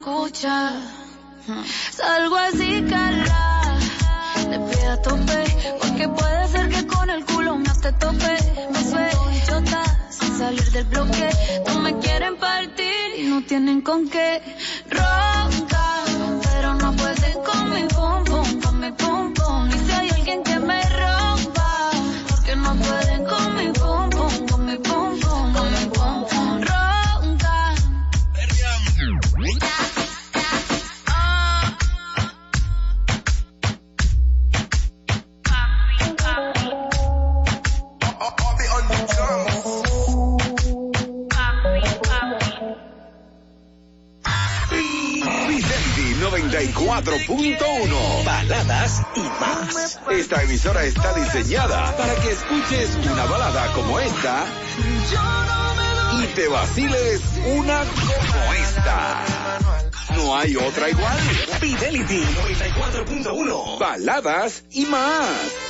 escucha. 0.00 0.72
Salgo 1.90 2.36
así, 2.36 2.82
cala, 2.88 3.78
de 4.48 4.58
pie 4.58 4.86
a 4.86 5.02
tope, 5.02 5.44
porque 5.78 6.08
puede 6.08 6.48
ser 6.48 6.68
que 6.70 6.86
con 6.86 7.10
el 7.10 7.24
culo 7.26 7.58
no 7.58 7.74
te 7.82 7.92
tope. 7.92 8.36
Me 8.72 8.82
suelto 8.82 9.62
sin 10.08 10.38
salir 10.38 10.70
del 10.72 10.84
bloque. 10.86 11.28
No 11.66 11.80
me 11.80 11.98
quieren 11.98 12.36
partir 12.36 13.18
y 13.18 13.24
no 13.24 13.42
tienen 13.42 13.82
con 13.82 14.08
qué. 14.08 14.40
Ronca, 14.88 16.04
pero 16.44 16.74
no 16.76 16.96
pueden 16.96 17.34
con 17.44 17.70
mi 17.70 17.82
pum 17.84 18.24
pum, 18.24 18.60
con 18.62 18.80
mi 18.80 18.92
pum 18.92 19.34
94.1 46.90 48.24
Baladas 48.24 49.02
y 49.14 49.20
más. 49.20 50.00
Esta 50.10 50.42
emisora 50.42 50.82
está 50.82 51.14
diseñada 51.14 51.96
para 51.96 52.16
que 52.16 52.32
escuches 52.32 52.90
una 53.08 53.26
balada 53.26 53.72
como 53.74 54.00
esta 54.00 54.44
y 56.20 56.26
te 56.34 56.48
vaciles 56.48 57.22
una 57.46 57.84
como 57.84 58.52
esta. 58.54 59.24
No 60.16 60.36
hay 60.36 60.56
otra 60.56 60.90
igual. 60.90 61.18
Fidelity 61.60 62.24
94.1 62.24 63.78
Baladas 63.78 64.64
y 64.72 64.84
más. 64.86 65.69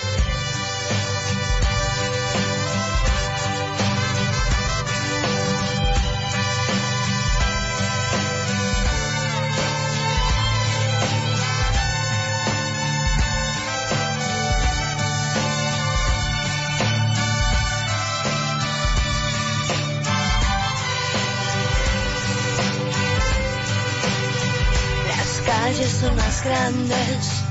Grandes 26.43 27.45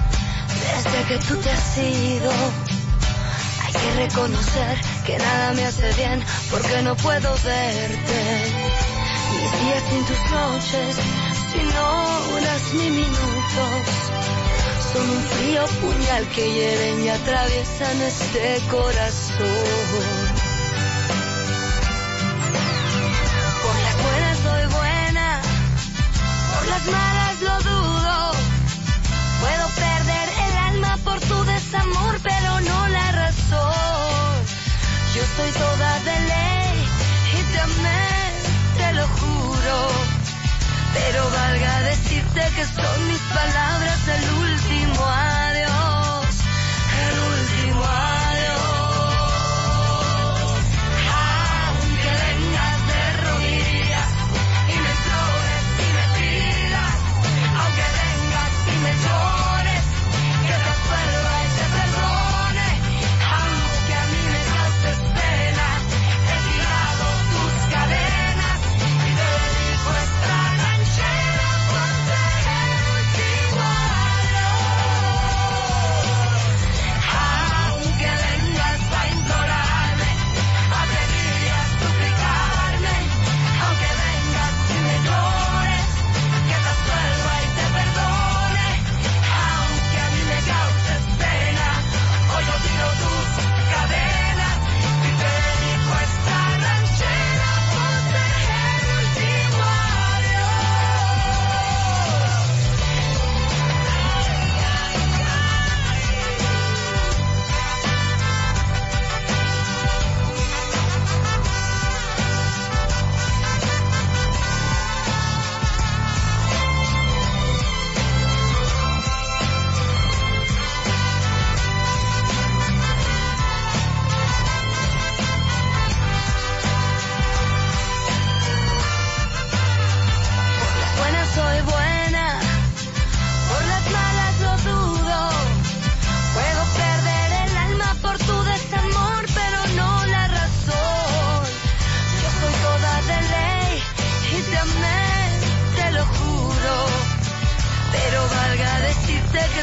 desde 0.48 1.04
que 1.08 1.18
tú 1.26 1.36
te 1.38 1.50
has 1.50 1.78
ido. 1.78 2.32
Hay 3.64 3.74
que 3.74 4.08
reconocer 4.08 4.78
que 5.06 5.18
nada 5.18 5.54
me 5.54 5.66
hace 5.66 5.94
bien 5.94 6.24
porque 6.50 6.82
no 6.82 6.96
puedo 6.96 7.32
verte. 7.44 8.54
Mis 9.32 9.52
días 9.62 9.84
sin 9.90 10.06
tus 10.06 10.32
noches, 10.32 10.96
sin 11.52 11.68
horas 11.78 12.62
ni 12.74 12.90
minutos. 12.90 13.86
Son 14.94 15.10
un 15.10 15.24
frío 15.24 15.66
puñal 15.82 16.28
que 16.30 16.52
hieren 16.52 17.06
y 17.06 17.10
atraviesan 17.10 18.02
este 18.02 18.60
corazón. 18.70 19.48
Por 23.64 23.76
las 23.86 23.98
buenas 24.04 24.38
soy 24.40 24.80
buena, 24.80 25.42
por 26.54 26.68
las 26.68 26.86
malas 26.86 27.42
lo 27.42 27.70
dudo. 27.70 27.99
Por 31.20 31.28
tu 31.28 31.44
desamor, 31.46 32.20
pero 32.22 32.60
no 32.62 32.88
la 32.88 33.12
razón. 33.12 34.46
Yo 35.16 35.24
soy 35.36 35.52
toda 35.52 36.00
de 36.00 36.20
ley 36.32 36.88
y 37.38 37.52
te 37.52 37.60
amé, 37.60 38.08
te 38.78 38.94
lo 38.94 39.08
juro. 39.08 39.90
Pero 40.94 41.30
valga 41.30 41.82
decirte 41.82 42.42
que 42.56 42.66
son 42.66 43.08
mis 43.08 43.20
palabras 43.20 44.08
el 44.08 44.30
último 44.30 45.06
adiós, 45.06 45.89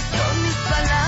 con 0.04 0.42
mis 0.42 0.54
palabras. 0.54 1.05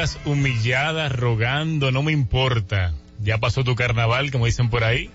Vengas 0.00 0.18
humillada, 0.24 1.10
rogando, 1.10 1.92
no 1.92 2.02
me 2.02 2.10
importa. 2.10 2.94
Ya 3.22 3.36
pasó 3.36 3.64
tu 3.64 3.74
carnaval, 3.74 4.30
como 4.30 4.46
dicen 4.46 4.70
por 4.70 4.82
ahí. 4.82 5.10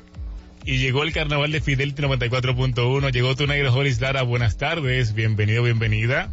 Y 0.63 0.77
llegó 0.77 1.01
el 1.01 1.11
carnaval 1.11 1.51
de 1.51 1.59
Fidelity 1.59 2.03
94.1. 2.03 3.11
Llegó 3.11 3.35
tu 3.35 3.47
negro 3.47 3.71
Jolis 3.71 3.99
Lara. 3.99 4.21
Buenas 4.21 4.57
tardes. 4.57 5.15
Bienvenido, 5.15 5.63
bienvenida. 5.63 6.29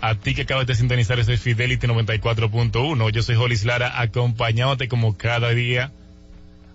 A 0.00 0.14
ti 0.14 0.36
que 0.36 0.42
acabas 0.42 0.68
de 0.68 0.76
sintonizar, 0.76 1.18
ese 1.18 1.36
Fidelity 1.36 1.88
94.1. 1.88 3.10
Yo 3.10 3.22
soy 3.22 3.34
Jolis 3.34 3.64
Lara, 3.64 4.00
acompañándote 4.00 4.86
como 4.86 5.16
cada 5.16 5.50
día 5.50 5.90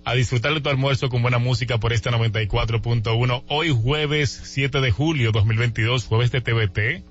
a 0.03 0.15
disfrutar 0.15 0.53
de 0.53 0.59
tu 0.59 0.67
almuerzo 0.67 1.07
con 1.07 1.21
buena 1.21 1.37
música 1.37 1.77
por 1.77 1.93
esta 1.93 2.11
94.1. 2.11 3.43
Hoy 3.47 3.69
jueves 3.69 4.41
7 4.43 4.81
de 4.81 4.91
julio 4.91 5.31
2022, 5.31 6.07
jueves 6.07 6.31
de 6.31 6.41
TVT. 6.41 7.03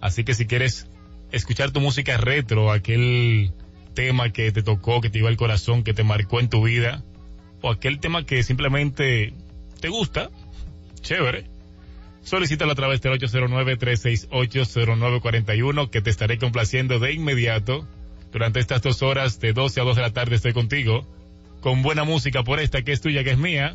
Así 0.00 0.22
que 0.22 0.34
si 0.34 0.46
quieres 0.46 0.86
escuchar 1.32 1.70
tu 1.70 1.80
música 1.80 2.16
retro, 2.16 2.72
aquel 2.72 3.52
tema 3.94 4.30
que 4.30 4.52
te 4.52 4.62
tocó, 4.62 5.00
que 5.00 5.10
te 5.10 5.18
iba 5.18 5.28
al 5.28 5.36
corazón, 5.36 5.82
que 5.82 5.94
te 5.94 6.04
marcó 6.04 6.40
en 6.40 6.48
tu 6.48 6.64
vida, 6.64 7.02
o 7.62 7.70
aquel 7.70 7.98
tema 7.98 8.24
que 8.24 8.42
simplemente 8.42 9.32
te 9.80 9.88
gusta, 9.88 10.30
chévere. 11.00 11.46
Solicítalo 12.22 12.72
a 12.72 12.74
través 12.74 13.00
del 13.02 13.12
809-368-0941 13.20 15.90
que 15.90 16.02
te 16.02 16.10
estaré 16.10 16.38
complaciendo 16.38 16.98
de 16.98 17.12
inmediato. 17.12 17.86
Durante 18.32 18.58
estas 18.58 18.82
dos 18.82 19.02
horas 19.02 19.38
de 19.38 19.52
12 19.52 19.80
a 19.80 19.84
2 19.84 19.96
de 19.96 20.02
la 20.02 20.12
tarde 20.12 20.34
estoy 20.36 20.52
contigo 20.52 21.06
con 21.60 21.82
buena 21.82 22.04
música 22.04 22.44
por 22.44 22.60
esta 22.60 22.82
que 22.82 22.92
es 22.92 23.00
tuya, 23.00 23.24
que 23.24 23.30
es 23.30 23.38
mía. 23.38 23.74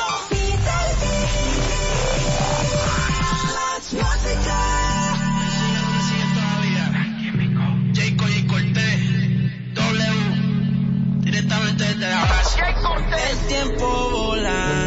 tiempo 13.51 13.85
volando 14.11 14.80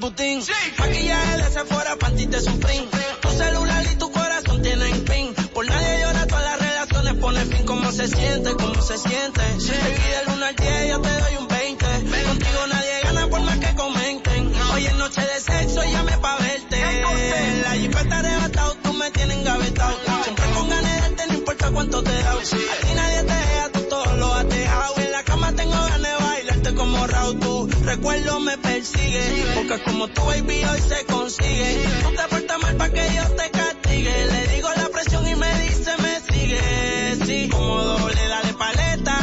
Luis 0.00 0.12
Butín. 0.12 0.42
Maquillaje 0.78 1.36
de 1.36 1.50
Sephora, 1.50 1.96
panty 1.96 2.26
de 2.26 2.40
Supreme. 2.40 2.88
Tu 3.20 3.28
celular 3.28 3.84
y 3.92 3.96
tu 3.96 4.10
corazón 4.10 4.62
tienen 4.62 5.04
pin. 5.04 5.34
Por 5.52 5.66
nadie 5.66 6.00
llora, 6.00 6.26
todas 6.26 6.44
las 6.44 6.58
relaciones 6.58 7.14
pone 7.14 7.44
fin. 7.44 7.66
¿Cómo 7.66 7.92
se 7.92 8.08
siente? 8.08 8.54
¿Cómo 8.54 8.80
se 8.80 8.96
siente? 8.98 9.40
Baby, 9.40 10.08
del 10.16 10.34
1 10.36 10.46
al 10.46 10.56
10 10.56 10.88
yo 10.88 11.00
te 11.00 11.20
doy 11.20 11.36
un 11.38 11.48
20. 11.48 11.86
Contigo 12.26 12.66
nadie 12.68 12.99
recuerdo 27.90 28.38
me 28.40 28.56
persigue. 28.58 29.44
Porque 29.54 29.82
como 29.82 30.08
tu 30.08 30.22
baby 30.24 30.64
hoy 30.64 30.80
se 30.80 31.04
consigue. 31.06 31.84
No 32.02 32.10
te 32.10 32.24
portas 32.28 32.58
mal 32.62 32.76
pa' 32.76 32.90
que 32.90 33.04
yo 33.16 33.24
te 33.40 33.50
castigue. 33.50 34.26
Le 34.32 34.46
digo 34.54 34.68
la 34.76 34.88
presión 34.88 35.26
y 35.26 35.34
me 35.34 35.52
dice 35.64 35.90
me 36.04 36.14
sigue. 36.28 37.16
Sí, 37.26 37.48
como 37.50 37.82
doble, 37.82 38.22
dale 38.28 38.52
paleta. 38.54 39.16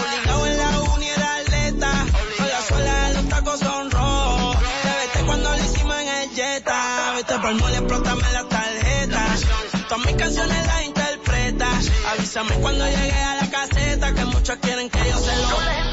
Obligado 0.00 0.46
en 0.46 0.58
la 0.58 0.80
uni 0.94 1.08
era 1.08 1.36
atleta. 1.36 1.92
Con 2.36 2.48
la 2.48 2.60
suela 2.68 2.94
de 3.08 3.14
los 3.14 3.28
tacos 3.28 3.60
son 3.60 3.90
rojos. 3.90 4.56
Te 4.82 4.92
vete 5.00 5.26
cuando 5.26 5.50
lo 5.50 5.64
hicimos 5.64 5.96
en 6.00 6.08
el 6.08 6.30
Jetta. 6.30 7.12
Vete 7.16 7.34
por 7.38 7.54
mole, 7.54 7.76
explótame 7.76 8.32
la 8.32 8.48
tarjeta. 8.48 9.22
Todas 9.88 10.06
mis 10.06 10.16
canciones 10.16 10.66
las 10.66 10.84
interpreta. 10.84 11.68
Avísame 12.10 12.54
cuando 12.56 12.84
llegue 12.84 13.22
a 13.30 13.34
la 13.36 13.50
caseta 13.50 14.14
que 14.14 14.24
muchos 14.24 14.56
quieren 14.56 14.90
que 14.90 14.98
yo 14.98 15.18
se 15.18 15.36
lo 15.36 15.87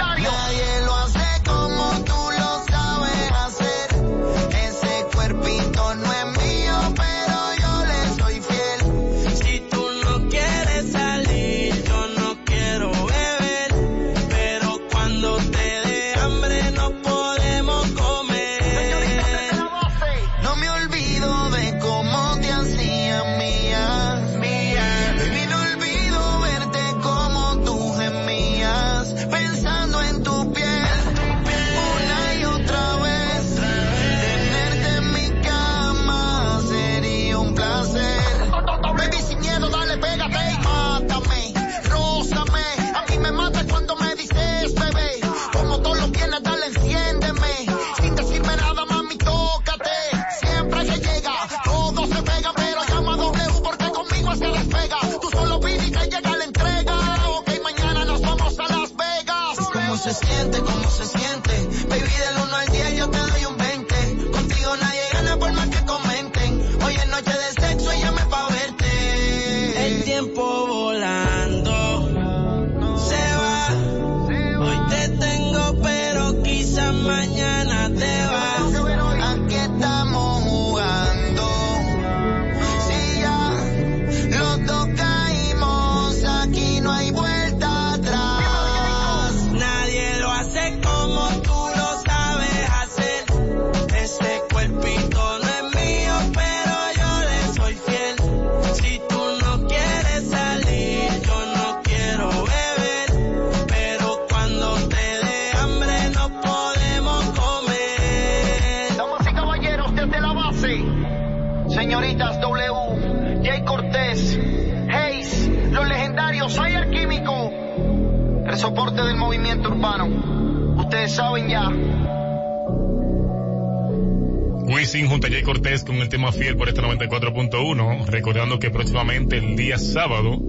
con 125.15 125.21
Taller 125.21 125.43
Cortés 125.43 125.85
con 125.85 125.95
el 125.95 126.09
tema 126.09 126.33
Fiel 126.33 126.57
por 126.57 126.67
este 126.67 126.81
94.1, 126.81 128.05
recordando 128.07 128.59
que 128.59 128.69
próximamente 128.69 129.37
el 129.37 129.55
día 129.55 129.77
sábado 129.77 130.41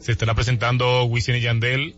se 0.00 0.12
estará 0.12 0.32
presentando 0.32 1.04
Wisin 1.04 1.34
y 1.34 1.40
Yandel 1.42 1.94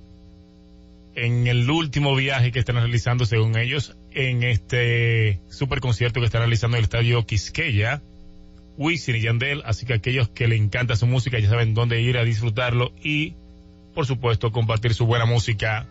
en 1.15 1.47
el 1.47 1.71
último 1.71 2.17
viaje 2.17 2.51
que 2.51 2.59
están 2.59 2.75
realizando, 2.75 3.27
según 3.27 3.57
ellos, 3.57 3.97
en 4.11 4.43
este 4.43 5.39
super 5.51 5.79
concierto 5.79 6.19
que 6.19 6.27
están 6.27 6.41
realizando 6.41 6.77
en 6.77 6.81
el 6.81 6.85
estadio 6.87 7.25
Quisqueya, 7.25 8.03
Wisin 8.77 9.15
y 9.15 9.21
Yandel. 9.21 9.63
Así 9.65 9.87
que 9.87 9.95
aquellos 9.95 10.29
que 10.29 10.49
le 10.49 10.57
encanta 10.57 10.97
su 10.97 11.07
música 11.07 11.39
ya 11.39 11.49
saben 11.49 11.75
dónde 11.75 12.01
ir 12.01 12.19
a 12.19 12.25
disfrutarlo 12.25 12.91
y, 13.01 13.35
por 13.95 14.05
supuesto, 14.05 14.51
compartir 14.51 14.95
su 14.95 15.07
buena 15.07 15.27
música. 15.27 15.87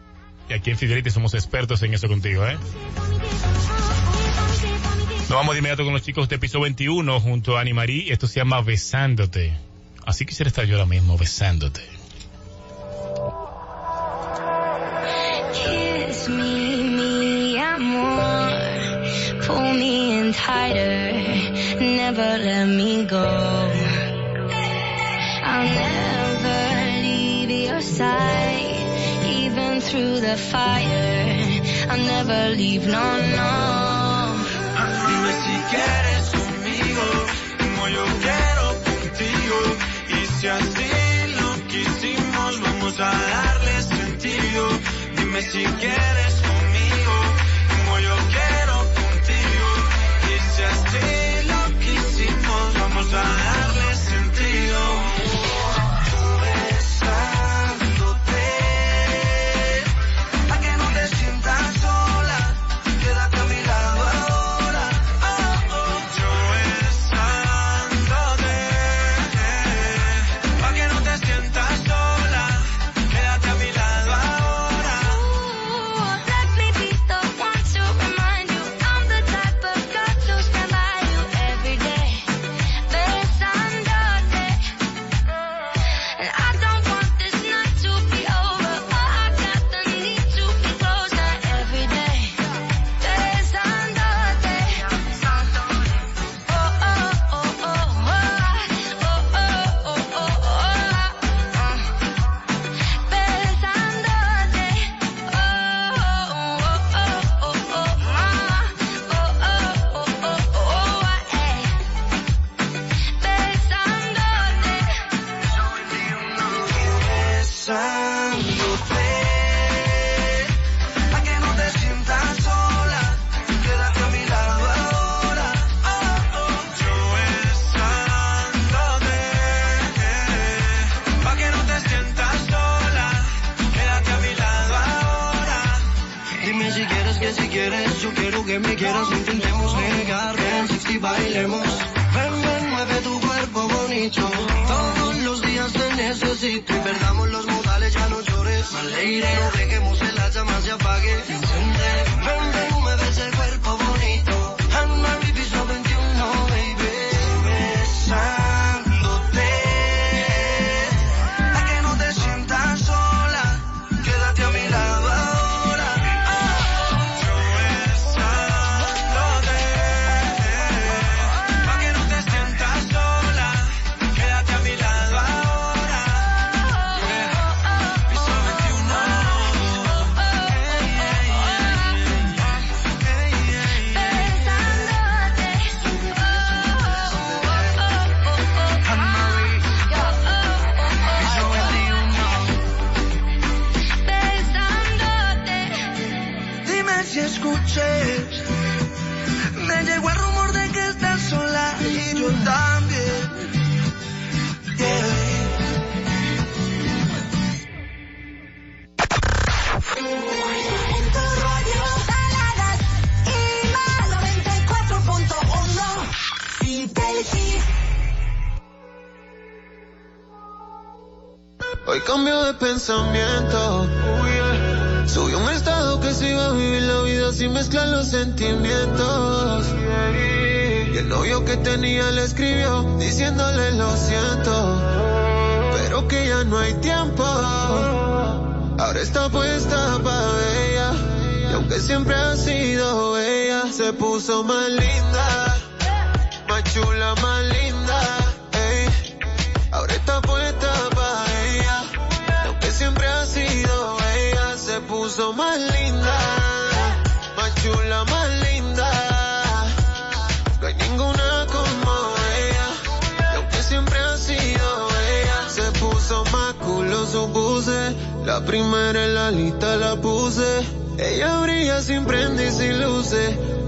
Y 0.50 0.54
aquí 0.54 0.72
en 0.72 0.78
Fidelity 0.78 1.12
somos 1.12 1.34
expertos 1.34 1.82
en 1.84 1.94
eso 1.94 2.10
contigo, 2.10 2.46
¿eh? 2.46 2.58
Nos 5.28 5.38
vamos 5.40 5.56
de 5.56 5.60
inmediato 5.60 5.84
con 5.84 5.94
los 5.94 6.04
chicos 6.04 6.30
de 6.30 6.38
piso 6.38 6.60
21 6.60 7.20
junto 7.20 7.58
a 7.58 7.62
Ani 7.62 7.74
Marí. 7.74 8.12
Esto 8.12 8.28
se 8.28 8.42
llama 8.42 8.62
Besándote. 8.62 9.58
Así 10.06 10.24
quisiera 10.24 10.50
estar 10.50 10.66
yo 10.66 10.76
ahora 10.76 10.86
mismo 10.86 11.18
besándote. 11.18 11.82
Kiss 15.52 16.30
me, 16.30 16.78
mi 16.92 17.58
amor. 17.58 18.52
Pull 19.48 19.74
me 19.74 20.20
in 20.20 20.32
tighter. 20.32 21.14
Never 21.80 22.38
let 22.38 22.68
me 22.68 23.06
go. 23.06 23.72
I'll 25.44 25.68
never 25.68 27.02
leave 27.02 27.50
your 27.50 27.82
side. 27.82 29.26
Even 29.26 29.82
through 29.82 30.20
the 30.20 30.38
fire. 30.38 31.62
I'll 31.90 31.98
never 31.98 32.56
leave, 32.56 32.86
no, 32.86 33.18
no 33.36 33.95
quieres 35.76 36.30
conmigo, 36.30 37.06
como 37.60 37.88
yo 37.90 38.06
quiero 38.26 38.68
contigo. 38.90 39.60
Y 40.10 40.26
si 40.40 40.48
así 40.48 40.92
lo 41.40 41.68
quisimos, 41.68 42.62
vamos 42.62 43.00
a 43.00 43.12
darle 43.12 43.82
sentido. 43.82 44.70
Dime 45.18 45.42
si 45.42 45.64
quieres. 45.64 46.25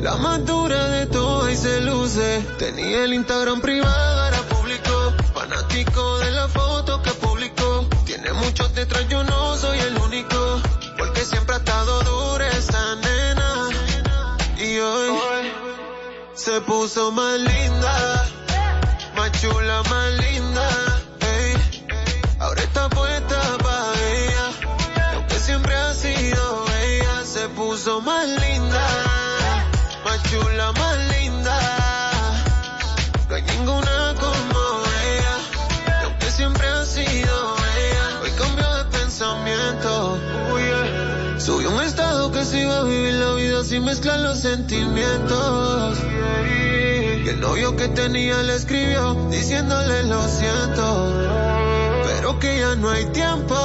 La 0.08 0.16
más 0.16 0.46
dura 0.46 0.88
de 0.88 1.06
todo 1.08 1.50
y 1.50 1.56
se 1.58 1.82
luce. 1.82 2.42
Tenía 2.58 3.04
el 3.04 3.14
Instagram 3.14 3.60
privado, 3.60 4.28
era 4.30 4.42
público. 4.44 5.14
Fanático 5.34 6.20
de 6.20 6.32
la 6.32 6.48
foto 6.48 7.02
que 7.02 7.12
publicó. 7.12 7.86
Tiene 8.06 8.32
muchos 8.32 8.74
detrás, 8.74 9.06
yo 9.10 9.26
no 9.26 9.58
soy 9.58 9.78
el 9.80 9.98
único. 9.98 10.62
Porque 10.98 11.26
siempre 11.26 11.56
ha 11.56 11.58
estado 11.58 12.04
dura 12.04 12.48
esta 12.48 12.96
nena. 12.96 13.68
Y 14.58 14.80
hoy 14.80 15.52
se 16.36 16.62
puso 16.62 17.12
más 17.12 17.38
linda. 17.38 18.30
Más 19.18 19.32
chula, 19.42 19.84
más 19.90 20.10
linda. 20.24 20.70
ey. 21.20 21.54
Ahora 22.40 22.62
está 22.62 22.88
puesta 22.88 23.58
pa' 23.58 23.92
ella. 24.14 24.52
Y 25.12 25.16
aunque 25.16 25.38
siempre 25.38 25.76
ha 25.76 25.94
sido 25.94 26.66
ella, 26.82 27.26
se 27.26 27.50
puso 27.50 28.00
más 28.00 28.26
linda. 28.26 29.07
Chula, 30.30 30.74
más 30.74 30.98
linda. 31.16 31.58
No 33.30 33.36
hay 33.36 33.42
ninguna 33.44 34.14
como 34.20 34.60
ella. 35.12 35.36
Aunque 36.04 36.32
siempre 36.32 36.68
ha 36.68 36.84
sido 36.84 37.56
ella, 37.78 38.20
hoy 38.22 38.32
cambió 38.32 38.74
de 38.76 38.84
pensamiento. 38.98 40.18
Subió 41.40 41.72
un 41.72 41.82
estado 41.82 42.30
que 42.32 42.44
se 42.44 42.60
iba 42.60 42.80
a 42.80 42.84
vivir 42.84 43.14
la 43.14 43.34
vida 43.36 43.64
sin 43.64 43.86
mezclar 43.86 44.20
los 44.20 44.40
sentimientos. 44.40 45.98
Y 47.24 47.30
el 47.30 47.40
novio 47.40 47.78
que 47.78 47.88
tenía 47.88 48.44
le 48.44 48.56
escribió 48.56 49.14
diciéndole 49.30 50.04
lo 50.04 50.28
siento. 50.28 51.14
Pero 52.06 52.38
que 52.40 52.60
ya 52.60 52.76
no 52.76 52.90
hay 52.90 53.06
tiempo. 53.14 53.56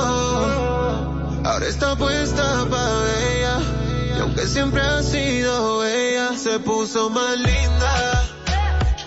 Ahora 1.44 1.66
está 1.66 1.96
puesta 1.96 2.66
pa' 2.70 3.04
ella. 3.32 3.41
Aunque 4.42 4.54
siempre 4.54 4.80
ha 4.80 5.00
sido 5.04 5.86
ella, 5.86 6.36
se 6.36 6.58
puso 6.58 7.08
más 7.10 7.38
linda. 7.38 8.28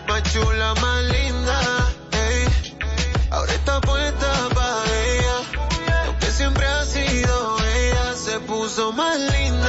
Más 0.07 0.23
chula, 0.31 0.73
más 0.75 1.03
linda. 1.03 1.59
Ahora 3.31 3.51
está 3.51 3.81
puesta 3.81 4.47
pa' 4.53 4.83
ella. 4.85 5.37
Y 5.85 6.07
aunque 6.07 6.27
siempre 6.27 6.65
ha 6.65 6.85
sido 6.85 7.57
ella, 7.59 8.13
se 8.13 8.39
puso 8.39 8.93
más 8.93 9.19
linda. 9.19 9.64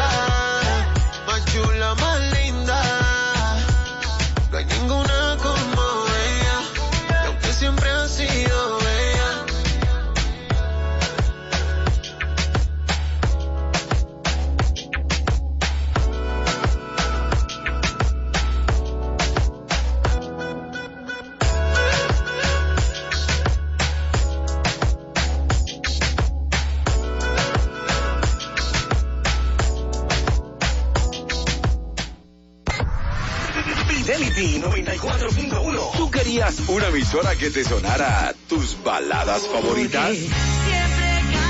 Que 37.46 37.52
te 37.52 37.62
sonara 37.62 38.34
tus 38.48 38.82
baladas 38.82 39.46
favoritas? 39.46 40.16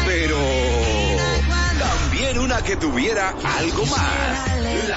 Pero 0.04 0.36
también 1.78 2.38
una 2.38 2.60
que 2.60 2.76
tuviera 2.76 3.30
algo 3.30 3.86
más. 3.86 4.50
La. 4.88 4.96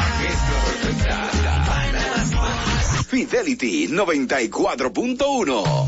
Fidelity 3.08 3.88
94.1. 3.88 5.86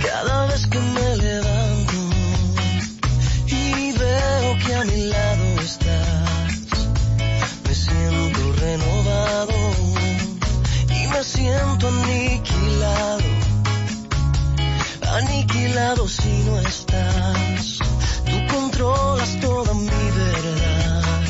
Cada 0.00 0.46
vez 0.46 0.66
que 0.68 0.78
me 0.78 1.16
levanto 1.16 1.92
y 3.48 3.92
veo 3.98 4.58
que 4.64 4.74
a 4.74 4.84
mi 4.84 5.06
lado 5.06 5.60
estás, 5.60 6.68
me 7.66 7.74
siento 7.74 8.52
renovado 8.60 9.87
siento 11.28 11.88
aniquilado, 11.88 13.28
aniquilado 15.18 16.08
si 16.08 16.32
no 16.46 16.58
estás. 16.60 17.78
Tú 18.24 18.36
controlas 18.54 19.38
toda 19.40 19.74
mi 19.74 20.04
verdad 20.22 21.22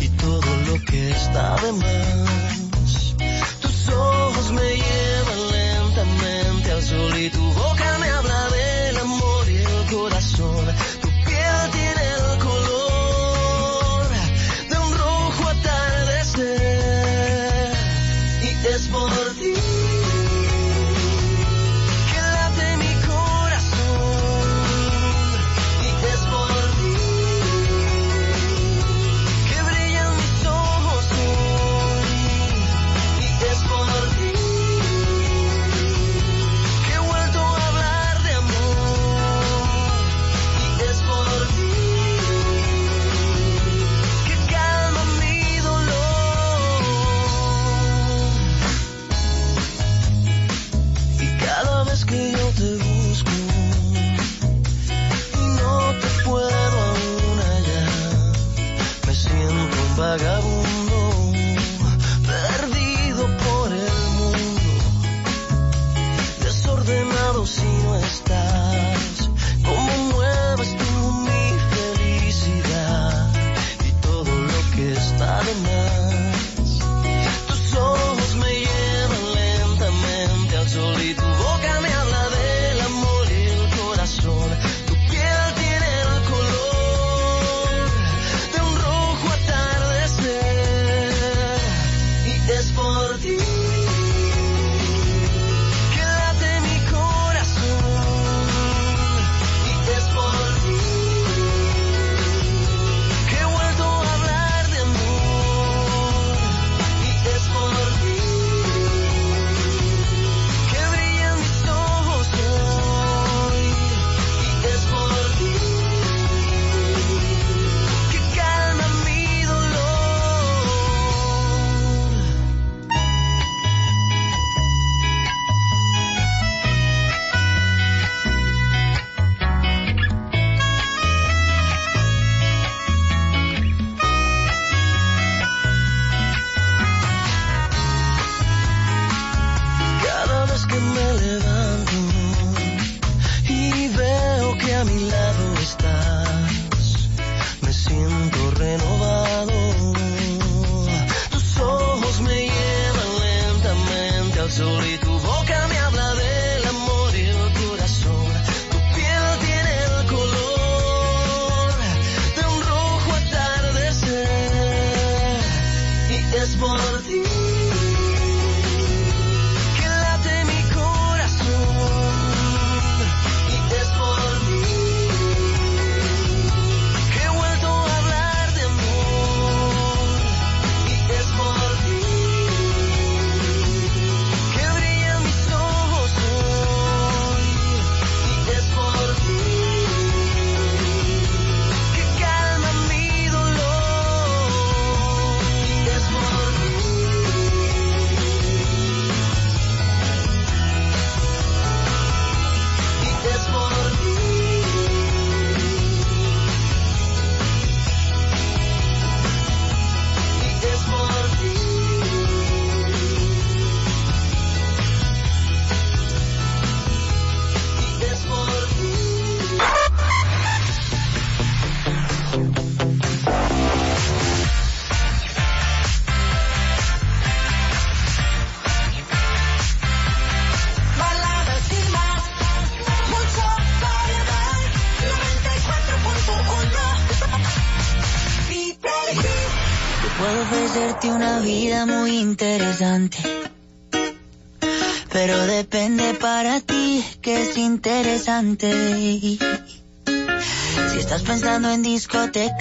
y 0.00 0.08
todo 0.08 0.56
lo 0.66 0.80
que 0.84 1.10
está 1.12 1.56
de 1.62 1.72
más. 1.72 3.14
Tus 3.60 3.88
ojos 3.88 4.52
me 4.52 4.68
llevan 4.84 5.42
lentamente 5.52 6.72
al 6.72 6.82
sol 6.82 7.16
y 7.16 7.30
tu 7.30 7.44
boca 7.52 8.01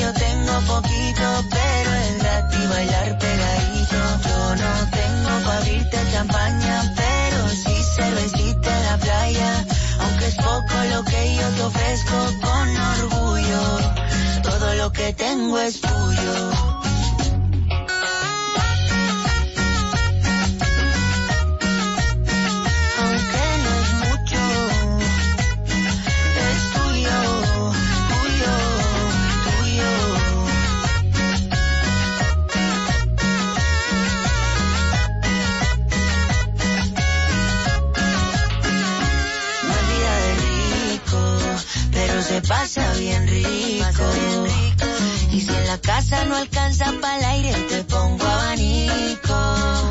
Yo 0.00 0.12
tengo 0.12 0.60
poquito, 0.66 1.44
pero 1.50 1.90
es 1.94 2.18
gratis 2.18 2.68
bailar 2.68 3.18
pegadito. 3.18 4.00
Yo 4.28 4.56
no 4.56 4.90
tengo 4.90 5.44
para 5.44 5.58
abrirte 5.58 5.98
champaña, 6.12 6.94
pero 6.96 7.48
sí 7.48 7.74
cervecita 7.96 8.76
en 8.78 8.84
la 8.84 8.96
playa. 8.98 9.64
Aunque 10.00 10.26
es 10.26 10.36
poco 10.36 10.74
lo 10.92 11.04
que 11.04 11.36
yo 11.36 11.48
te 11.56 11.62
ofrezco 11.62 12.16
con 12.42 12.76
orgullo. 12.76 13.62
Todo 14.42 14.74
lo 14.74 14.92
que 14.92 15.12
tengo 15.14 15.58
es 15.58 15.80
tuyo. 15.80 16.83
Bien 42.98 43.26
rico. 43.26 44.04
Y 45.32 45.40
si 45.40 45.54
en 45.54 45.66
la 45.66 45.78
casa 45.78 46.24
no 46.26 46.36
alcanza 46.36 46.92
para 47.00 47.18
el 47.18 47.24
aire, 47.24 47.52
te 47.68 47.84
pongo 47.84 48.24
abanico. 48.24 49.90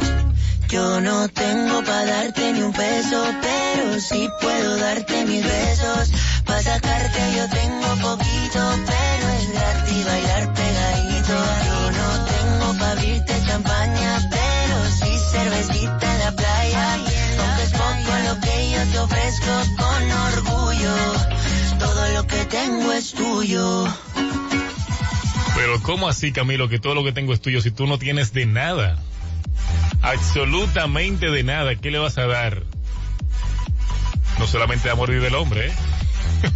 Yo 0.70 1.02
no 1.02 1.30
tengo 1.30 1.84
para 1.84 2.06
darte 2.06 2.54
ni 2.54 2.62
un 2.62 2.74
peso, 2.74 3.24
pero 3.42 4.00
sí 4.00 4.28
puedo 4.42 4.78
darte 4.78 5.26
mis 5.26 5.44
besos. 5.44 6.12
Para 6.46 6.64
sacarte 6.64 7.20
yo 7.38 7.48
tengo 7.50 7.88
poquito, 8.10 8.62
pero 8.88 9.30
es 9.38 9.52
gratis 9.54 10.06
bailar 10.06 10.54
pegadito. 10.54 11.36
Yo 11.68 11.92
no 11.92 12.26
tengo 12.26 12.80
para 12.80 12.92
abrirte 12.92 13.44
champaña, 13.46 14.30
pero 14.32 14.76
sí 15.00 15.18
cervecita 15.32 16.14
en 16.14 16.20
la 16.20 16.32
playa. 16.32 16.94
Aunque 16.94 17.64
es 17.64 17.72
poco 17.72 18.12
lo 18.28 18.40
que 18.40 18.72
yo 18.72 18.92
te 18.92 19.00
ofrezco 19.00 19.52
con 19.78 20.12
orgullo. 20.12 21.43
Tengo 22.54 22.94
es 22.94 23.14
tuyo. 23.14 23.88
Pero 25.56 25.82
¿cómo 25.82 26.08
así, 26.08 26.32
Camilo, 26.32 26.70
que 26.70 26.78
todo 26.78 26.94
lo 26.94 27.04
que 27.04 27.12
tengo 27.12 27.34
es 27.34 27.42
tuyo 27.42 27.62
si 27.62 27.72
tú 27.72 27.88
no 27.88 27.98
tienes 27.98 28.32
de 28.32 28.46
nada? 28.46 29.00
Absolutamente 30.04 31.32
de 31.32 31.42
nada. 31.42 31.74
¿Qué 31.76 31.90
le 31.90 31.98
vas 31.98 32.20
a 32.20 32.28
dar? 32.28 32.62
No 34.38 34.46
solamente 34.46 34.88
a 34.92 34.94
morir 34.94 35.20
del 35.20 35.34
hombre, 35.34 35.70
¿eh? 35.70 35.74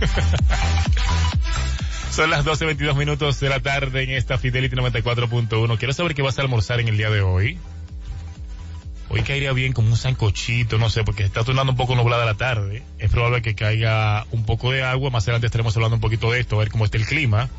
Son 2.11 2.29
las 2.29 2.45
12.22 2.45 2.95
minutos 2.95 3.39
de 3.39 3.49
la 3.49 3.59
tarde 3.59 4.03
en 4.03 4.11
esta 4.11 4.37
Fidelity 4.37 4.75
94.1. 4.75 5.79
Quiero 5.79 5.93
saber 5.93 6.13
qué 6.13 6.21
vas 6.21 6.37
a 6.37 6.43
almorzar 6.43 6.79
en 6.79 6.89
el 6.89 6.97
día 6.97 7.09
de 7.09 7.21
hoy. 7.21 7.57
Hoy 9.09 9.21
caería 9.21 9.53
bien 9.53 9.71
como 9.71 9.89
un 9.89 9.95
sancochito, 9.95 10.77
no 10.77 10.89
sé, 10.89 11.05
porque 11.05 11.23
está 11.23 11.43
tornando 11.45 11.71
un 11.71 11.77
poco 11.77 11.95
nublada 11.95 12.25
la 12.25 12.33
tarde. 12.33 12.83
Es 12.99 13.09
probable 13.09 13.41
que 13.41 13.55
caiga 13.55 14.25
un 14.31 14.45
poco 14.45 14.71
de 14.71 14.83
agua. 14.83 15.09
Más 15.09 15.23
adelante 15.23 15.47
estaremos 15.47 15.75
hablando 15.77 15.95
un 15.95 16.01
poquito 16.01 16.31
de 16.31 16.41
esto, 16.41 16.57
a 16.57 16.59
ver 16.59 16.69
cómo 16.69 16.83
está 16.83 16.97
el 16.97 17.05
clima. 17.05 17.49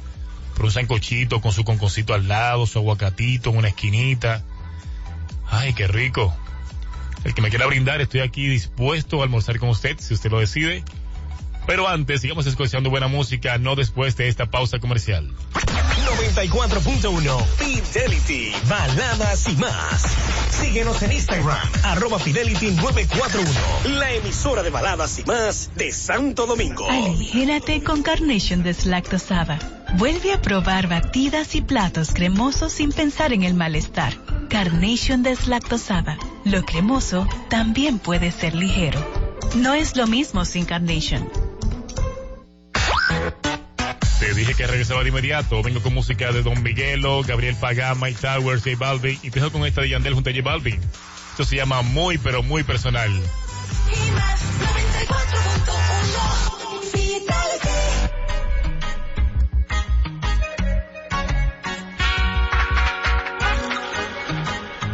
Pero 0.55 0.67
un 0.67 0.73
sancochito 0.73 1.41
con 1.41 1.53
su 1.53 1.65
conconcito 1.65 2.13
al 2.13 2.29
lado, 2.29 2.67
su 2.67 2.79
aguacatito 2.79 3.51
en 3.51 3.57
una 3.57 3.69
esquinita. 3.69 4.43
Ay, 5.49 5.73
qué 5.73 5.89
rico. 5.89 6.37
El 7.25 7.33
que 7.33 7.41
me 7.41 7.49
quiera 7.49 7.67
brindar, 7.67 8.01
estoy 8.03 8.21
aquí 8.21 8.47
dispuesto 8.47 9.21
a 9.21 9.25
almorzar 9.25 9.59
con 9.59 9.71
usted, 9.71 9.97
si 9.99 10.13
usted 10.13 10.31
lo 10.31 10.41
decide. 10.41 10.85
Pero 11.68 11.87
antes, 11.87 12.22
sigamos 12.22 12.46
escuchando 12.46 12.88
buena 12.88 13.09
música, 13.09 13.59
no 13.59 13.76
después 13.76 14.16
de 14.16 14.28
esta 14.28 14.46
pausa 14.46 14.78
comercial. 14.78 15.31
94.1 16.33 17.44
Fidelity, 17.59 18.52
baladas 18.66 19.46
y 19.50 19.57
más. 19.57 20.02
Síguenos 20.50 21.02
en 21.02 21.12
Instagram, 21.12 21.59
arroba 21.83 22.18
Fidelity 22.18 22.70
941, 22.70 23.98
la 23.98 24.14
emisora 24.14 24.62
de 24.62 24.70
baladas 24.70 25.18
y 25.18 25.24
más 25.24 25.70
de 25.74 25.92
Santo 25.92 26.46
Domingo. 26.46 26.88
Aligérate 26.88 27.83
con 27.83 28.02
Carnation 28.02 28.62
deslactosada. 28.62 29.59
Vuelve 29.98 30.33
a 30.33 30.40
probar 30.40 30.88
batidas 30.88 31.54
y 31.54 31.61
platos 31.61 32.14
cremosos 32.14 32.72
sin 32.72 32.92
pensar 32.92 33.35
en 33.35 33.42
el 33.42 33.52
malestar. 33.52 34.14
Carnation 34.48 35.22
deslactosada. 35.22 36.16
Lo 36.46 36.64
cremoso 36.64 37.28
también 37.50 37.98
puede 37.98 38.33
ser 38.33 38.54
ligero. 38.54 39.07
No 39.54 39.74
es 39.74 39.96
lo 39.96 40.07
mismo 40.07 40.46
sin 40.46 40.64
Carnation. 40.64 41.28
Te 44.18 44.35
dije 44.35 44.54
que 44.54 44.66
regresaba 44.66 45.02
de 45.04 45.11
inmediato. 45.11 45.62
Vengo 45.62 45.81
con 45.81 45.94
música 45.94 46.33
de 46.33 46.42
Don 46.42 46.61
Miguelo, 46.62 47.22
Gabriel 47.22 47.54
Pagá, 47.54 47.94
Mike 47.94 48.18
Towers, 48.20 48.64
J 48.64 48.76
Balvin. 48.76 49.18
Y 49.22 49.31
dejo 49.31 49.52
con 49.52 49.64
esta 49.64 49.83
de 49.83 49.90
Yandel 49.90 50.14
junto 50.14 50.31
a 50.31 50.33
J 50.33 50.42
Balvin. 50.42 50.81
Esto 51.31 51.44
se 51.44 51.54
llama 51.54 51.83
Muy, 51.83 52.18
pero 52.18 52.42
muy 52.42 52.64
personal. 52.64 53.12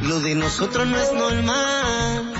Lo 0.02 0.20
de 0.20 0.34
nosotros 0.34 0.86
no 0.86 0.98
es 0.98 1.12
normal. 1.14 2.34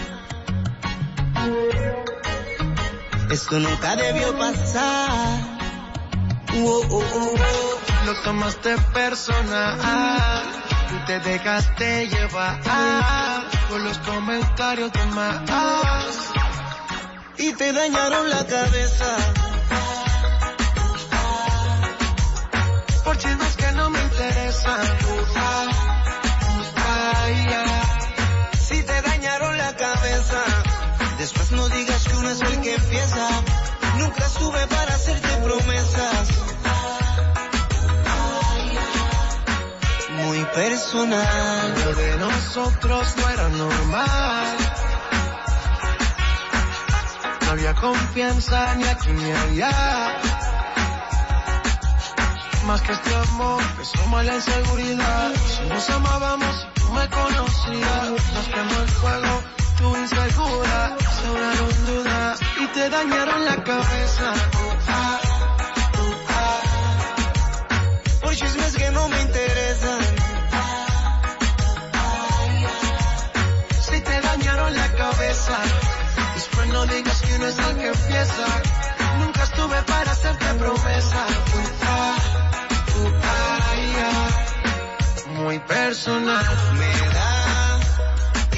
Esto 3.31 3.59
nunca 3.59 3.97
debió 3.97 4.39
pasar. 4.39 5.54
Lo 6.55 8.15
tomaste 8.23 8.77
personal 8.93 9.77
y 10.95 11.07
te 11.07 11.19
dejaste 11.19 12.07
llevar 12.07 12.61
por 13.69 13.81
los 13.81 13.99
comentarios 13.99 14.93
de 14.93 15.05
más. 15.07 15.43
Y 17.39 17.53
te 17.55 17.73
dañaron 17.73 18.31
la 18.31 18.47
cabeza. 18.47 19.17
Por 23.03 23.19
chismes 23.19 23.57
que 23.57 23.73
no 23.73 23.91
me 23.91 24.01
interesan. 24.01 24.87
Si 28.61 28.83
te 28.83 29.03
dañaron 29.03 29.59
la 29.59 29.77
cabeza. 29.77 30.43
Después 31.19 31.51
no 31.51 31.69
digas 31.69 32.05
que 32.07 32.17
uno 32.17 32.31
es 32.31 32.41
el 32.43 32.61
que 32.61 32.75
empieza. 32.77 33.29
Nunca 33.99 34.29
sube 34.29 34.67
para 34.69 34.95
hacerte 34.95 35.29
promesa 35.39 36.14
personal. 40.55 41.75
Lo 41.85 41.95
de 41.95 42.17
nosotros 42.19 43.15
no 43.17 43.29
era 43.29 43.49
normal. 43.49 44.57
No 47.43 47.51
había 47.51 47.75
confianza 47.75 48.75
ni 48.77 48.85
aquí 48.85 49.11
ni 49.11 49.31
allá. 49.31 50.21
Más 52.67 52.81
que 52.81 52.93
este 52.93 53.15
amor, 53.15 53.63
empezó 53.63 54.07
mal 54.07 54.27
la 54.27 54.37
inseguridad. 54.37 55.33
Si 55.35 55.69
nos 55.69 55.91
amábamos, 55.91 56.67
tú 56.75 56.93
me 56.93 57.09
conocías. 57.11 58.11
Nos 58.35 58.49
quemó 58.49 58.81
el 58.81 58.89
fuego, 58.89 59.43
tu 59.79 59.97
insegura. 59.97 60.97
Sobraron 61.21 61.87
dudas 61.87 62.41
y 62.63 62.67
te 62.69 62.89
dañaron 62.89 63.45
la 63.45 63.57
cabeza. 63.65 64.33
Ah, 64.89 65.21
ah. 66.29 66.61
Por 68.23 68.35
chismes 68.35 68.77
que 68.77 68.91
no 68.93 69.09
me 69.09 69.21
interesan. 69.21 69.54
Cabeza, 75.45 75.63
después 76.35 76.69
no 76.69 76.87
digas 76.87 77.21
que 77.23 77.35
uno 77.35 77.47
es 77.47 77.59
el 77.59 77.77
que 77.77 77.87
empieza. 77.89 78.47
Nunca 79.19 79.43
estuve 79.45 79.83
para 79.83 80.11
hacerte 80.11 80.47
promesa. 80.55 81.27
Uh, 82.97 83.11
ah, 83.23 83.75
yeah. 83.93 85.43
Muy 85.43 85.59
personal. 85.61 86.45
Me 86.79 86.93
da 87.15 87.81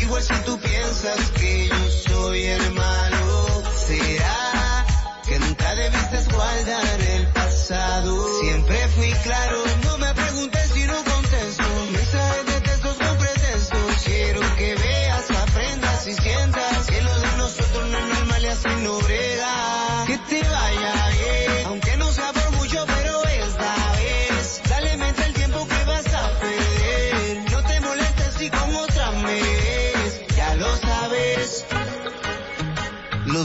igual 0.02 0.22
si 0.22 0.34
tú 0.44 0.58
piensas 0.58 1.30
que 1.38 1.68
yo 1.68 1.90
soy 2.08 2.42
el 2.44 2.72
malo. 2.72 3.62
Será 3.86 4.84
que 5.26 5.38
nunca 5.38 5.74
debiste 5.74 6.34
guardar 6.34 7.00
el 7.00 7.26
pasado. 7.28 8.40
Siempre 8.40 8.88
fui 8.88 9.12
claro, 9.24 9.55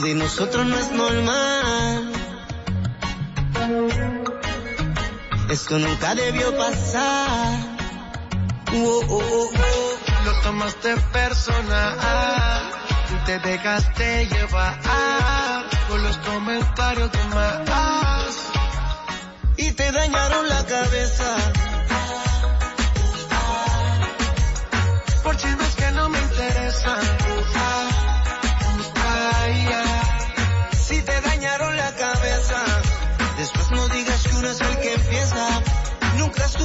de 0.01 0.15
nosotros 0.15 0.65
no 0.65 0.77
es 0.77 0.91
normal. 0.91 2.11
Esto 5.49 5.77
nunca 5.77 6.15
debió 6.15 6.57
pasar. 6.57 7.59
Oh, 8.73 9.01
oh, 9.09 9.17
oh, 9.17 9.49
oh. 9.53 10.25
Lo 10.25 10.33
tomaste 10.41 10.95
personal. 11.13 12.71
Te 13.25 13.39
dejaste 13.39 14.27
llevar 14.27 14.79
por 15.87 15.99
los 15.99 16.17
comentarios 16.17 17.11
de 17.11 17.23
más. 17.35 18.51
Y 19.57 19.71
te 19.71 19.91
dañaron 19.91 20.49
la 20.49 20.65
cabeza. 20.65 21.35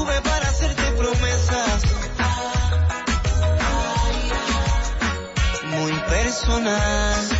Estuve 0.06 0.22
para 0.22 0.48
hacerte 0.48 0.82
promesas. 0.92 1.82
Muy 5.64 5.92
personal. 6.08 7.35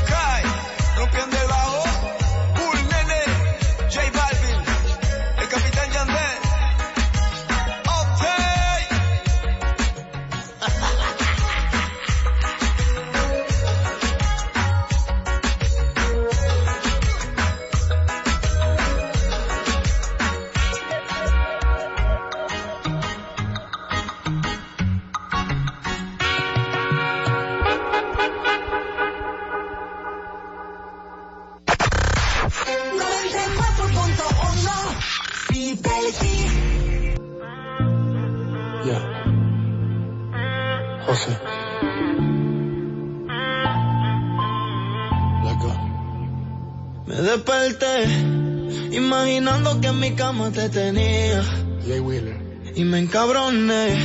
Cama 50.26 50.50
te 50.50 50.68
tenía. 50.68 51.40
Jay 51.86 52.00
Wheeler. 52.00 52.36
Y 52.74 52.82
me 52.82 52.98
encabroné 52.98 53.96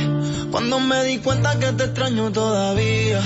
cuando 0.52 0.78
me 0.78 1.02
di 1.02 1.18
cuenta 1.18 1.58
que 1.58 1.72
te 1.72 1.84
extraño 1.84 2.30
todavía. 2.30 3.20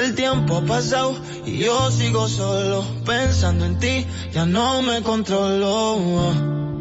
El 0.00 0.14
tiempo 0.14 0.58
ha 0.58 0.62
pasado 0.62 1.16
y 1.44 1.58
yo 1.58 1.90
sigo 1.90 2.28
solo 2.28 2.84
pensando 3.04 3.64
en 3.64 3.80
ti, 3.80 4.06
ya 4.32 4.46
no 4.46 4.82
me 4.82 5.02
controlo. 5.02 5.74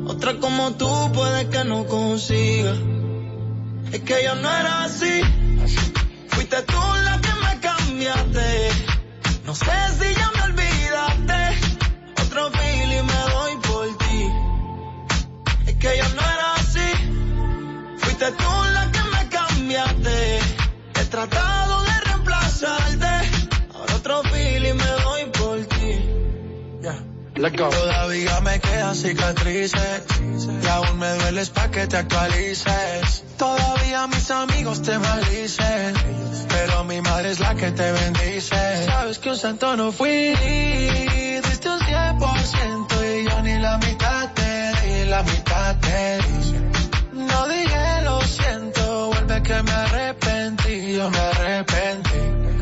Otra 0.05 0.37
como 0.37 0.73
tú 0.73 0.87
puede 1.11 1.49
que 1.49 1.63
no 1.63 1.87
consiga. 1.87 2.75
Es 3.91 4.01
que 4.01 4.23
yo 4.23 4.35
no 4.35 4.49
era 4.61 4.83
así. 4.83 5.21
Fuiste 6.27 6.61
tú 6.61 6.81
la 7.07 7.19
que 7.21 7.33
me 7.43 7.59
cambiaste. 7.59 8.69
No 9.47 9.55
sé 9.55 9.77
si 9.97 10.13
ya 10.13 10.31
me 10.35 10.41
olvidaste. 10.43 10.64
Fuiste 18.25 18.43
tú 18.43 18.51
la 18.73 18.91
que 18.91 19.03
me 19.03 19.29
cambiaste. 19.29 20.39
He 20.95 21.05
tratado 21.05 21.83
de 21.83 21.99
reemplazarte. 22.05 23.13
Ahora 23.73 23.95
otro 23.95 24.23
feeling 24.23 24.73
me 24.73 24.91
doy 25.03 25.25
por 25.37 25.65
ti. 25.65 25.99
Let 27.35 27.57
go. 27.57 27.69
Todavía 27.69 28.39
me 28.41 28.59
quedan 28.59 28.95
cicatrices 28.95 30.03
y 30.63 30.67
aún 30.67 30.97
me 30.97 31.09
dueles 31.15 31.49
pa' 31.49 31.69
que 31.69 31.85
te 31.85 31.97
actualices. 31.97 33.23
Todavía 33.37 34.07
mis 34.07 34.31
amigos 34.31 34.81
te 34.81 34.97
maldicen, 34.97 35.93
pero 36.47 36.83
mi 36.85 37.01
madre 37.01 37.31
es 37.31 37.39
la 37.39 37.53
que 37.53 37.71
te 37.71 37.91
bendice. 37.91 38.85
Sabes 38.85 39.19
que 39.19 39.29
un 39.29 39.37
santo 39.37 39.75
no 39.75 39.91
fui, 39.91 40.33
diste 41.43 41.69
un 41.69 41.79
100% 41.79 43.21
y 43.21 43.29
yo 43.29 43.41
ni 43.41 43.59
la 43.59 43.77
mitad 43.77 44.31
te 44.33 44.71
di, 44.81 45.05
la 45.09 45.21
mitad 45.21 45.75
te 45.79 46.17
di. 46.17 46.64
No 47.35 47.47
dije 47.47 48.01
lo 48.03 48.21
siento, 48.21 49.07
vuelve 49.07 49.43
que 49.43 49.61
me 49.63 49.71
arrepentí, 49.71 50.93
yo 50.93 51.09
me 51.09 51.19
arrepentí. 51.19 52.19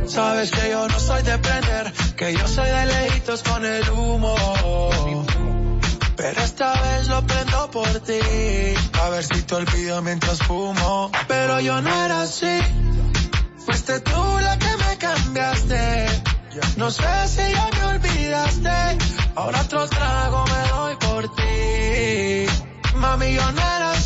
Sabes 0.07 0.49
que 0.51 0.69
yo 0.71 0.87
no 0.87 0.99
soy 0.99 1.21
de 1.23 1.37
prender, 1.37 1.93
que 2.17 2.33
yo 2.33 2.47
soy 2.47 2.69
de 2.69 2.85
lejitos 2.87 3.43
con 3.43 3.63
el 3.65 3.89
humo. 3.91 4.35
Pero 6.15 6.41
esta 6.41 6.73
vez 6.81 7.07
lo 7.07 7.21
prendo 7.25 7.71
por 7.71 7.93
ti, 8.07 8.19
a 9.03 9.09
ver 9.09 9.23
si 9.23 9.41
te 9.43 9.55
olvido 9.55 10.01
mientras 10.01 10.39
fumo. 10.39 11.11
Pero 11.27 11.59
yo 11.59 11.81
no 11.81 12.05
era 12.05 12.21
así, 12.21 12.55
fuiste 13.65 13.99
tú 13.99 14.39
la 14.41 14.57
que 14.57 14.71
me 14.83 14.97
cambiaste. 14.97 16.07
No 16.77 16.89
sé 16.91 17.27
si 17.27 17.45
ya 17.57 17.69
me 17.77 17.85
olvidaste, 17.93 18.77
ahora 19.35 19.61
otro 19.61 19.87
trago 19.87 20.45
me 20.45 20.69
doy 20.69 20.95
por 21.07 21.35
ti. 21.35 22.45
Mami, 22.95 23.33
yo 23.33 23.51
no 23.51 23.61
era 23.61 23.91
así, 23.91 24.02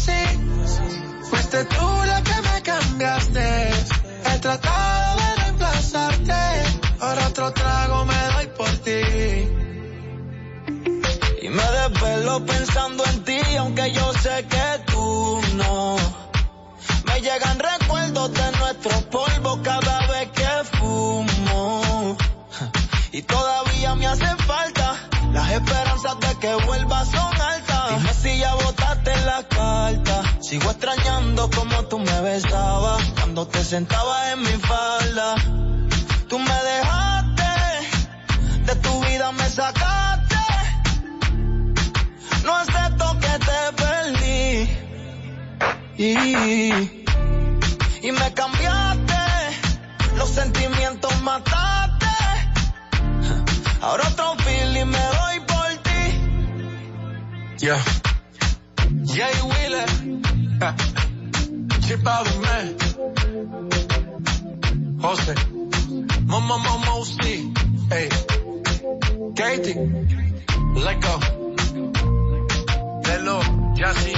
fuiste 1.47 1.65
tú 1.75 2.03
la 2.05 2.21
que 2.21 2.41
me 2.41 2.61
cambiaste. 2.61 3.69
He 4.25 4.39
tratado 4.39 5.17
de 5.17 5.35
reemplazarte, 5.43 6.33
ahora 6.99 7.27
otro 7.27 7.53
trago 7.53 8.05
me 8.05 8.27
doy 8.33 8.47
por 8.57 8.69
ti. 8.85 9.01
Y 11.41 11.49
me 11.49 11.63
desvelo 11.63 12.45
pensando 12.45 13.05
en 13.05 13.23
ti, 13.23 13.39
aunque 13.57 13.91
yo 13.91 14.13
sé 14.13 14.45
que 14.47 14.91
tú 14.91 15.41
no. 15.55 15.95
Me 17.05 17.21
llegan 17.21 17.59
recuerdos 17.59 18.33
de 18.33 18.51
nuestros 18.59 19.03
polvos 19.03 19.59
cada 19.63 20.07
vez 20.07 20.29
que 20.31 20.77
fumo. 20.77 22.17
Y 23.09 23.21
todavía 23.23 23.95
me 23.95 24.05
hace 24.05 24.27
falta, 24.43 24.95
las 25.31 25.51
esperanzas 25.51 26.19
de 26.19 26.35
que 26.39 26.53
vuelvas 26.65 27.07
son 27.09 27.41
altas. 27.41 27.56
Si 28.21 28.37
ya 28.39 28.53
botaste 28.55 29.15
la 29.25 29.43
carta. 29.43 30.23
Sigo 30.41 30.71
extrañando 30.71 31.49
como 31.49 31.83
tú 31.85 31.99
me 31.99 32.21
besabas 32.21 33.03
cuando 33.15 33.47
te 33.47 33.63
sentabas 33.63 34.33
en 34.33 34.41
mi 34.41 34.57
falda. 34.69 35.35
Tú 36.27 36.39
me 36.39 36.57
dejaste, 36.71 37.43
de 38.65 38.75
tu 38.75 39.03
vida 39.05 39.31
me 39.31 39.49
sacaste. 39.49 40.35
No 42.43 42.55
acepto 42.55 43.19
que 43.19 43.33
te 43.47 43.59
perdí. 43.81 44.69
Y, 45.97 46.97
y 48.07 48.11
me 48.11 48.33
cambiaste, 48.33 49.23
los 50.15 50.29
sentimientos 50.29 51.21
mataste. 51.21 52.07
Ahora 53.81 54.07
otro 54.09 54.35
feeling 54.43 54.85
me. 54.85 55.16
Yeah. 57.67 57.83
Jay 59.03 59.35
Wheeler. 59.49 59.87
Chip 61.85 62.07
out 62.07 62.27
of 62.29 62.41
man. 62.41 62.67
Jose. 65.01 65.35
Mama 66.27 66.57
Mama 66.65 67.03
C. 67.03 67.51
Hey. 67.89 68.09
Katie. 69.35 69.73
Go. 71.03 71.19
Lelo. 73.03 73.37
Jassy. 73.75 74.15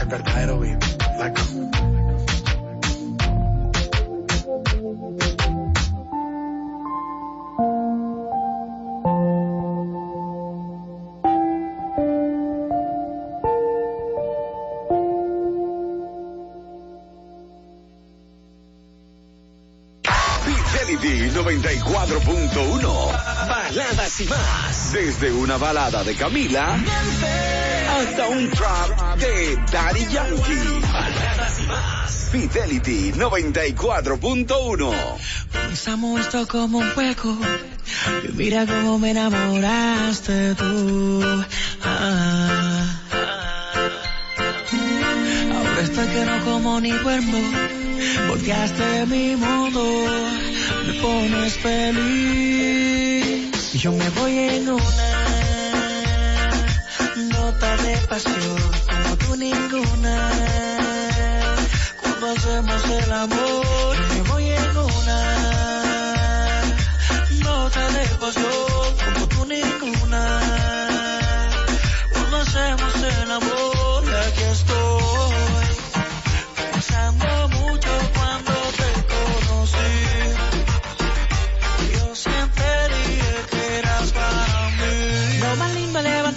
El 0.00 0.06
verdadero 0.08 0.60
beat. 0.62 0.80
Let 1.18 1.49
94.1. 22.10 23.48
Baladas 23.48 24.20
y 24.20 24.24
más. 24.24 24.92
Desde 24.92 25.30
una 25.32 25.56
balada 25.58 26.02
de 26.02 26.16
Camila 26.16 26.76
hasta 27.88 28.28
un 28.28 28.50
trap 28.50 29.16
de 29.18 29.56
Daddy 29.70 30.06
Yankee. 30.12 30.80
Baladas 30.92 31.60
y 31.60 31.66
más. 31.68 32.28
Fidelity 32.32 33.12
94.1. 33.12 34.92
Comenzamos 35.52 36.20
esto 36.20 36.48
como 36.48 36.78
un 36.78 36.90
juego. 36.94 37.38
Y 38.28 38.32
mira 38.32 38.66
cómo 38.66 38.98
me 38.98 39.12
enamoraste 39.12 40.56
tú. 40.56 41.44
Ah. 41.84 42.86
Ahora 45.54 45.80
estoy 45.80 46.08
que 46.08 46.24
no 46.24 46.44
como 46.44 46.80
ni 46.80 46.90
duermo. 46.90 47.38
Volteaste 48.28 49.06
mi 49.06 49.36
mundo. 49.36 50.49
Me 51.00 51.06
pones 51.06 51.54
feliz. 51.54 52.92
Yo 53.72 53.90
me 53.92 54.10
voy 54.10 54.38
en 54.38 54.68
una 54.68 54.82
nota 57.16 57.76
de 57.78 57.96
pasión. 58.06 58.58
Como 58.86 59.16
tú 59.16 59.36
ninguna. 59.36 60.30
Cuando 62.00 62.32
hacemos 62.32 62.84
el 62.84 63.12
amor. 63.12 63.96
Yo 63.96 64.14
me 64.14 64.22
voy 64.30 64.50
en 64.50 64.76
una 64.76 65.20
nota 67.44 67.88
de 67.88 68.06
pasión. 68.20 68.96
Como 69.14 69.26
tú 69.28 69.46
ninguna. 69.46 70.22
Cuando 72.12 72.36
hacemos 72.36 72.94
el 73.02 73.30
amor. 73.30 73.79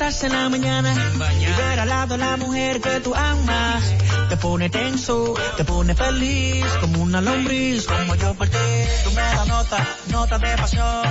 En 0.03 0.33
la 0.33 0.49
mañana 0.49 0.93
y 1.39 1.45
ver 1.45 1.79
al 1.79 1.87
lado 1.87 2.17
la 2.17 2.35
mujer 2.35 2.81
que 2.81 2.99
tú 2.99 3.15
amas. 3.15 3.81
Te 4.27 4.35
pone 4.35 4.69
tenso, 4.69 5.33
te 5.55 5.63
pone 5.63 5.95
feliz, 5.95 6.65
como 6.81 7.03
una 7.03 7.21
lombriz, 7.21 7.85
como 7.85 8.13
yo 8.15 8.33
por 8.33 8.49
ti. 8.49 8.57
Tú 9.05 9.11
me 9.11 9.21
das 9.21 9.47
nota, 9.47 9.87
nota 10.09 10.37
de 10.39 10.57
pasión. 10.57 11.03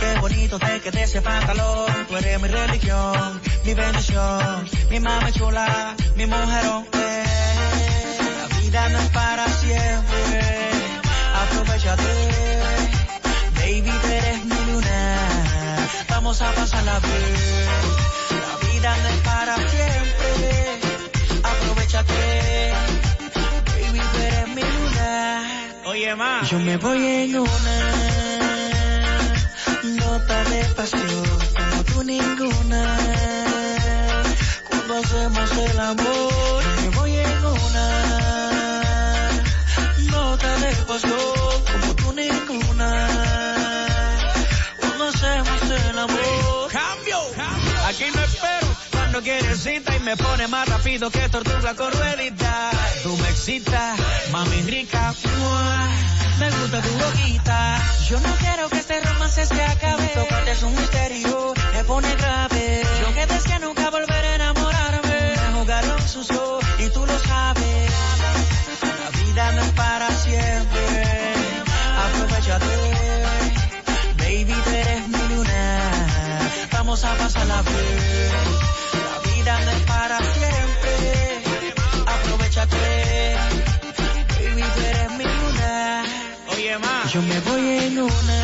Qué 0.00 0.20
bonito 0.20 0.58
te 0.58 0.80
quede 0.80 1.04
ese 1.04 1.22
pantalón. 1.22 1.86
Tú 2.08 2.16
eres 2.16 2.42
mi 2.42 2.48
religión, 2.48 3.40
mi 3.64 3.74
bendición, 3.74 4.68
mi 4.90 4.98
mama 4.98 5.30
chula, 5.30 5.94
mi 6.16 6.26
mujerón. 6.26 6.86
La 6.92 8.58
vida 8.58 8.88
no 8.88 8.98
es 8.98 9.08
para 9.10 9.46
siempre. 9.46 10.70
Aprovechate. 11.40 12.02
Baby, 13.54 13.92
tú 14.02 14.08
eres 14.08 14.44
mi 14.44 14.72
luna. 14.72 15.88
Vamos 16.08 16.42
a 16.42 16.50
bien. 16.50 16.84
La 16.84 16.98
vida 16.98 18.23
no 18.84 19.08
es 19.08 19.16
para 19.24 19.56
siempre. 19.56 20.80
Aprovechate. 21.42 22.72
Baby, 23.66 24.00
tú 24.12 24.18
eres 24.18 24.48
mi 24.48 24.62
luna. 24.62 25.10
Oye, 25.86 26.14
ma. 26.14 26.42
Yo 26.50 26.58
me 26.58 26.76
voy 26.76 27.06
en 27.06 27.38
una 27.38 27.76
nota 29.84 30.44
de 30.44 30.64
pasión. 30.76 31.24
Como 31.56 31.84
tú 31.84 32.04
ninguna. 32.04 32.98
Cuando 34.68 34.98
hacemos 34.98 35.50
el 35.66 35.80
amor. 35.80 36.62
Yo 36.62 36.82
me 36.82 36.96
voy 36.98 37.16
en 37.16 37.44
una 37.46 37.86
nota 40.10 40.56
de 40.58 40.72
pasión. 40.86 41.33
Cita 50.14 50.22
y 50.22 50.22
me 50.22 50.28
pone 50.28 50.48
más 50.48 50.68
rápido 50.68 51.10
que 51.10 51.28
tortuga 51.28 51.74
con 51.74 51.92
ruedita. 51.92 52.70
Tú 53.02 53.16
me 53.16 53.28
excitas, 53.28 53.98
mami 54.32 54.62
rica. 54.62 55.14
¡mua! 55.38 55.88
Me 56.38 56.50
gusta 56.50 56.80
tu 56.80 56.90
boquita. 56.90 57.82
Yo 58.08 58.20
no 58.20 58.34
quiero 58.36 58.68
que 58.68 58.78
este 58.78 59.00
romance 59.00 59.46
se 59.46 59.62
acabe. 59.62 60.06
Tocarte 60.14 60.50
es 60.50 60.62
un 60.62 60.74
misterio, 60.74 61.54
me 61.72 61.84
pone 61.84 62.14
grave. 62.16 62.53
Yo 87.14 87.22
me 87.22 87.38
voy 87.42 87.78
en 87.78 87.98
una 88.00 88.40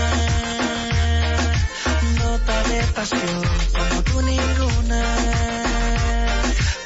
nota 2.23 2.63
de 2.69 2.83
pasión. 2.95 3.43
Como 3.77 4.03
tú 4.05 4.23
ninguna. 4.23 5.03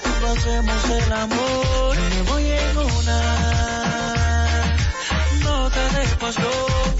Cuando 0.00 0.26
hacemos 0.32 0.84
el 0.88 1.12
amor. 1.12 1.96
Me 2.08 2.22
voy 2.22 2.50
en 2.52 2.78
una 2.78 3.20
nota 5.42 5.88
de 5.98 6.06
pasión. 6.16 6.52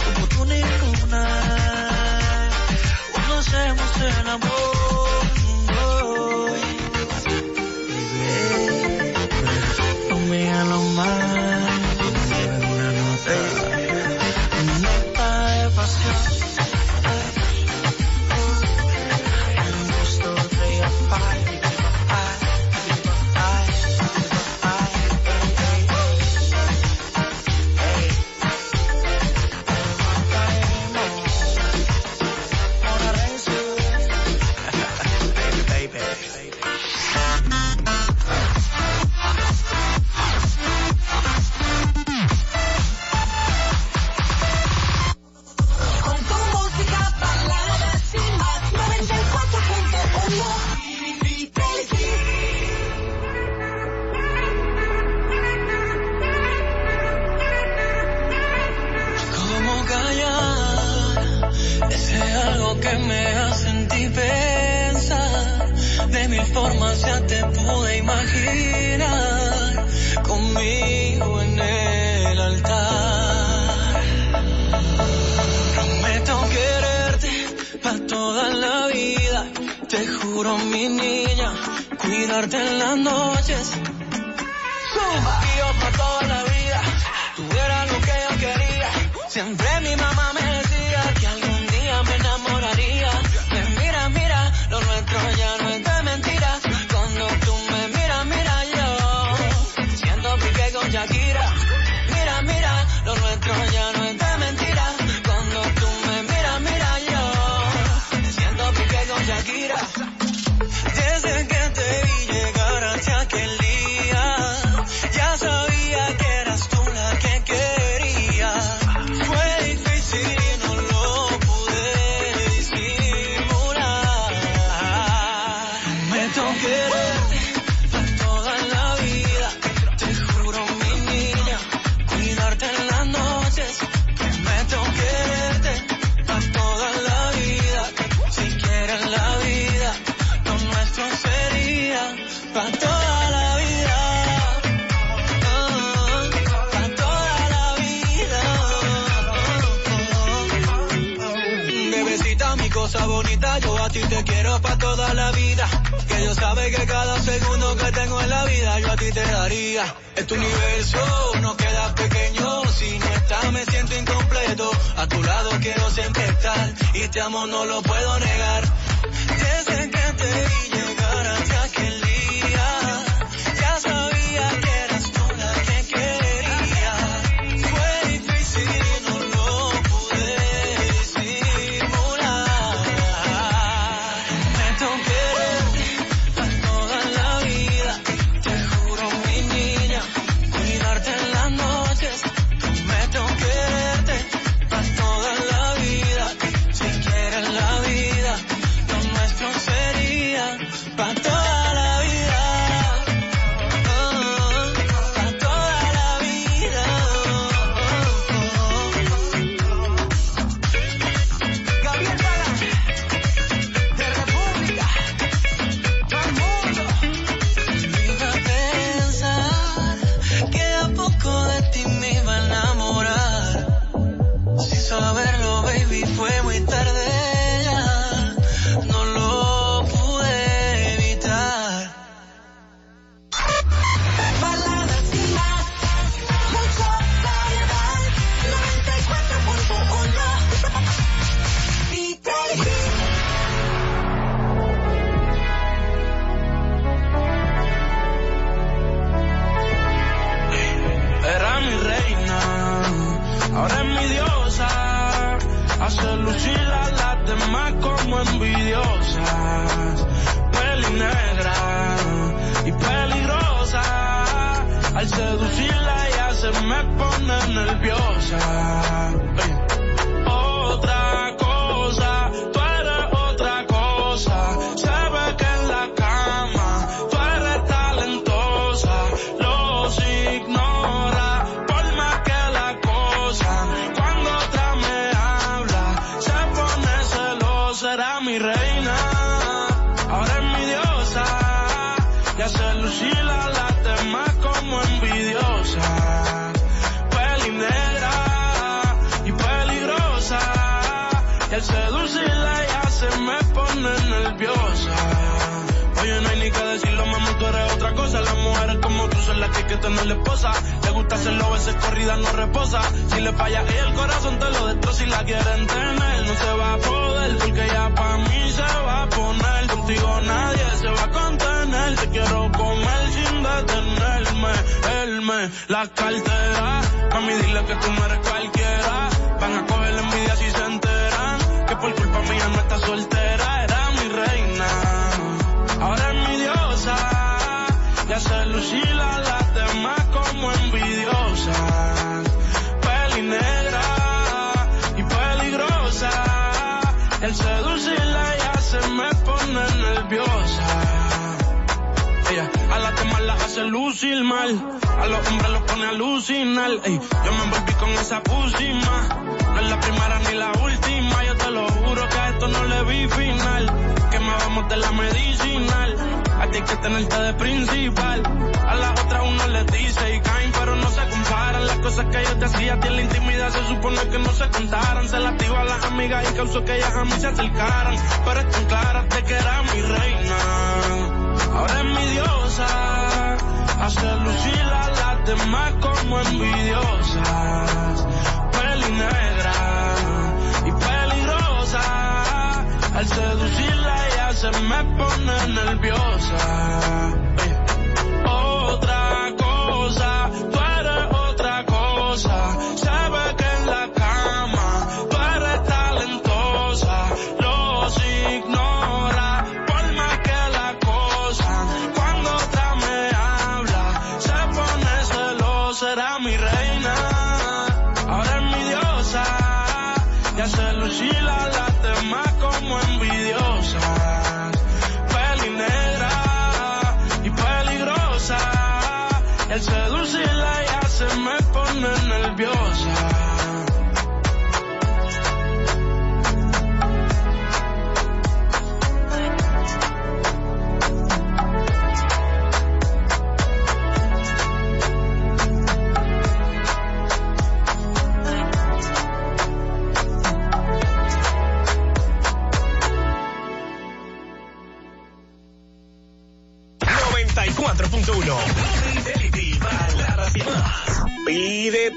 Como 0.05 0.27
tú 0.27 0.45
ninguna. 0.45 1.29
Cuando 3.11 3.39
hacemos 3.39 3.91
el 4.03 4.29
amor. 4.29 4.74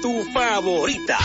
tu 0.00 0.24
favorita. 0.32 1.18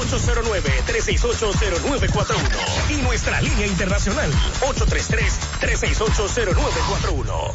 809-368-0941 0.00 2.90
y 2.90 2.96
nuestra 3.02 3.40
línea 3.40 3.66
internacional 3.66 4.30
833-368-0941. 4.60 7.54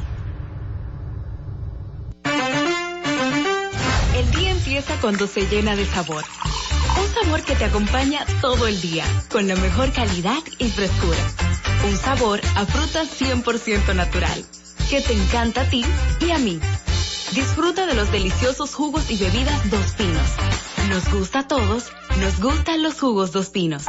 El 4.16 4.32
día 4.32 4.50
empieza 4.52 4.96
cuando 5.02 5.28
se 5.28 5.48
llena 5.48 5.76
de 5.76 5.86
sabor. 5.86 6.24
Un 7.02 7.10
sabor 7.14 7.44
que 7.44 7.56
te 7.56 7.66
acompaña 7.66 8.26
todo 8.42 8.68
el 8.68 8.80
día, 8.82 9.04
con 9.30 9.48
la 9.48 9.56
mejor 9.56 9.92
calidad 9.92 10.40
y 10.58 10.70
frescura. 10.70 11.20
Un 11.88 11.96
sabor 11.98 12.42
a 12.56 12.66
fruta 12.66 13.04
100% 13.04 13.94
natural, 13.96 14.44
que 14.90 15.02
te 15.02 15.14
encanta 15.14 15.62
a 15.62 15.70
ti 15.70 15.86
y 16.20 16.32
a 16.32 16.40
mí. 16.40 16.60
Disfruta 17.34 17.86
de 17.86 17.94
los 17.94 18.12
deliciosos 18.12 18.74
jugos 18.74 19.10
y 19.10 19.18
bebidas 19.18 19.70
Dos 19.70 19.94
Pinos 19.94 20.49
nos 20.88 21.12
gusta 21.12 21.40
a 21.40 21.48
todos, 21.48 21.92
nos 22.20 22.40
gustan 22.40 22.82
los 22.84 23.00
jugos 23.00 23.32
dos 23.32 23.50
pinos. 23.50 23.84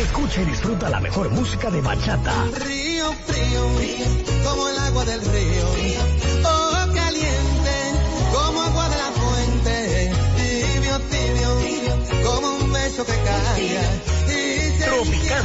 Escucha 0.00 0.42
y 0.42 0.44
disfruta 0.46 0.88
la 0.88 1.00
mejor 1.00 1.30
música 1.30 1.70
de 1.70 1.80
bachata. 1.80 2.32
Río, 2.64 3.12
frío, 3.26 3.62
como 4.44 4.68
el 4.68 4.78
agua 4.78 5.04
del 5.04 5.20
río. 5.20 5.66
Oh, 6.44 6.92
caliente, 6.94 7.76
como 8.32 8.62
agua 8.62 8.88
de 8.88 8.96
la 8.96 9.10
fuente. 9.12 10.12
Tibio, 10.36 10.98
tibio, 11.10 11.56
tibio 11.58 12.24
como 12.24 12.56
un 12.56 12.72
beso 12.72 13.04
que 13.04 13.12
cae. 13.12 14.12
Tropical. 14.84 15.44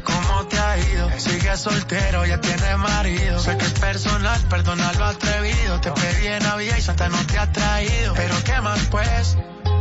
es 1.53 1.59
soltero, 1.61 2.25
ya 2.25 2.39
tiene 2.39 2.77
marido. 2.77 3.39
Sé 3.39 3.57
que 3.57 3.65
es 3.65 3.73
personal, 3.73 4.39
perdona 4.49 4.91
lo 4.93 5.05
atrevido. 5.05 5.81
Te 5.81 5.91
pedí 5.91 6.27
en 6.27 6.43
Navidad 6.43 6.77
y 6.77 6.81
Santa 6.81 7.09
no 7.09 7.17
te 7.25 7.37
ha 7.37 7.51
traído. 7.51 8.13
Pero 8.13 8.35
qué 8.43 8.61
más 8.61 8.79
pues, 8.89 9.37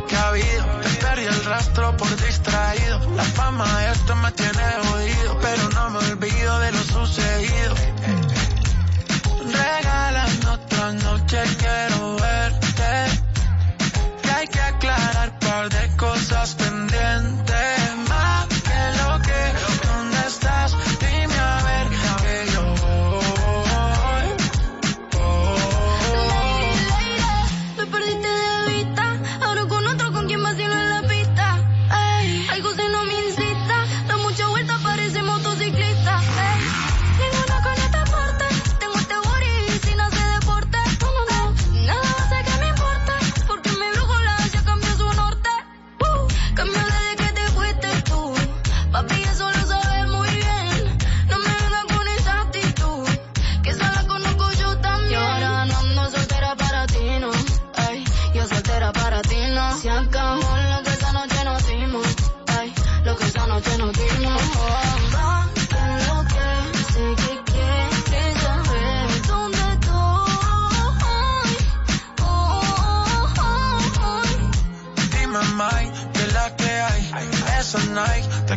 que 0.08 0.16
ha 0.16 0.28
habido. 0.28 0.64
Te 0.82 0.88
perdí 0.88 1.24
el 1.24 1.44
rastro 1.44 1.96
por 1.96 2.08
distraído. 2.16 3.10
La 3.14 3.24
fama 3.24 3.66
de 3.78 3.92
esto 3.92 4.16
me 4.16 4.32
tiene 4.32 4.62
jodido. 4.84 5.38
Pero 5.40 5.68
no 5.70 5.90
me 5.90 5.98
olvido 5.98 6.58
de 6.58 6.72
lo 6.72 6.82
sucedido. 6.82 7.74
Regalan 9.52 10.46
otra 10.46 10.92
noche, 10.92 11.38
quiero 11.58 12.16
verte. 12.16 13.20
Que 14.22 14.30
hay 14.30 14.48
que 14.48 14.60
aclarar 14.60 15.30
un 15.30 15.38
par 15.38 15.68
de 15.68 15.96
cosas 15.96 16.54
pendientes 16.54 17.79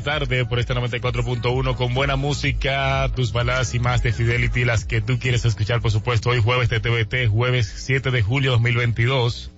tarde 0.00 0.44
por 0.44 0.58
este 0.58 0.74
94.1 0.74 1.76
con 1.76 1.94
buena 1.94 2.16
música, 2.16 3.10
tus 3.14 3.32
baladas 3.32 3.74
y 3.74 3.78
más 3.78 4.02
de 4.02 4.12
Fidelity, 4.12 4.64
las 4.64 4.84
que 4.84 5.00
tú 5.00 5.18
quieres 5.18 5.44
escuchar, 5.44 5.80
por 5.80 5.90
supuesto, 5.90 6.30
hoy 6.30 6.40
jueves 6.40 6.68
de 6.68 6.80
TVT, 6.80 7.28
jueves 7.30 7.72
7 7.84 8.10
de 8.10 8.22
julio 8.22 8.52
2022. 8.52 9.50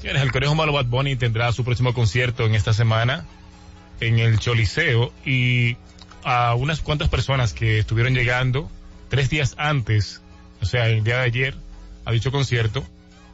Señores, 0.00 0.22
el 0.22 0.32
Conejo 0.32 0.54
Malo 0.54 0.72
Bad 0.72 0.86
Bunny 0.86 1.16
tendrá 1.16 1.52
su 1.52 1.64
próximo 1.64 1.94
concierto 1.94 2.44
en 2.46 2.54
esta 2.54 2.72
semana 2.72 3.24
en 4.00 4.18
el 4.18 4.38
Choliseo 4.38 5.12
y 5.24 5.76
a 6.24 6.54
unas 6.54 6.80
cuantas 6.80 7.08
personas 7.08 7.52
que 7.52 7.78
estuvieron 7.78 8.14
llegando 8.14 8.70
tres 9.08 9.30
días 9.30 9.54
antes, 9.58 10.22
o 10.60 10.66
sea, 10.66 10.88
el 10.88 11.04
día 11.04 11.18
de 11.18 11.22
ayer, 11.22 11.54
a 12.04 12.12
dicho 12.12 12.32
concierto, 12.32 12.84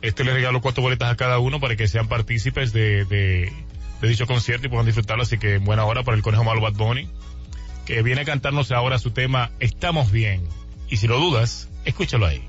este 0.02 0.24
le 0.24 0.32
regaló 0.32 0.60
cuatro 0.60 0.82
boletas 0.82 1.10
a 1.10 1.16
cada 1.16 1.38
uno 1.38 1.60
para 1.60 1.76
que 1.76 1.88
sean 1.88 2.08
partícipes 2.08 2.72
de, 2.72 3.04
de, 3.04 3.52
de 4.00 4.08
dicho 4.08 4.26
concierto 4.26 4.66
y 4.66 4.70
puedan 4.70 4.86
disfrutarlo, 4.86 5.22
así 5.22 5.38
que 5.38 5.58
buena 5.58 5.84
hora 5.84 6.02
para 6.02 6.16
el 6.16 6.22
Conejo 6.22 6.44
Malo 6.44 6.60
Bad 6.60 6.74
Bunny, 6.74 7.08
que 7.84 8.02
viene 8.02 8.22
a 8.22 8.24
cantarnos 8.24 8.72
ahora 8.72 8.98
su 8.98 9.10
tema 9.10 9.50
Estamos 9.60 10.10
Bien. 10.10 10.48
Y 10.88 10.96
si 10.96 11.06
lo 11.06 11.18
dudas, 11.18 11.68
escúchalo 11.84 12.26
ahí. 12.26 12.42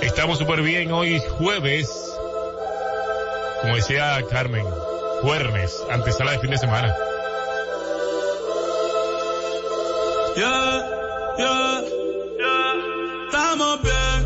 Estamos 0.00 0.38
súper 0.38 0.62
bien 0.62 0.92
hoy 0.92 1.20
jueves, 1.38 1.90
como 3.60 3.74
decía 3.74 4.22
Carmen, 4.30 4.64
jueves, 5.22 5.82
antesala 5.90 6.32
de 6.32 6.38
fin 6.38 6.50
de 6.50 6.58
semana. 6.58 6.94
Yeah, 10.36 10.82
yeah, 11.36 11.82
yeah. 12.38 12.74
Estamos 13.26 13.82
bien. 13.82 14.17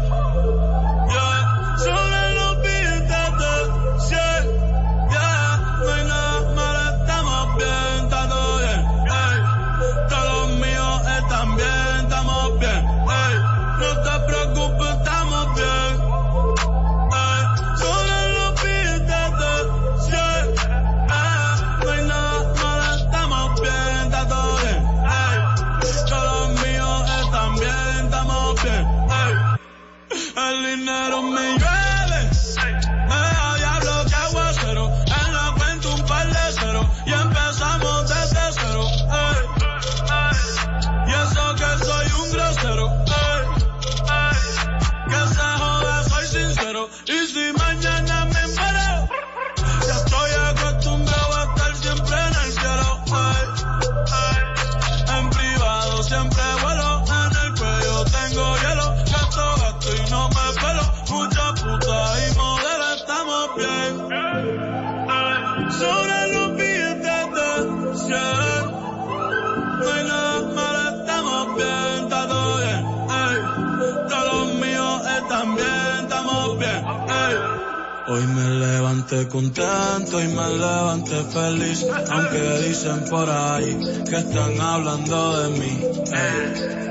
Levanté 79.02 79.28
contento 79.28 80.20
y 80.20 80.28
me 80.28 80.48
levanté 80.48 81.24
feliz, 81.24 81.86
aunque 82.10 82.68
dicen 82.68 83.04
por 83.08 83.28
ahí 83.28 83.76
que 84.08 84.16
están 84.16 84.60
hablando 84.60 85.42
de 85.42 85.58
mí. 85.58 85.80
Ey. 86.12 86.82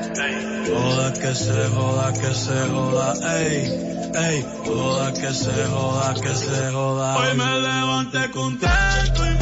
Joda 0.68 1.14
que 1.14 1.36
se 1.36 1.68
joda, 1.70 2.14
que 2.14 2.34
se 2.34 2.68
joda, 2.70 3.14
ey. 3.40 3.88
Ey, 4.14 4.46
joda 4.66 5.14
que 5.14 5.34
se 5.34 5.66
joda, 5.68 6.14
que 6.16 6.36
se 6.36 6.72
joda. 6.72 7.18
Hoy 7.18 7.38
me 7.38 7.62
levanté 7.62 8.32
contento 8.32 9.26
y 9.26 9.41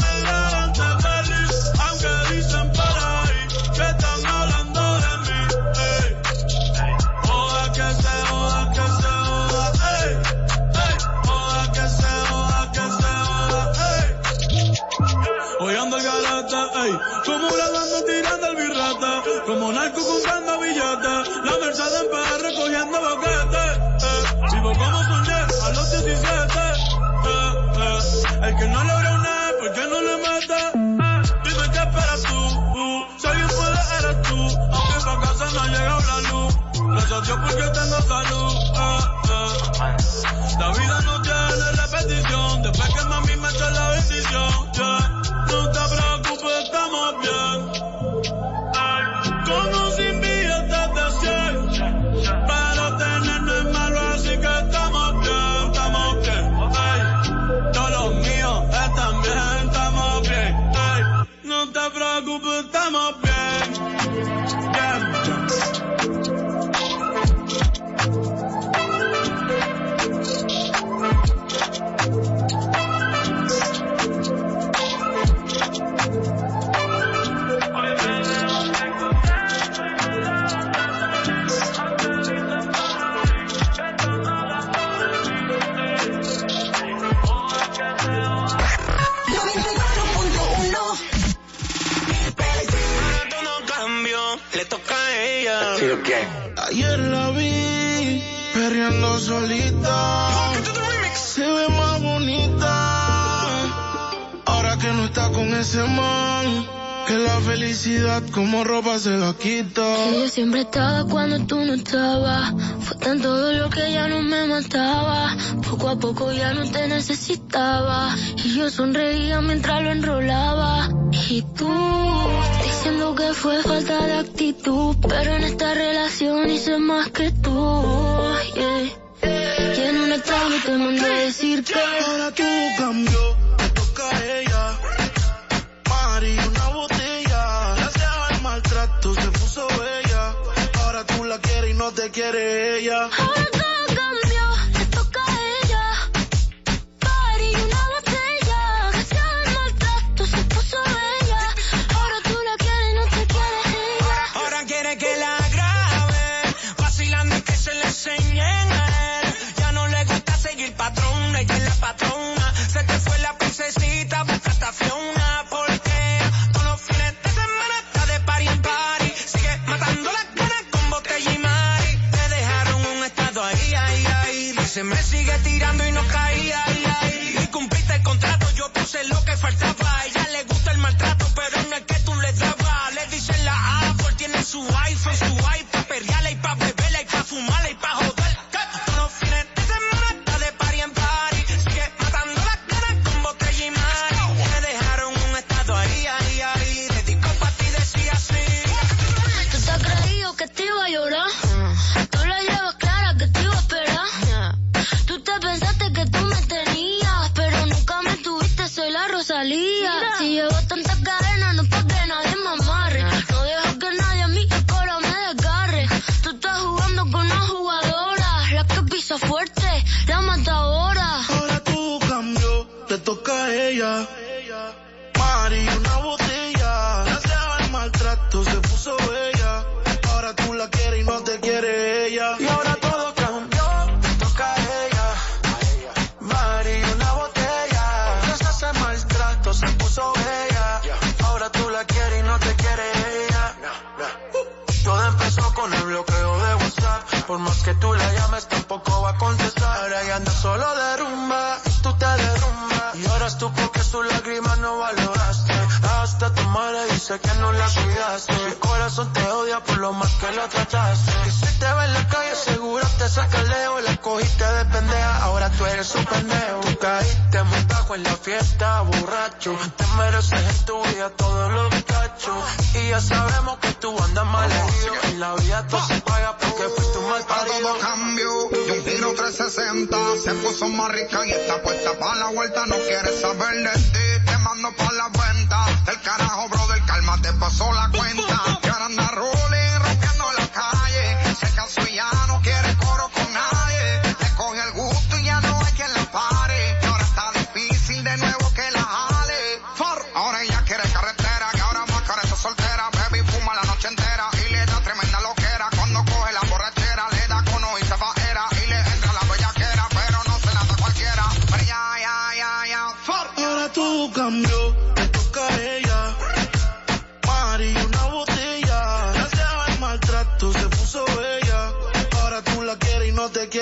empezó 245.10 245.54
con 245.54 245.72
el 245.72 245.82
bloqueo 245.82 246.38
de 246.38 246.54
WhatsApp. 246.54 247.24
Por 247.26 247.38
más 247.38 247.62
que 247.62 247.74
tú 247.74 247.92
la 247.92 248.12
llames, 248.12 248.48
tampoco 248.48 249.02
va 249.02 249.10
a 249.10 249.16
contestar. 249.16 249.82
Ahora 249.82 250.02
ya 250.04 250.16
anda 250.16 250.32
solo 250.32 250.66
de 250.74 250.96
rumba 250.98 251.58
y 251.64 251.70
tú 251.82 251.92
te 251.94 252.06
derrumbas. 252.06 252.96
Y 252.96 253.06
ahora 253.06 253.26
es 253.26 253.38
tú 253.38 253.52
porque 253.52 253.82
su 253.82 254.02
lágrima 254.02 254.56
no 254.56 254.78
valoraste. 254.78 255.52
Hasta 256.00 256.34
tu 256.34 256.42
madre 256.48 256.86
dice 256.92 257.18
que 257.20 257.34
no 257.34 257.52
la 257.52 257.66
cuidaste. 257.68 258.32
Mi 258.32 258.54
corazón 258.56 259.12
te 259.12 259.22
odia 259.30 259.60
por 259.60 259.78
lo 259.78 259.92
más 259.92 260.10
que 260.14 260.32
lo 260.32 260.48
trataste. 260.48 261.12
Y 261.26 261.30
si 261.30 261.58
te 261.58 261.72
va 261.72 261.84
en 261.84 261.94
la 261.94 262.08
calle, 262.08 262.34
seguro 262.34 262.86
te 262.98 263.08
saca 263.08 263.42
leo. 263.42 263.80
La 263.80 263.96
cogiste 263.96 264.44
de 264.44 264.64
pendeja, 264.66 265.22
ahora 265.24 265.50
tú 265.50 265.66
eres 265.66 265.94
un 265.94 266.04
pendejo. 266.04 266.60
Tú 266.62 266.78
caíste 266.78 267.42
muy 267.44 267.62
en 267.94 268.02
la 268.04 268.16
fiesta, 268.16 268.82
borracho. 268.82 269.56
Te 269.76 269.86
mereces 269.98 270.32
en 270.32 270.64
tu 270.64 270.82
vida 270.84 271.10
todos 271.10 271.52
los 271.52 271.84
cachos. 271.84 272.44
Y 272.74 272.88
ya 272.88 273.00
sabemos 273.00 273.58
que 273.58 273.72
tú 273.74 273.96
andas 274.02 274.26
mal 274.26 274.50
herido. 274.50 274.94
En 275.04 275.20
la 275.20 275.34
vida 275.34 275.66
todo 275.66 275.84
se 275.86 276.00
paga 276.02 276.36
porque 276.38 276.64
fuiste 276.76 276.98
un 276.98 277.10
mal. 277.10 277.24
Para 277.24 277.44
todo 277.44 277.78
cambio, 277.78 278.30
y 278.52 278.70
un 278.70 278.84
tiro 278.84 279.14
360. 279.14 279.96
Se 280.22 280.34
puso 280.34 280.68
más 280.68 280.92
rica 280.92 281.26
y 281.26 281.32
está 281.32 281.62
puesta 281.62 281.98
para 281.98 282.14
la 282.16 282.26
vuelta. 282.30 282.66
No 282.66 282.76
quiere 282.76 283.20
saber 283.20 283.54
de 283.56 283.82
ti, 283.82 284.24
te 284.26 284.38
mando 284.38 284.72
para 284.76 284.92
la 284.92 285.08
venta. 285.08 285.66
El 285.88 286.00
carajo, 286.02 286.48
brother, 286.48 286.82
calma, 286.86 287.20
te 287.22 287.32
pasó 287.34 287.72
la 287.72 287.90
cuenta. 287.90 288.58
Que. 288.62 288.70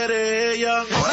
Yeah. 0.08 1.07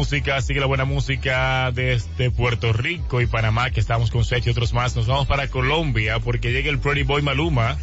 Música, 0.00 0.40
sigue 0.40 0.60
la 0.60 0.66
buena 0.66 0.86
música 0.86 1.70
desde 1.72 2.30
Puerto 2.30 2.72
Rico 2.72 3.20
y 3.20 3.26
Panamá, 3.26 3.68
que 3.68 3.80
estamos 3.80 4.10
con 4.10 4.24
Sech 4.24 4.46
y 4.46 4.48
otros 4.48 4.72
más. 4.72 4.96
Nos 4.96 5.06
vamos 5.06 5.26
para 5.26 5.48
Colombia 5.48 6.20
porque 6.20 6.52
llega 6.52 6.70
el 6.70 6.78
Pretty 6.78 7.02
Boy 7.02 7.20
Maluma. 7.20 7.76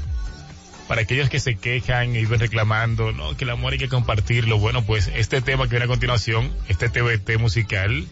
Para 0.87 1.01
aquellos 1.01 1.29
que 1.29 1.39
se 1.39 1.57
quejan 1.57 2.15
y 2.15 2.25
ven 2.25 2.39
reclamando, 2.39 3.11
no, 3.11 3.37
que 3.37 3.43
el 3.43 3.51
amor 3.51 3.73
hay 3.73 3.77
que 3.77 3.87
compartirlo. 3.87 4.57
Bueno, 4.57 4.83
pues 4.83 5.11
este 5.13 5.43
tema 5.43 5.65
que 5.65 5.69
viene 5.69 5.85
a 5.85 5.87
continuación, 5.87 6.51
este 6.67 6.89
TBT 6.89 7.37
musical 7.37 8.07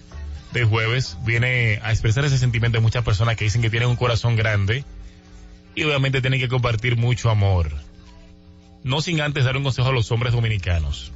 de 0.53 0.63
jueves, 0.65 1.17
viene 1.25 1.79
a 1.81 1.89
expresar 1.89 2.25
ese 2.25 2.37
sentimiento 2.37 2.77
de 2.77 2.83
muchas 2.83 3.03
personas 3.03 3.37
que 3.37 3.45
dicen 3.45 3.63
que 3.63 3.71
tienen 3.71 3.89
un 3.89 3.95
corazón 3.95 4.35
grande 4.35 4.85
y 5.73 5.83
obviamente 5.83 6.21
tienen 6.21 6.39
que 6.39 6.47
compartir 6.47 6.95
mucho 6.95 7.31
amor. 7.31 7.71
No 8.83 9.01
sin 9.01 9.19
antes 9.21 9.45
dar 9.45 9.57
un 9.57 9.63
consejo 9.63 9.89
a 9.89 9.93
los 9.93 10.11
hombres 10.11 10.31
dominicanos 10.31 11.11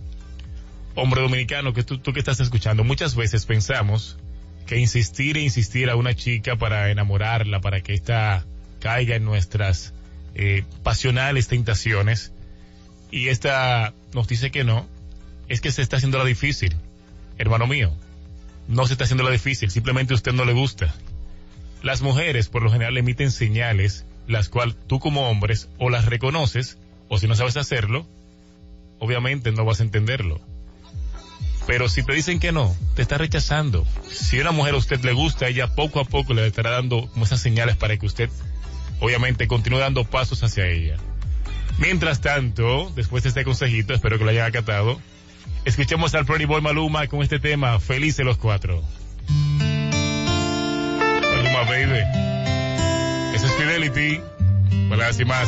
hombre 0.96 1.22
dominicano, 1.22 1.74
que 1.74 1.84
tú, 1.84 1.98
tú 1.98 2.14
que 2.14 2.20
estás 2.20 2.40
escuchando, 2.40 2.84
muchas 2.84 3.16
veces 3.16 3.46
pensamos 3.46 4.18
que 4.66 4.78
insistir 4.78 5.38
e 5.38 5.42
insistir 5.42 5.90
a 5.90 5.96
una 5.96 6.14
chica 6.14 6.56
para 6.56 6.92
enamorarla, 6.92 7.60
para 7.60 7.82
que 7.82 7.94
ésta 7.94 8.46
caiga 8.80 9.16
en 9.16 9.26
nuestras 9.26 9.94
eh, 10.36 10.64
pasionales 10.84 11.48
tentaciones, 11.48 12.32
y 13.12 13.30
esta 13.30 13.94
nos 14.14 14.28
dice 14.28 14.52
que 14.52 14.64
no, 14.64 14.88
es 15.48 15.62
que 15.62 15.72
se 15.72 15.82
está 15.82 15.98
haciendo 15.98 16.20
la 16.20 16.26
difícil. 16.26 16.76
Hermano 17.38 17.66
mío, 17.66 17.92
no 18.68 18.86
se 18.86 18.94
está 18.94 19.06
haciendo 19.06 19.24
la 19.24 19.32
difícil, 19.32 19.72
simplemente 19.72 20.14
a 20.14 20.16
usted 20.16 20.34
no 20.34 20.46
le 20.46 20.54
gusta. 20.54 20.94
Las 21.82 22.02
mujeres 22.02 22.50
por 22.50 22.62
lo 22.62 22.72
general 22.72 22.98
emiten 22.98 23.32
señales, 23.32 24.06
las 24.28 24.50
cuales 24.50 24.76
tú 24.88 25.00
como 25.00 25.30
hombres 25.30 25.70
o 25.80 25.90
las 25.90 26.06
reconoces, 26.06 26.78
o 27.08 27.18
si 27.18 27.28
no 27.28 27.36
sabes 27.36 27.58
hacerlo, 27.58 28.06
obviamente 29.00 29.52
no 29.52 29.66
vas 29.66 29.80
a 29.80 29.84
entenderlo. 29.84 30.40
Pero 31.70 31.88
si 31.88 32.02
te 32.02 32.14
dicen 32.14 32.40
que 32.40 32.52
no, 32.52 32.76
te 32.96 33.04
está 33.04 33.20
rechazando. 33.20 33.86
Si 34.10 34.40
una 34.40 34.50
mujer 34.50 34.74
a 34.74 34.78
usted 34.78 35.04
le 35.04 35.14
gusta, 35.14 35.48
ella 35.48 35.76
poco 35.76 36.00
a 36.00 36.04
poco 36.04 36.34
le 36.34 36.48
estará 36.48 36.72
dando 36.72 37.08
esas 37.22 37.42
señales 37.42 37.76
para 37.76 37.96
que 37.96 38.08
usted, 38.08 38.28
obviamente, 39.00 39.48
continúe 39.48 39.78
dando 39.78 40.04
pasos 40.04 40.42
hacia 40.42 40.66
ella. 40.66 40.98
Mientras 41.78 42.22
tanto, 42.22 42.92
después 42.96 43.22
de 43.22 43.30
este 43.30 43.44
consejito, 43.44 43.94
espero 43.94 44.18
que 44.18 44.24
lo 44.24 44.32
hayan 44.32 44.48
acatado, 44.48 45.00
escuchemos 45.64 46.16
al 46.16 46.26
Pretty 46.26 46.46
Boy 46.46 46.60
Maluma 46.60 47.06
con 47.06 47.22
este 47.22 47.38
tema, 47.38 47.80
Felices 47.80 48.26
los 48.26 48.40
Cuatro. 48.40 48.84
Maluma, 51.22 51.62
baby. 51.66 52.00
Es 53.36 53.44
Fidelity. 53.44 54.22
Palabras 54.90 55.20
y 55.20 55.26
más, 55.26 55.48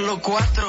Los 0.00 0.20
cuatro. 0.20 0.68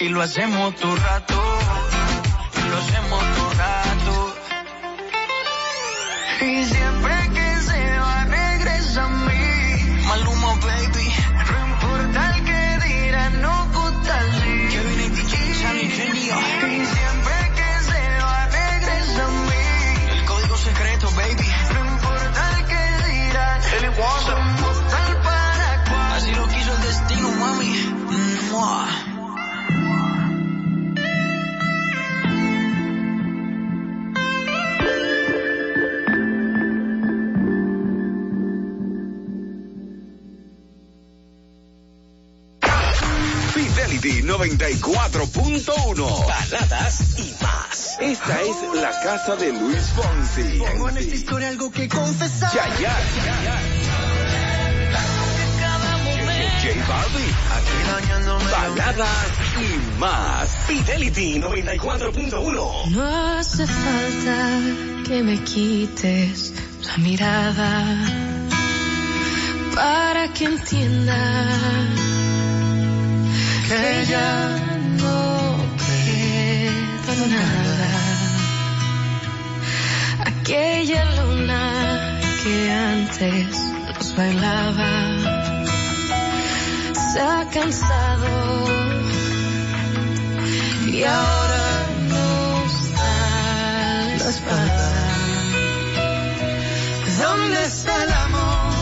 Y 0.00 0.08
lo 0.08 0.22
hacemos 0.22 0.74
todo 0.76 0.96
rato. 0.96 1.34
Lo 2.70 2.76
hacemos 2.78 3.20
todo 3.36 3.50
rato. 3.58 4.34
94.1. 44.40 46.26
Baladas 46.26 47.18
y 47.18 47.34
más. 47.42 47.98
Esta 48.00 48.40
es 48.40 48.80
la 48.80 48.90
casa 49.02 49.36
de 49.36 49.52
Luis 49.52 49.92
Fonsi. 49.94 50.58
Tengo 50.58 50.88
en 50.88 50.96
esta 50.96 51.14
historia 51.14 51.48
algo 51.50 51.70
que 51.70 51.86
confesar. 51.86 52.50
Ya, 52.54 52.66
ya, 52.80 52.96
J 56.62 56.72
Balvin. 56.88 57.34
Baladas 58.50 59.28
y 59.58 59.98
más. 59.98 60.48
Fidelity 60.66 61.38
94.1. 61.38 62.86
No 62.92 63.36
hace 63.36 63.66
falta 63.66 64.60
que 65.06 65.22
me 65.22 65.38
quites 65.44 66.54
la 66.86 66.96
mirada 66.96 67.94
para 69.74 70.32
que 70.32 70.46
entienda 70.46 72.29
que 73.70 74.04
ya 74.04 74.32
no 75.00 75.20
queda 75.86 77.14
nada. 77.36 77.92
Aquella 80.30 81.04
luna 81.18 81.62
que 82.42 82.56
antes 82.72 83.50
nos 83.94 84.16
bailaba 84.16 84.92
se 87.12 87.20
ha 87.20 87.40
cansado 87.54 88.32
y 90.88 91.04
ahora 91.04 91.66
nos 92.12 92.70
da 92.96 93.18
la 94.20 94.30
espalda. 94.36 94.92
¿Dónde 97.22 97.60
está 97.72 98.02
el 98.02 98.12
amor 98.26 98.72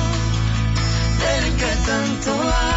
del 1.23 1.45
que 1.61 1.73
tanto 1.89 2.31
hablan? 2.33 2.68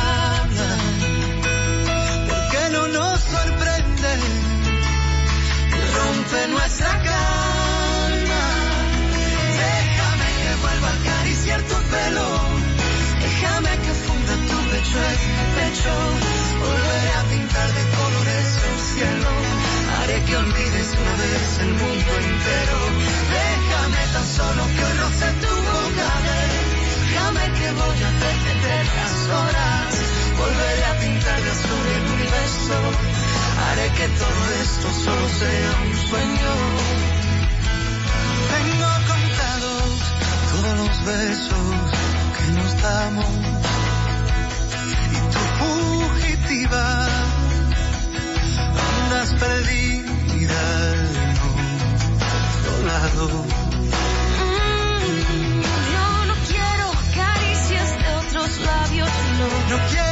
Rompe 6.31 6.47
nuestra 6.47 6.87
calma? 6.87 8.43
Déjame 9.59 10.27
que 10.39 10.55
vuelva 10.61 10.87
a 10.87 10.93
acariciar 10.93 11.61
tu 11.63 11.75
pelo, 11.75 12.27
déjame 13.19 13.69
que 13.83 13.93
funda 14.03 14.33
tu 14.47 14.57
pecho 14.71 14.99
mi 15.37 15.45
pecho, 15.57 15.93
volveré 16.63 17.11
a 17.19 17.23
pintar 17.31 17.69
de 17.77 17.83
colores 17.97 18.47
el 18.69 18.77
cielo, 18.91 19.31
haré 19.97 20.23
que 20.25 20.37
olvides 20.37 20.89
una 21.01 21.15
vez 21.21 21.59
el 21.65 21.73
mundo 21.81 22.11
entero, 22.27 22.77
déjame 23.35 24.01
tan 24.13 24.27
solo 24.37 24.63
que 24.75 24.85
roce 25.01 25.29
tu 25.43 25.53
boca, 25.69 26.09
déjame 27.09 27.45
que 27.59 27.67
voy 27.71 27.97
a 28.03 28.09
hacer 28.11 28.35
tender 28.45 28.85
las 28.97 29.15
horas, 29.35 29.91
volveré 30.37 30.85
a 30.85 30.99
pintar 30.99 31.41
de 31.41 31.51
azul 31.51 31.85
el 31.97 32.05
universo, 32.15 32.75
haré 33.63 33.87
que 33.97 34.07
todo 34.21 34.41
esto 34.63 34.87
solo 35.03 35.29
sea 35.29 35.71
un 35.85 35.90
sueño. 36.11 36.53
Tengo 38.53 38.89
contados 39.11 39.91
todos 40.51 40.73
los 40.81 40.95
besos 41.05 41.67
que 42.35 42.45
nos 42.57 42.71
damos 42.81 43.33
y 45.15 45.19
tu 45.33 45.41
fugitiva 45.59 46.85
andas 48.89 49.29
perdida 49.43 50.61
en 50.95 51.35
otro 52.59 52.73
lado. 52.91 53.25
Yo 55.93 56.07
no 56.29 56.35
quiero 56.49 56.87
caricias 57.15 57.89
de 58.03 58.09
otros 58.21 58.49
labios, 58.59 59.09
no. 59.39 59.77
No 59.77 59.77
quiero 59.89 60.10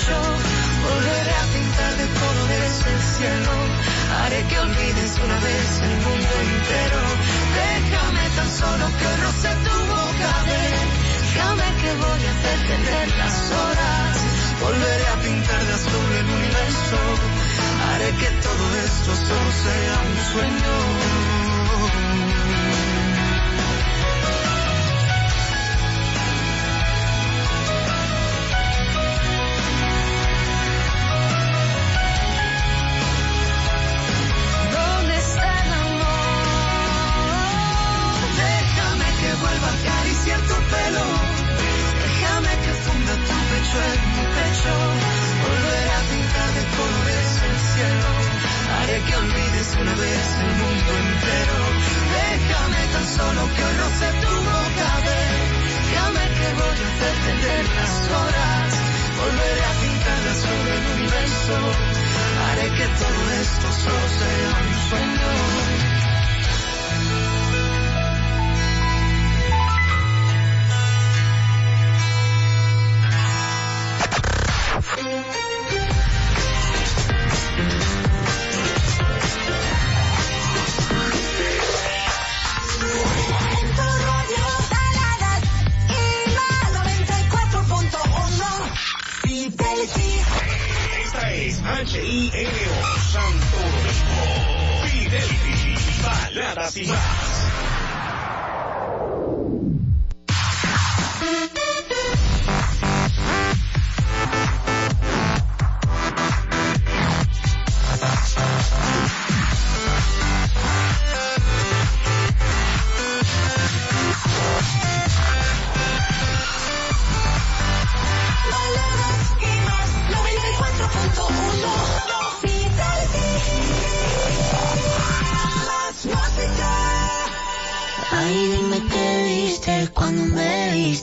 Volveré 0.00 1.34
a 1.34 1.46
pintar 1.52 1.92
de 2.00 2.06
colores 2.20 2.72
el 2.92 3.00
cielo. 3.14 3.52
Haré 4.16 4.42
que 4.48 4.58
olvides 4.58 5.12
una 5.24 5.38
vez 5.40 5.68
el 5.88 5.96
mundo 6.06 6.34
entero. 6.48 7.00
Déjame 7.60 8.24
tan 8.36 8.50
solo 8.50 8.86
que 8.98 9.08
roce 9.24 9.50
tu 9.64 9.76
boca. 9.92 10.32
Déjame 10.48 11.68
que 11.80 11.90
voy 12.00 12.22
a 12.24 12.30
hacer 12.34 12.58
tender 12.66 13.08
las 13.18 13.36
horas. 13.52 14.16
Volveré 14.60 15.06
a 15.06 15.16
pintar 15.20 15.64
de 15.66 15.72
azul 15.74 16.10
el 16.20 16.28
universo. 16.38 16.98
Haré 17.88 18.10
que 18.20 18.30
todo 18.46 18.64
esto 18.86 19.10
solo 19.28 19.50
sea 19.64 19.94
un 20.08 20.18
sueño. 20.32 21.39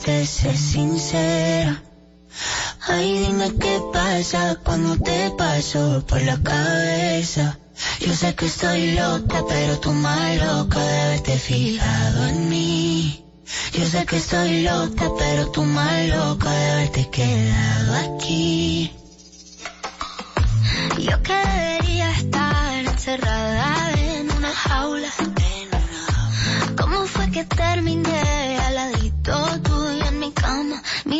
Viste, 0.08 0.26
sé 0.26 0.56
sincera. 0.56 1.82
Ay, 2.86 3.26
dime 3.26 3.52
qué 3.58 3.80
pasa 3.92 4.56
cuando 4.64 4.96
te 4.96 5.30
paso 5.36 6.04
por 6.06 6.22
la 6.22 6.36
cabeza. 6.42 7.58
Yo 8.00 8.14
sé 8.14 8.34
que 8.34 8.46
estoy 8.46 8.92
loca, 8.92 9.42
pero 9.48 9.78
tú 9.78 9.92
más 9.92 10.36
loca 10.36 10.80
de 10.80 11.00
haberte 11.02 11.38
fijado 11.38 12.26
en 12.26 12.48
mí. 12.48 13.24
Yo 13.72 13.84
sé 13.84 14.06
que 14.06 14.16
estoy 14.16 14.62
loca, 14.62 15.10
pero 15.18 15.50
tú 15.50 15.62
más 15.64 16.08
loca 16.08 16.50
de 16.50 16.70
haberte 16.70 17.10
quedado 17.10 18.14
aquí. 18.14 18.92
Yo 20.98 21.22
que 21.22 21.34
debería 21.34 22.10
estar 22.12 22.84
encerrada 22.84 23.92
en 23.92 24.30
una 24.32 24.52
jaula. 24.52 25.08
¿Cómo 26.80 27.04
fue 27.06 27.30
que 27.30 27.44
terminé 27.44 28.18
en 28.78 28.92
mi 28.92 28.97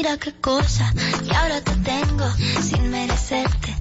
y 0.08 1.34
ahora 1.34 1.60
te 1.60 1.74
tengo 1.84 2.24
sin 2.62 2.90
merecerte. 2.90 3.76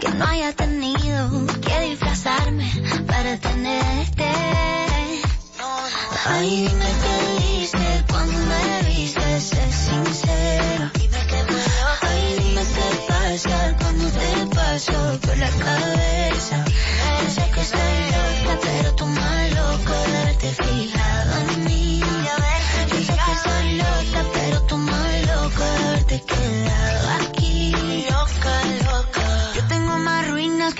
Que 0.00 0.08
no 0.12 0.24
haya 0.24 0.54
tenido 0.54 1.46
que 1.60 1.80
disfrazarme 1.90 2.72
para 3.06 3.36
tenerte. 3.36 4.24
Ay, 6.24 6.68
dime 6.68 6.86
qué 7.02 7.58
viste 7.58 8.04
cuando 8.08 8.38
me 8.38 8.88
viste, 8.88 9.40
sé 9.40 9.72
sincero. 9.72 10.90
Dime 10.94 11.18
qué 11.28 11.44
pasó. 11.52 12.06
Ay, 12.08 12.36
dime 12.38 12.62
qué 12.74 13.06
pasa 13.08 13.76
cuando 13.78 14.08
te 14.08 14.56
paso 14.56 15.20
por 15.20 15.36
la 15.36 15.50
cabeza. 15.50 16.64
Yo 17.20 17.30
sé 17.30 17.50
que 17.54 17.60
estoy 17.60 17.94
loca, 18.10 18.58
pero 18.62 18.94
tú 18.94 19.06
más 19.06 19.32
haberte 19.86 20.48
fijado 20.54 21.38
en 21.52 21.61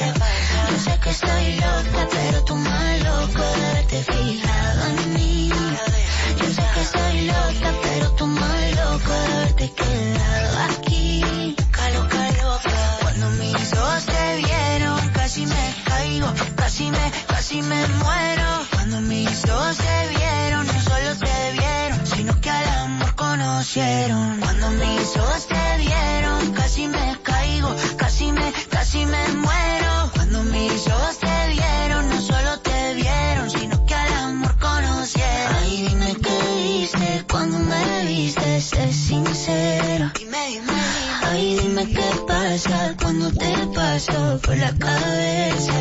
cabeza. 0.00 0.70
Yo 0.70 0.78
sé 0.78 1.00
que 1.02 1.10
estoy 1.10 1.54
loca, 1.56 2.08
pero 2.10 2.44
tú 2.44 2.56
más 2.56 3.02
loca 3.08 3.42
de 3.56 3.66
haberte 3.66 3.98
fijado 4.04 4.86
en 4.86 5.14
mí. 5.14 5.50
Yo 6.40 6.46
sé 6.56 6.64
que 6.74 6.80
estoy 6.80 7.16
loca, 7.26 7.70
pero 7.82 8.06
tú 8.12 8.26
más 8.26 8.70
loca 8.80 9.14
de 9.20 9.32
haberte 9.32 9.72
quedado 9.72 10.58
aquí. 10.70 11.24
Loca, 11.94 12.24
loca. 12.42 12.74
Cuando 13.02 13.30
mis 13.30 13.72
ojos 13.72 14.06
te 14.06 14.36
vieron, 14.36 15.08
casi 15.10 15.46
me 15.46 15.74
caigo, 15.84 16.28
casi 16.56 16.90
me, 16.90 17.12
casi 17.26 17.62
me 17.62 17.86
muero. 17.88 18.48
Cuando 18.72 19.00
mis 19.00 19.44
ojos 19.48 19.76
te 19.76 20.08
vieron, 20.16 20.66
no 20.66 20.80
solo 20.80 21.10
te 21.18 21.52
vieron, 21.58 22.06
sino 22.06 22.40
que 22.40 22.50
al 22.50 22.68
amor 22.84 23.14
conocieron. 23.16 24.40
Cuando 24.40 24.70
mis 24.70 25.16
ojos 25.16 25.46
te 25.48 25.76
vieron, 25.78 26.52
casi 26.52 26.86
me 26.88 27.18
caigo, 27.22 27.74
casi 27.96 28.32
me, 28.32 28.52
casi 28.80 29.04
me 29.04 29.28
muero. 29.44 30.10
Cuando 30.14 30.42
mis 30.44 30.86
ojos 30.88 31.18
te 31.18 31.36
vieron, 31.52 32.08
no 32.08 32.20
solo 32.22 32.60
te 32.60 32.94
vieron, 32.94 33.50
sino 33.50 33.84
que 33.84 33.94
al 33.94 34.12
amor 34.24 34.56
conocieron. 34.58 35.56
Ay, 35.60 35.86
dime 35.88 36.16
qué 36.24 36.38
viste 36.62 37.24
cuando 37.30 37.58
me 37.58 38.06
viste, 38.06 38.60
sé 38.62 38.90
sincero. 38.92 40.10
Dime, 40.18 40.62
Ay, 41.30 41.58
dime 41.60 41.84
qué 41.94 42.10
pasa 42.26 42.96
cuando 43.02 43.30
te 43.32 43.52
paso 43.74 44.40
por 44.44 44.56
la 44.56 44.72
cabeza. 44.72 45.74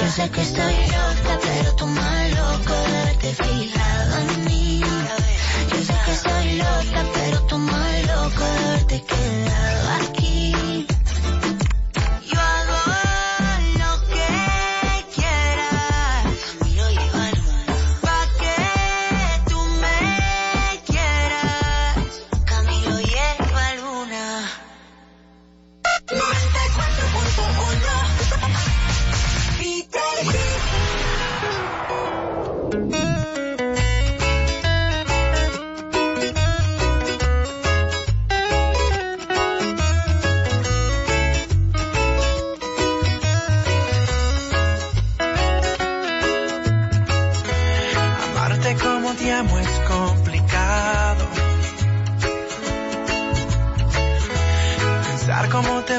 Yo 0.00 0.10
sé 0.16 0.30
que 0.30 0.40
estoy 0.40 0.76
loca, 0.96 1.32
pero 1.46 1.76
tú 1.76 1.86
más 1.86 2.30
loca 2.40 2.74
de 2.86 2.96
haberte 3.00 3.34
fijado 3.34 4.18
en 4.18 4.44
mí. 4.46 4.80
Yo 5.70 5.78
sé 5.88 5.94
que 6.06 6.12
estoy 6.18 6.56
loca, 6.56 7.00
pero 7.14 7.36
tú 7.48 7.49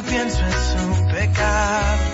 pienso 0.03 0.45
es 0.45 0.75
un 0.81 1.07
pecado. 1.07 2.10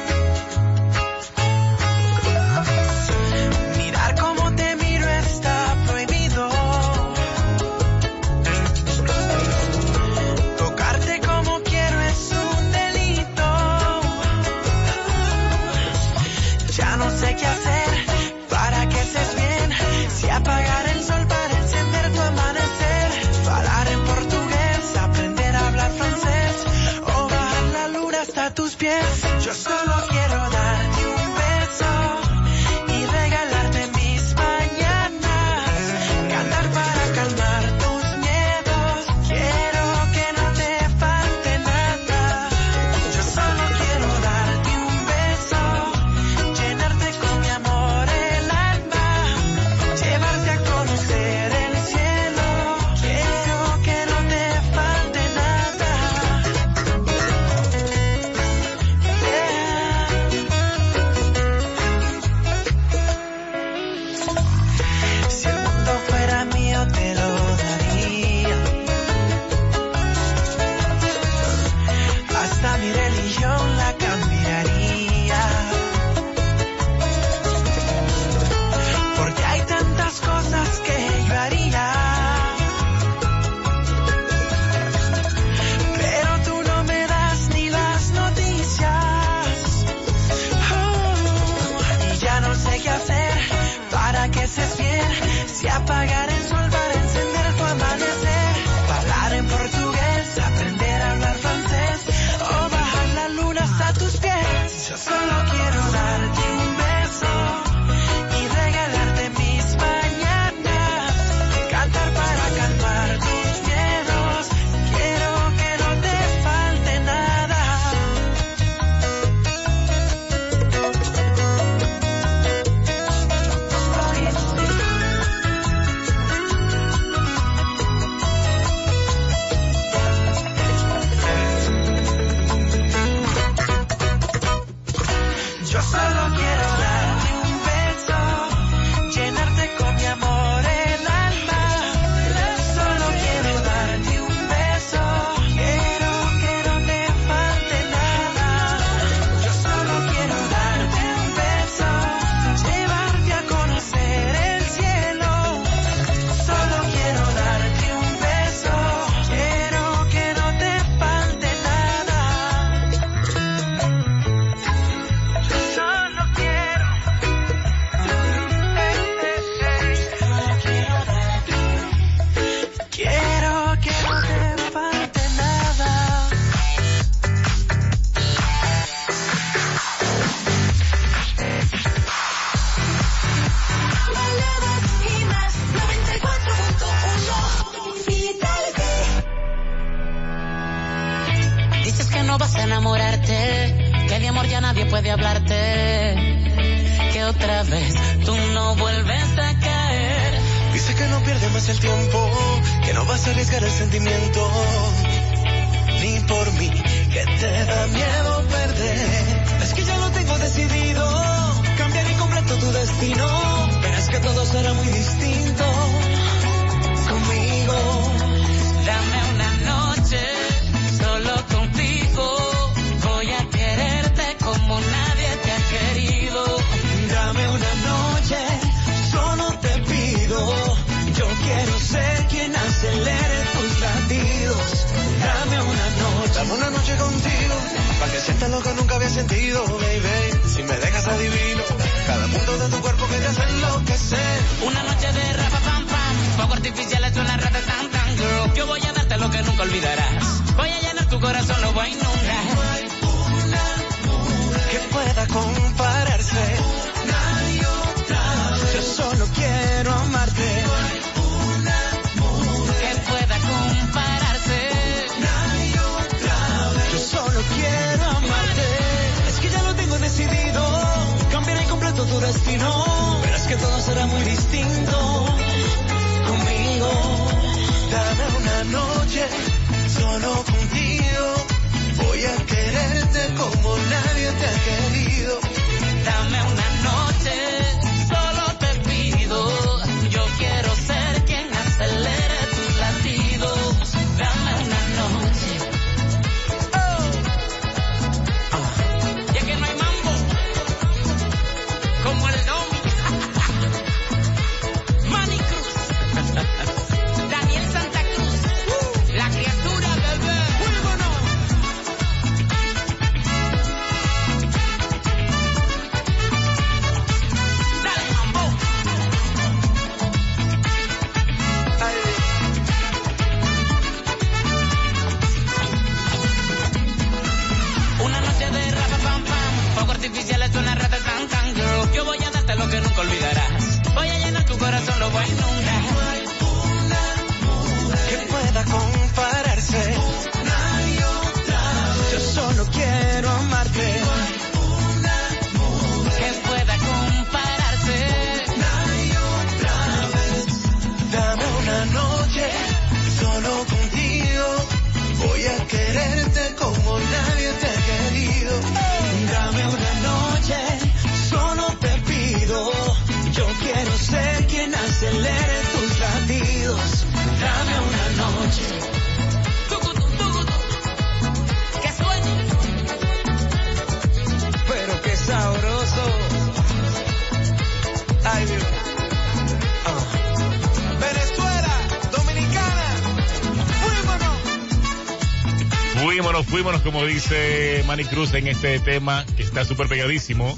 Como 386.88 387.06
dice 387.06 387.84
Manny 387.86 388.06
Cruz 388.06 388.34
en 388.34 388.48
este 388.48 388.80
tema 388.80 389.26
que 389.36 389.44
está 389.44 389.66
súper 389.66 389.90
pegadísimo. 389.90 390.58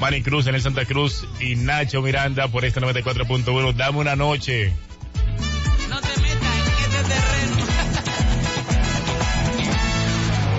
Manny 0.00 0.20
Cruz 0.20 0.48
en 0.48 0.56
el 0.56 0.60
Santa 0.60 0.84
Cruz 0.86 1.24
y 1.38 1.54
Nacho 1.54 2.02
Miranda 2.02 2.48
por 2.48 2.64
este 2.64 2.80
94.1. 2.80 3.72
Dame 3.72 3.98
una 3.98 4.16
noche. 4.16 4.72
No 5.88 6.00
te 6.00 6.20
metas 6.20 6.56
en 6.56 6.88
ese 6.88 7.04
terreno. 7.04 7.56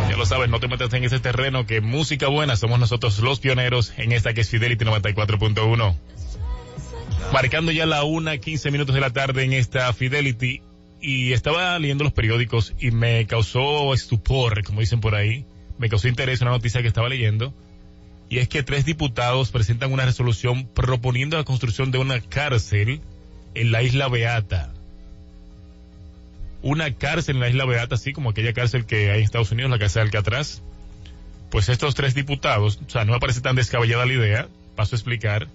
Ya 0.09 0.15
lo 0.15 0.25
sabes, 0.25 0.49
no 0.49 0.61
te 0.61 0.69
metas 0.69 0.93
en 0.93 1.03
ese 1.03 1.19
terreno 1.19 1.65
que 1.65 1.81
música 1.81 2.30
buena 2.30 2.55
somos 2.55 2.80
nosotros 2.80 3.19
los 3.19 3.41
pioneros 3.41 3.91
en 3.97 4.13
esta 4.13 4.34
que 4.34 4.39
es 4.39 4.49
Fidelity 4.49 4.85
94.1. 4.85 5.97
Marcando 7.34 7.73
ya 7.73 7.85
la 7.85 8.05
una, 8.05 8.38
15 8.38 8.71
minutos 8.71 8.95
de 8.95 9.01
la 9.01 9.09
tarde 9.09 9.43
en 9.43 9.51
esta 9.51 9.91
Fidelity 9.91 10.61
y 11.03 11.34
estaba 11.34 11.77
leyendo 11.77 12.05
los 12.05 12.13
periódicos 12.13 12.73
y 12.80 12.91
me 12.91 13.27
causó 13.27 13.93
estupor, 13.93 14.63
como 14.63 14.80
dicen 14.80 15.01
por 15.01 15.15
ahí, 15.15 15.45
me 15.77 15.89
causó 15.89 16.07
interés 16.07 16.39
una 16.39 16.51
noticia 16.51 16.81
que 16.81 16.88
estaba 16.88 17.09
leyendo 17.09 17.53
y 18.30 18.39
es 18.39 18.47
que 18.47 18.63
tres 18.63 18.85
diputados 18.85 19.51
presentan 19.51 19.91
una 19.91 20.05
resolución 20.05 20.65
proponiendo 20.65 21.38
la 21.38 21.43
construcción 21.43 21.91
de 21.91 21.97
una 21.97 22.21
cárcel 22.21 23.01
en 23.53 23.71
la 23.73 23.84
isla 23.84 24.07
Beata. 24.07 24.73
Una 26.61 26.95
cárcel 26.95 27.35
en 27.35 27.41
la 27.41 27.49
isla 27.49 27.65
Beata, 27.65 27.95
así 27.95 28.13
como 28.13 28.30
aquella 28.30 28.53
cárcel 28.53 28.85
que 28.85 29.11
hay 29.11 29.19
en 29.19 29.25
Estados 29.25 29.51
Unidos, 29.51 29.69
la 29.71 29.80
cárcel 29.80 30.03
de 30.03 30.05
Alcatraz. 30.07 30.61
Pues 31.51 31.67
estos 31.67 31.95
tres 31.95 32.15
diputados, 32.15 32.80
o 32.88 32.89
sea, 32.89 33.03
no 33.03 33.11
me 33.11 33.19
parece 33.19 33.41
tan 33.41 33.57
descabellada 33.57 34.05
la 34.05 34.13
idea, 34.13 34.47
paso 34.75 34.95
a 34.95 34.97
explicar. 34.97 35.49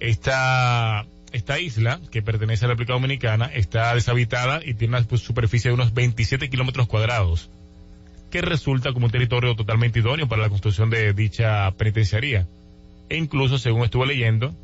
Esta, 0.00 1.06
esta 1.32 1.58
isla, 1.58 2.00
que 2.10 2.22
pertenece 2.22 2.64
a 2.64 2.68
la 2.68 2.74
República 2.74 2.94
Dominicana, 2.94 3.46
está 3.46 3.94
deshabitada 3.94 4.60
y 4.64 4.74
tiene 4.74 4.96
una 4.96 5.06
pues, 5.06 5.22
superficie 5.22 5.70
de 5.70 5.74
unos 5.74 5.94
27 5.94 6.48
kilómetros 6.48 6.86
cuadrados, 6.86 7.50
que 8.30 8.40
resulta 8.40 8.92
como 8.92 9.06
un 9.06 9.12
territorio 9.12 9.54
totalmente 9.54 9.98
idóneo 9.98 10.28
para 10.28 10.42
la 10.42 10.48
construcción 10.48 10.90
de 10.90 11.12
dicha 11.12 11.70
penitenciaría. 11.72 12.46
E 13.08 13.16
incluso, 13.16 13.58
según 13.58 13.84
estuve 13.84 14.06
leyendo, 14.06 14.54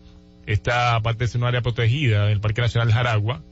esta 0.47 1.01
parte 1.01 1.25
es 1.25 1.35
un 1.35 1.45
área 1.45 1.63
protegida 1.63 2.27
del 2.27 2.41
Parque 2.41 2.61
Nacional 2.61 2.93
Jaragua, 2.93 3.43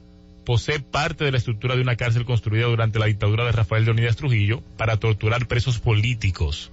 posee 0.44 0.80
parte 0.80 1.24
de 1.24 1.30
la 1.30 1.38
estructura 1.38 1.76
de 1.76 1.82
una 1.82 1.96
cárcel 1.96 2.24
construida 2.24 2.66
durante 2.66 2.98
la 2.98 3.06
dictadura 3.06 3.44
de 3.44 3.52
Rafael 3.52 3.84
Leonidas 3.84 4.16
Trujillo 4.16 4.62
para 4.76 4.96
torturar 4.96 5.46
presos 5.46 5.78
políticos. 5.78 6.70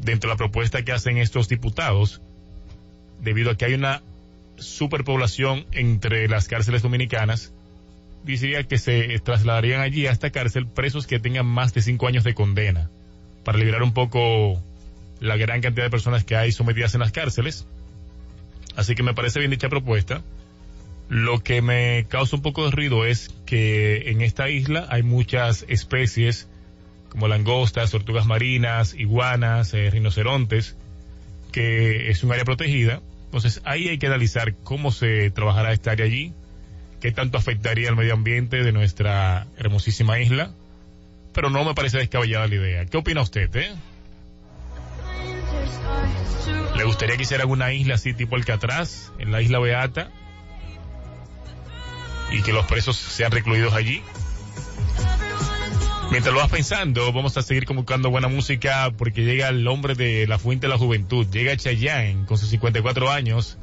Dentro 0.00 0.28
de 0.28 0.34
la 0.34 0.38
propuesta 0.38 0.84
que 0.84 0.92
hacen 0.92 1.18
estos 1.18 1.48
diputados, 1.48 2.20
debido 3.20 3.50
a 3.50 3.56
que 3.56 3.64
hay 3.64 3.74
una 3.74 4.02
superpoblación 4.58 5.66
entre 5.72 6.28
las 6.28 6.48
cárceles 6.48 6.82
dominicanas, 6.82 7.52
diría 8.24 8.64
que 8.64 8.78
se 8.78 9.18
trasladarían 9.20 9.80
allí 9.80 10.06
a 10.06 10.12
esta 10.12 10.30
cárcel 10.30 10.66
presos 10.66 11.06
que 11.06 11.18
tengan 11.18 11.46
más 11.46 11.74
de 11.74 11.82
cinco 11.82 12.06
años 12.06 12.24
de 12.24 12.34
condena, 12.34 12.90
para 13.44 13.58
liberar 13.58 13.82
un 13.82 13.92
poco 13.92 14.62
la 15.20 15.36
gran 15.36 15.60
cantidad 15.60 15.86
de 15.86 15.90
personas 15.90 16.24
que 16.24 16.36
hay 16.36 16.52
sometidas 16.52 16.94
en 16.94 17.00
las 17.00 17.12
cárceles. 17.12 17.66
Así 18.76 18.94
que 18.94 19.02
me 19.02 19.14
parece 19.14 19.38
bien 19.40 19.50
dicha 19.50 19.68
propuesta. 19.68 20.22
Lo 21.08 21.42
que 21.42 21.62
me 21.62 22.06
causa 22.08 22.36
un 22.36 22.42
poco 22.42 22.64
de 22.64 22.70
ruido 22.70 23.04
es 23.04 23.34
que 23.46 24.10
en 24.10 24.20
esta 24.20 24.50
isla 24.50 24.86
hay 24.90 25.02
muchas 25.02 25.64
especies 25.68 26.48
como 27.08 27.28
langostas, 27.28 27.90
tortugas 27.90 28.26
marinas, 28.26 28.94
iguanas, 28.94 29.72
eh, 29.72 29.90
rinocerontes, 29.90 30.76
que 31.50 32.10
es 32.10 32.22
un 32.22 32.32
área 32.32 32.44
protegida. 32.44 33.00
Entonces 33.28 33.60
ahí 33.64 33.88
hay 33.88 33.98
que 33.98 34.06
analizar 34.06 34.54
cómo 34.64 34.90
se 34.90 35.30
trabajará 35.30 35.72
esta 35.72 35.90
área 35.90 36.06
allí, 36.06 36.32
qué 36.98 37.12
tanto 37.12 37.36
afectaría 37.36 37.90
al 37.90 37.96
medio 37.96 38.14
ambiente 38.14 38.62
de 38.62 38.72
nuestra 38.72 39.46
hermosísima 39.58 40.18
isla, 40.18 40.52
pero 41.34 41.50
no 41.50 41.62
me 41.62 41.74
parece 41.74 41.98
descabellada 41.98 42.46
la 42.46 42.54
idea. 42.54 42.86
¿Qué 42.86 42.96
opina 42.96 43.20
usted, 43.20 43.54
eh? 43.54 43.74
¿Le 46.74 46.84
gustaría 46.84 47.16
que 47.16 47.24
hicieran 47.24 47.50
una 47.50 47.70
isla 47.72 47.96
así 47.96 48.14
tipo 48.14 48.34
Alcatraz, 48.34 49.12
en 49.18 49.30
la 49.30 49.42
isla 49.42 49.58
Beata? 49.58 50.10
Y 52.30 52.40
que 52.40 52.54
los 52.54 52.64
presos 52.64 52.96
sean 52.96 53.30
recluidos 53.30 53.74
allí. 53.74 54.02
Mientras 56.10 56.34
lo 56.34 56.40
vas 56.40 56.50
pensando, 56.50 57.12
vamos 57.12 57.36
a 57.36 57.42
seguir 57.42 57.66
convocando 57.66 58.08
buena 58.10 58.28
música 58.28 58.90
porque 58.96 59.24
llega 59.24 59.48
el 59.48 59.68
hombre 59.68 59.94
de 59.94 60.26
la 60.26 60.38
fuente 60.38 60.66
de 60.66 60.72
la 60.72 60.78
juventud, 60.78 61.26
llega 61.30 61.56
Chayanne 61.56 62.24
con 62.24 62.38
sus 62.38 62.48
54 62.48 63.10
años 63.10 63.58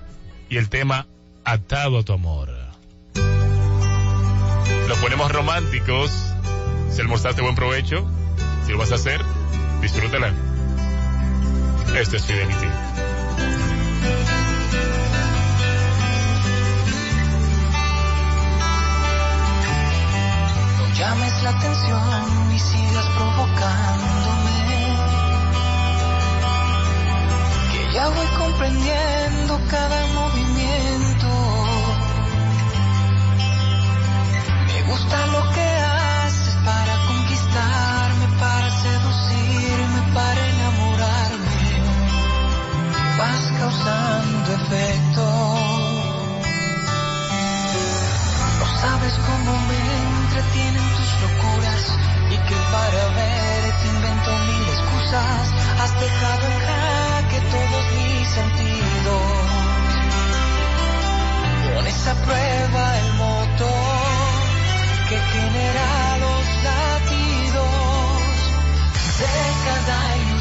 y 0.50 0.58
el 0.58 0.70
tema 0.70 1.08
Atado 1.44 2.00
a 2.00 2.04
tu 2.04 2.14
amor. 2.14 2.50
Lo 4.88 4.96
ponemos 5.02 5.32
románticos. 5.32 6.12
Si 6.92 7.02
almorzaste, 7.02 7.42
buen 7.42 7.56
provecho. 7.56 8.08
Si 8.66 8.72
lo 8.72 8.78
vas 8.78 8.92
a 8.92 8.96
hacer, 8.96 9.22
disfrútala. 9.82 10.34
Esto 11.96 12.18
es 12.18 12.26
Fidelity. 12.26 12.85
Llames 21.06 21.44
la 21.44 21.49
atención 21.52 22.52
y 22.56 22.60
sigas 22.60 23.07
provocándome. 23.18 24.60
Que 27.72 27.94
ya 27.94 28.07
voy 28.10 28.27
comprendiendo 28.41 29.53
cada 29.69 29.99
movimiento. 30.19 31.30
Me 34.68 34.77
gusta 34.90 35.18
lo 35.36 35.41
que 35.56 35.68
haces 35.98 36.56
para 36.69 36.94
conquistarme, 37.11 38.27
para 38.40 38.69
seducirme, 38.86 39.99
para 40.14 40.41
enamorarme. 40.53 41.68
Vas 43.19 43.44
causando 43.60 44.48
efecto. 44.60 45.26
No 48.60 48.65
sabes 48.82 49.14
cómo 49.27 49.52
me 49.68 50.05
Has 55.14 55.99
dejado 55.99 56.48
en 56.48 56.60
jaque 56.65 57.40
todos 57.52 57.86
mis 57.94 58.27
sentidos. 58.27 59.22
Pones 61.76 62.07
a 62.07 62.15
prueba 62.15 62.98
el 62.99 63.14
motor 63.14 64.45
que 65.10 65.18
genera 65.18 66.18
los 66.18 66.45
latidos 66.64 67.65
de 69.19 69.27
cada 69.65 70.35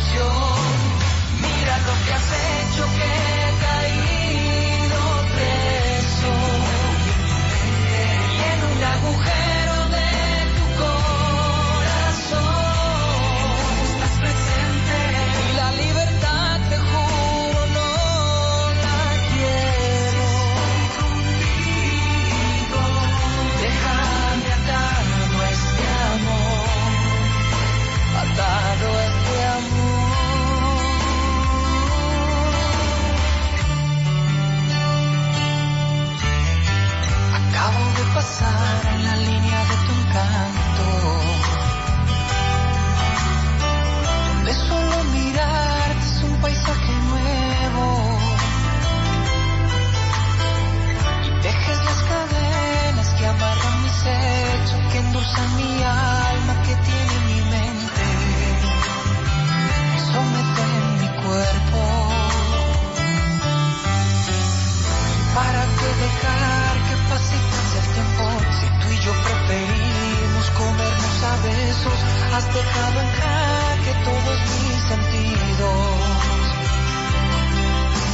has 72.33 72.55
dejado 72.55 73.01
en 73.01 73.11
jaque 73.21 73.93
todos 74.05 74.39
mis 74.51 74.81
sentidos. 74.91 76.05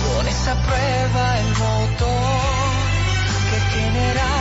Pones 0.07 0.49
a 0.49 0.55
prueba 0.67 1.39
el 1.39 1.49
motor 1.49 2.41
que 3.51 3.59
genera 3.75 4.40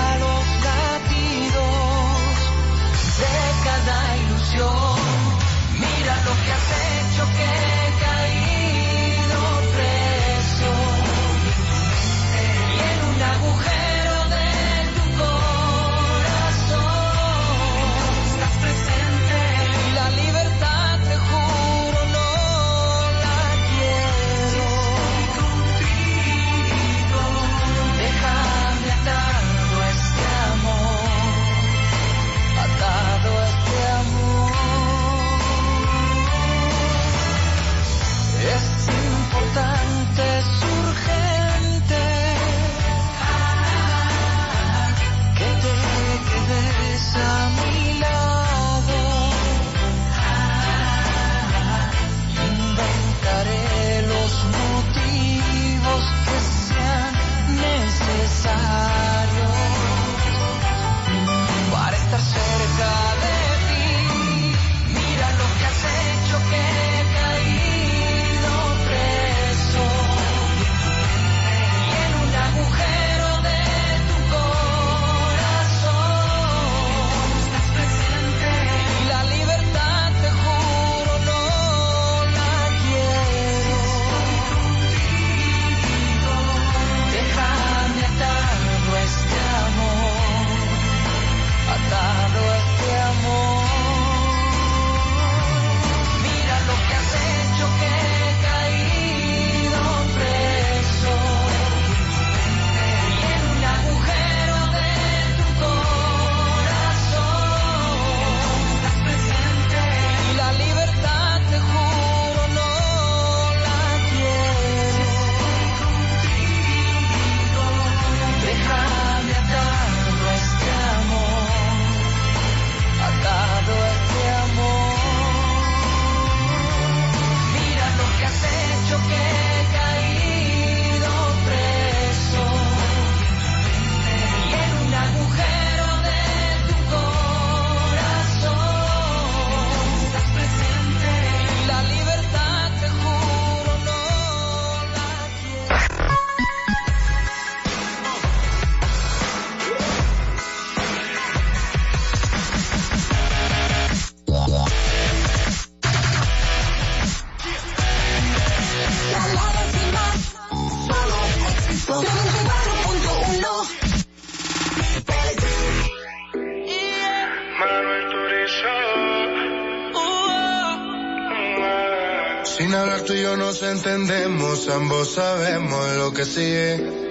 entendemos, 173.80 174.68
ambos 174.68 175.14
sabemos 175.14 175.96
lo 175.96 176.12
que 176.12 176.26
sigue. 176.26 177.08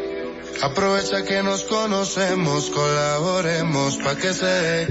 Aprovecha 0.61 1.25
que 1.25 1.43
nos 1.43 1.63
conocemos, 1.63 2.69
colaboremos 2.69 3.97
pa' 3.97 4.17
que 4.17 4.35
se 4.35 4.47
dé. 4.47 4.87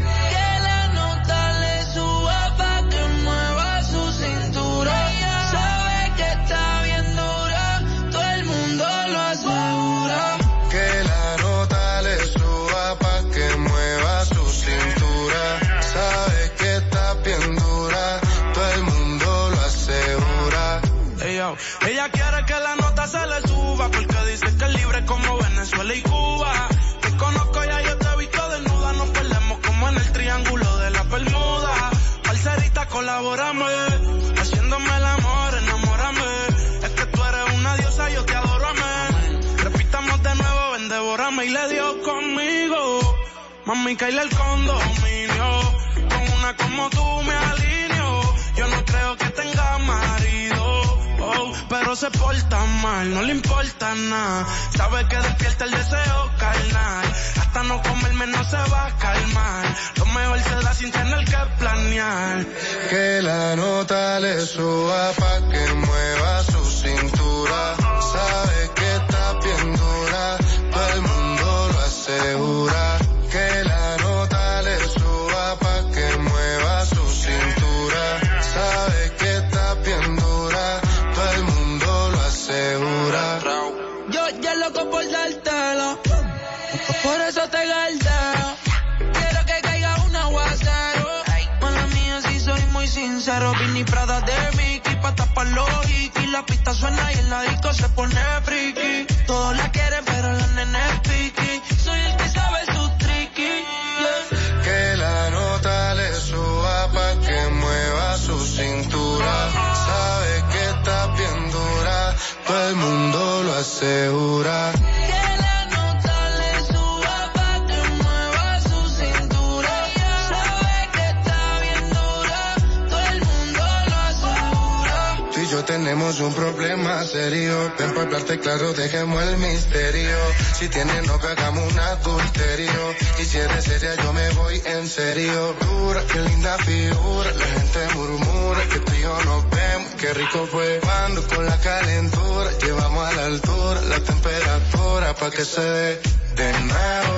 Llevamos 142.68 143.08
a 143.08 143.14
la 143.14 143.26
altura 143.28 143.82
la 143.84 144.00
temperatura 144.02 145.16
pa' 145.16 145.30
que 145.32 145.46
se 145.46 145.62
dé 145.62 146.02
de 146.36 146.52
nuevo. 146.68 147.18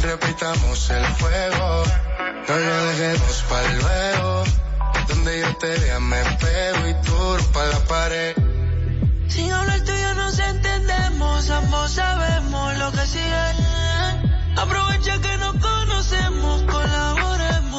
Repitamos 0.00 0.88
el 0.88 1.04
fuego. 1.20 1.84
No 2.48 2.56
lo 2.56 2.86
dejemos 2.86 3.44
para 3.50 3.72
luego. 3.82 4.44
Donde 5.08 5.40
yo 5.40 5.56
te 5.58 5.76
vea 5.76 6.00
me 6.00 6.22
pego 6.40 6.88
y 6.88 6.94
tú 7.04 7.52
pa' 7.52 7.66
la 7.66 7.80
pared. 7.80 8.34
Sin 9.28 9.52
hablar 9.52 9.80
tú 9.84 9.92
y 9.92 10.00
yo 10.00 10.14
nos 10.14 10.38
entendemos, 10.38 11.50
ambos 11.50 11.90
sabemos 11.90 12.78
lo 12.78 12.92
que 12.92 13.06
sigue. 13.06 13.46
Aprovecha 14.56 15.20
que 15.20 15.36
nos 15.36 15.54
conocemos, 15.56 16.62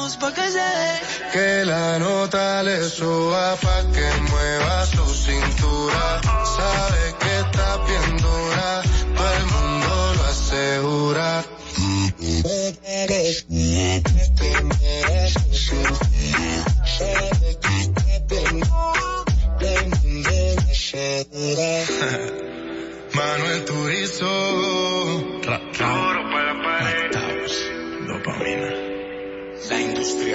colaboremos 0.07 0.15
pa' 0.17 0.31
que 0.31 0.49
se 0.49 0.59
dé. 0.59 1.01
Que 1.33 1.65
la 1.65 1.99
nota 1.99 2.63
le 2.63 2.89
suba 2.89 3.57
pa' 3.57 3.83
que 3.91 4.09
mueva 4.31 4.85
su 4.85 5.05
cintura. 5.13 6.21
Sabe 6.57 7.15
que 7.19 7.39
está 7.39 7.77
bien 7.85 8.17
dura, 8.17 8.81
todo 9.15 9.33
el 9.33 9.45
mundo 9.45 10.13
lo 10.15 10.23
asegura. 10.25 11.45
Manuel 23.13 23.65
Turizo. 23.65 25.26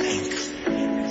La 0.01 0.10
industria 0.10 0.69
Inc. 0.69 1.02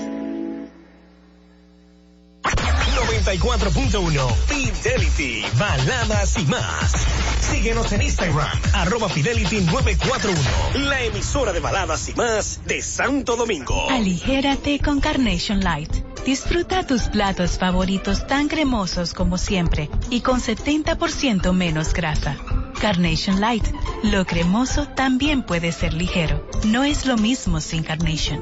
94.1 3.23 4.35
Fidelity, 4.47 5.45
baladas 5.57 6.37
y 6.39 6.45
más. 6.45 6.91
Síguenos 7.39 7.91
en 7.91 8.01
Instagram, 8.01 8.49
arroba 8.73 9.09
Fidelity 9.09 9.61
941, 9.61 10.89
la 10.89 11.01
emisora 11.03 11.53
de 11.53 11.59
baladas 11.59 12.09
y 12.09 12.13
más 12.13 12.61
de 12.65 12.81
Santo 12.81 13.35
Domingo. 13.35 13.89
Aligérate 13.89 14.79
con 14.79 14.99
Carnation 14.99 15.59
Light. 15.59 15.91
Disfruta 16.25 16.85
tus 16.85 17.03
platos 17.03 17.57
favoritos 17.57 18.25
tan 18.27 18.47
cremosos 18.47 19.13
como 19.13 19.37
siempre 19.37 19.89
y 20.09 20.21
con 20.21 20.39
70% 20.39 21.53
menos 21.53 21.93
grasa. 21.93 22.37
Carnation 22.79 23.39
Light. 23.39 23.65
Lo 24.03 24.25
cremoso 24.25 24.87
también 24.87 25.43
puede 25.43 25.71
ser 25.71 25.93
ligero. 25.93 26.47
No 26.65 26.83
es 26.83 27.05
lo 27.05 27.15
mismo 27.17 27.61
sin 27.61 27.83
Carnation. 27.83 28.41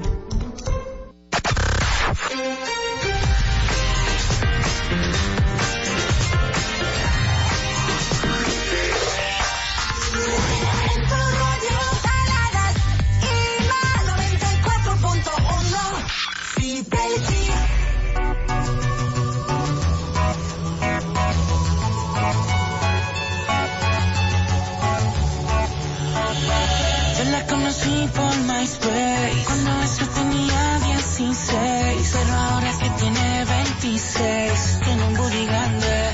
Conocí 28.10 28.16
por 28.16 28.38
MySpace 28.46 29.44
Cuando 29.46 29.82
eso 29.82 30.06
tenía 30.08 30.80
16 30.80 32.12
Pero 32.14 32.34
ahora 32.34 32.72
que 32.80 32.90
tiene 33.02 33.46
26 33.46 34.80
Tiene 34.84 35.04
un 35.04 35.14
booty 35.16 35.46
grande 35.46 36.12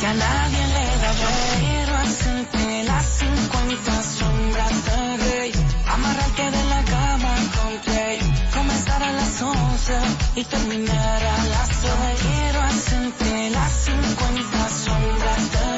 Que 0.00 0.06
a 0.06 0.14
nadie 0.14 0.66
le 0.66 0.86
da 1.02 1.12
Quiero 1.60 1.94
hacerte 1.96 2.84
las 2.84 3.06
50 3.06 4.02
sombras 4.02 4.84
de 4.84 5.16
Grey 5.24 5.52
Amarrarte 5.86 6.50
de 6.50 6.64
la 6.64 6.82
cama 6.84 7.34
con 7.56 7.78
Clay 7.84 8.18
Comenzar 8.52 9.02
a 9.02 9.12
las 9.12 9.42
11 9.42 9.92
Y 10.36 10.44
terminar 10.44 11.22
a 11.22 11.44
las 11.44 11.68
6 11.68 11.92
Quiero 12.22 12.60
hacerte 12.62 13.50
las 13.50 13.72
50 13.72 14.68
sombras 14.68 15.52
de 15.52 15.73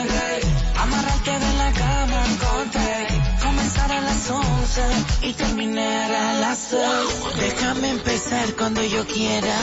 y 5.22 5.32
terminar 5.32 6.12
a 6.12 6.34
las 6.34 6.58
6. 6.70 6.80
Déjame 7.38 7.90
empezar 7.90 8.54
cuando 8.56 8.82
yo 8.82 9.06
quiera. 9.06 9.56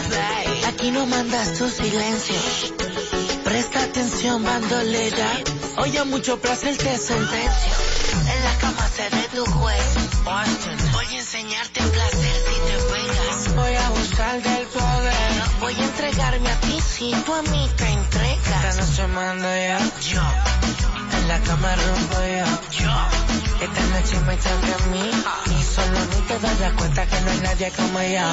Aquí 0.68 0.91
no 0.91 1.06
mandas 1.06 1.53
tu 1.57 1.69
silencio. 1.69 2.35
Presta 3.44 3.84
atención, 3.84 4.44
bandolera. 4.44 5.30
Hoy 5.77 5.98
a 5.98 6.06
mucho 6.06 6.40
placer 6.40 6.77
te 6.77 6.98
sentencio. 6.98 7.72
En 8.27 8.44
la 8.44 8.57
cama 8.57 8.88
seré 8.88 9.27
tu 9.35 9.45
juez. 9.45 9.84
Voy 10.94 11.06
a 11.06 11.19
enseñarte 11.19 11.80
el 11.80 11.90
placer 11.90 12.35
si 12.48 12.56
te 12.68 12.94
vengas. 12.94 13.56
Voy 13.56 13.76
a 13.76 13.90
buscar 13.90 14.41
del 14.41 14.68
poder. 14.68 15.44
Voy 15.60 15.76
a 15.76 15.84
entregarme 15.84 16.49
a 16.49 16.60
ti 16.61 16.80
si 16.81 17.11
tú 17.23 17.34
a 17.34 17.41
mí 17.44 17.69
te 17.77 17.88
entregas. 17.88 18.77
Esta 18.77 18.85
noche 18.85 19.07
mando 19.14 19.48
yo. 19.48 20.11
Yo. 20.11 20.22
En 21.18 21.27
la 21.27 21.40
cama 21.41 21.76
rompo 21.76 22.15
yo. 22.15 22.84
Yo. 22.84 23.52
Esta 23.64 23.81
noche 23.95 24.19
me 24.27 24.35
toca 24.35 24.76
a 24.76 24.88
mí. 24.88 25.10
Y 25.57 25.64
solo 25.64 25.99
ni 26.11 26.22
te 26.27 26.38
das 26.38 26.73
cuenta 26.73 27.06
que 27.06 27.22
no 27.22 27.31
hay 27.31 27.40
nadie 27.40 27.72
como 27.72 28.02
yo. 28.02 28.27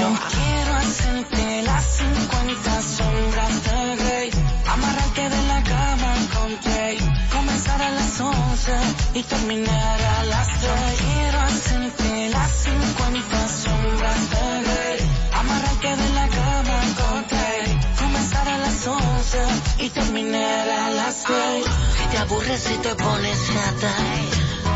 Yo 0.00 0.08
quiero 0.28 0.74
hacerte 0.74 1.62
las 1.62 1.84
50 1.84 2.82
sombras 2.82 3.62
de 3.62 3.96
Grey. 4.02 4.30
Amarrarte 4.66 5.28
de 5.28 5.42
la 5.46 5.62
cama 5.62 6.14
con 6.34 6.58
Jay. 6.62 6.98
Comenzar 7.32 7.80
a 7.80 7.90
las 7.90 8.20
11 8.20 8.72
y 9.14 9.22
terminar 9.22 10.00
a 10.18 10.24
las 10.24 10.48
3. 10.48 10.72
Quiero 10.98 11.40
hacerte 11.42 12.28
las 12.30 12.50
50 12.50 13.48
sombras 13.48 14.30
de 14.30 14.62
Grey. 14.66 15.10
Amarrarte 15.32 15.96
de 15.96 16.08
la 16.18 16.28
cama 16.28 16.80
con 16.98 17.24
Jay. 17.28 17.80
Comenzar 18.00 18.48
a 18.48 18.58
las 18.58 18.84
11 18.84 19.38
y 19.78 19.88
terminar 19.90 20.68
a 20.68 20.90
las 20.90 21.24
6. 21.24 21.99
Te 22.10 22.18
aburres 22.18 22.70
y 22.70 22.78
te 22.78 22.94
pones 22.96 23.38
chata. 23.46 23.94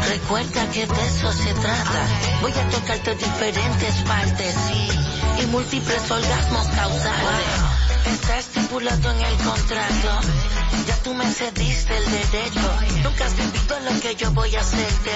Recuerda 0.09 0.71
que 0.71 0.87
de 0.87 1.07
eso 1.07 1.33
se 1.33 1.55
trata. 1.55 2.09
Voy 2.41 2.53
a 2.53 2.69
tocarte 2.69 3.15
diferentes 3.15 3.95
partes 4.03 4.55
y 5.43 5.47
múltiples 5.47 6.11
orgasmos 6.11 6.67
causales. 6.69 7.74
Está 8.07 8.39
estipulado 8.39 9.11
en 9.11 9.21
el 9.21 9.37
contrato. 9.39 10.21
Ya 10.87 10.97
tú 11.03 11.15
me 11.15 11.25
cediste 11.33 11.97
el 11.97 12.05
derecho. 12.11 12.61
Nunca 13.03 13.25
has 13.27 13.37
vivido 13.37 13.81
lo 13.81 14.01
que 14.01 14.15
yo 14.17 14.31
voy 14.33 14.55
a 14.57 14.61
hacerte. 14.61 15.11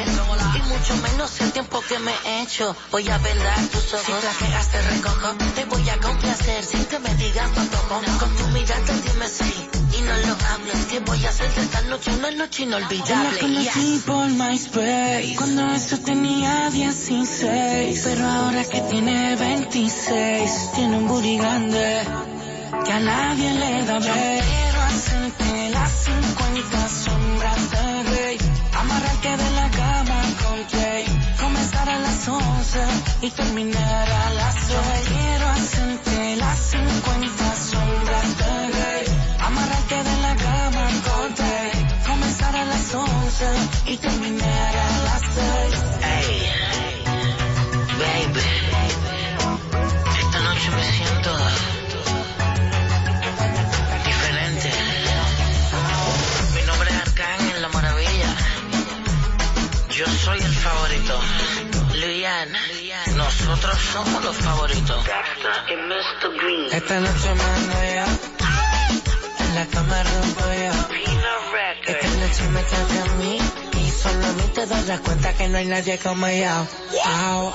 Y 0.57 0.63
mucho 0.63 0.97
menos 0.97 1.41
el 1.41 1.53
tiempo 1.53 1.81
que 1.89 1.99
me 1.99 2.13
he 2.25 2.43
hecho. 2.43 2.75
Voy 2.91 3.09
a 3.09 3.19
vendar 3.19 3.59
tus 3.69 3.93
ojos. 3.95 4.07
Si 4.07 4.13
trajeras 4.13 4.69
te 4.69 4.83
recojo. 4.83 5.35
Te 5.55 5.65
voy 5.67 5.89
a 5.91 5.99
complacer 5.99 6.65
sin 6.65 6.85
que 6.87 6.99
me 6.99 7.15
digas 7.17 7.51
no. 7.57 8.19
Con 8.19 8.37
tu 8.37 8.47
mirada 8.49 8.93
dime 9.05 9.29
sí. 9.29 9.69
Y 9.99 10.03
no 10.03 10.17
lo 10.17 10.37
hables. 10.53 10.87
Que 10.91 11.01
voy 11.01 11.25
a 11.25 11.29
hacer 11.29 11.53
de 11.55 11.63
esta 11.63 11.83
noche 11.83 12.11
una 12.13 12.31
noche 12.31 12.65
Yo 12.65 12.71
la 12.71 12.79
inolvidable. 12.79 13.39
conocí 13.41 13.93
Yes. 13.95 14.03
por 14.05 14.27
MySpace 14.29 15.35
cuando 15.37 15.73
eso 15.73 15.99
tenía 15.99 16.71
16, 16.71 18.01
pero 18.05 18.27
ahora 18.27 18.65
que 18.65 18.81
tiene 18.83 19.37
26 19.37 20.51
tiene 20.75 20.97
un 20.99 21.09
booty 21.09 21.37
grande 21.39 22.03
que 22.85 22.93
a 22.93 23.01
nadie 23.01 23.53
le 23.53 23.85
da 23.85 23.99
ver. 23.99 24.45
Quiero 24.45 24.81
hacerte 24.83 25.71
las 25.71 25.91
50 25.91 26.89
sombras 26.89 27.71
de 27.71 28.11
Grey, 28.11 28.39
amarrarte 28.81 29.31
de 29.43 29.51
la 29.61 29.69
cama 29.71 30.21
con 30.43 30.59
Jay, 30.73 31.05
comenzar 31.41 31.89
a 31.89 31.99
las 31.99 32.29
11 32.29 32.79
y 33.23 33.31
terminar 33.31 34.09
a 34.11 34.31
las 34.31 34.55
6. 34.55 34.79
Quiero 35.09 35.47
hacerte 35.49 36.37
las 36.37 36.59
50 36.59 37.57
sombras 37.71 38.29
de 38.41 38.53
Grey, 38.75 39.07
amarrarte 39.41 39.97
de 40.11 40.17
la 40.27 40.35
cama 40.37 40.87
con 41.07 41.37
Jay, 41.37 41.71
comenzar 42.07 42.57
a 42.57 42.65
las 42.65 42.95
11 42.95 43.45
y 43.87 43.97
terminar 43.97 44.18
los 63.95 64.37
favoritos. 64.37 65.07
Esta 66.73 67.01
noche 67.01 67.35
mando 67.35 67.75
yo, 67.95 68.05
en 69.45 69.55
la 69.55 69.67
cama 69.67 70.03
rompo 70.03 70.45
yo. 70.45 70.73
Esta 71.87 72.09
noche 72.09 72.49
me 72.51 72.63
toca 72.63 73.03
a 73.03 73.15
mí 73.17 73.39
y 73.81 73.91
solo 73.91 74.27
a 74.27 74.33
mí 74.33 74.43
te 74.55 74.67
darás 74.67 75.01
cuenta 75.01 75.33
que 75.35 75.49
no 75.49 75.59
hay 75.59 75.67
nadie 75.67 75.99
como 75.99 76.29
yo. 76.29 76.67
Wow. 76.93 77.53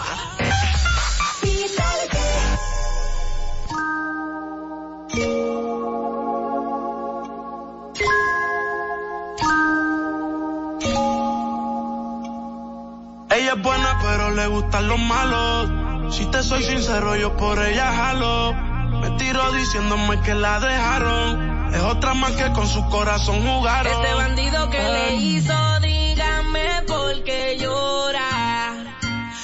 Ella 13.30 13.54
es 13.54 13.62
buena, 13.62 14.00
pero 14.02 14.32
le 14.32 14.48
gustan 14.48 14.88
los 14.88 15.00
malos. 15.00 15.83
Si 16.16 16.28
te 16.28 16.44
soy 16.44 16.64
sincero, 16.64 17.16
yo 17.16 17.36
por 17.36 17.58
ella 17.60 17.92
jalo. 17.92 18.54
Me 19.02 19.10
tiro 19.18 19.52
diciéndome 19.54 20.22
que 20.22 20.36
la 20.36 20.60
dejaron. 20.60 21.74
Es 21.74 21.82
otra 21.82 22.14
más 22.14 22.34
que 22.34 22.52
con 22.52 22.68
su 22.68 22.88
corazón 22.90 23.42
jugaron. 23.42 23.92
Este 23.92 24.14
bandido 24.14 24.70
que 24.70 24.78
le 24.78 25.16
hizo, 25.16 25.80
dígame 25.82 26.84
por 26.86 27.24
qué 27.24 27.58
llora. 27.60 28.94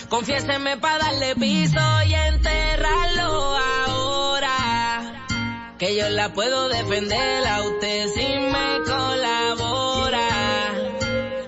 Confiéseme 0.09 0.77
para 0.77 1.05
darle 1.05 1.35
piso 1.37 1.79
y 2.05 2.13
enterrarlo 2.13 3.57
ahora. 3.87 5.25
Que 5.79 5.95
yo 5.95 6.07
la 6.09 6.33
puedo 6.33 6.69
defender 6.69 7.47
a 7.47 7.63
usted 7.63 8.09
si 8.13 8.27
me 8.27 8.83
colabora. 8.85 10.19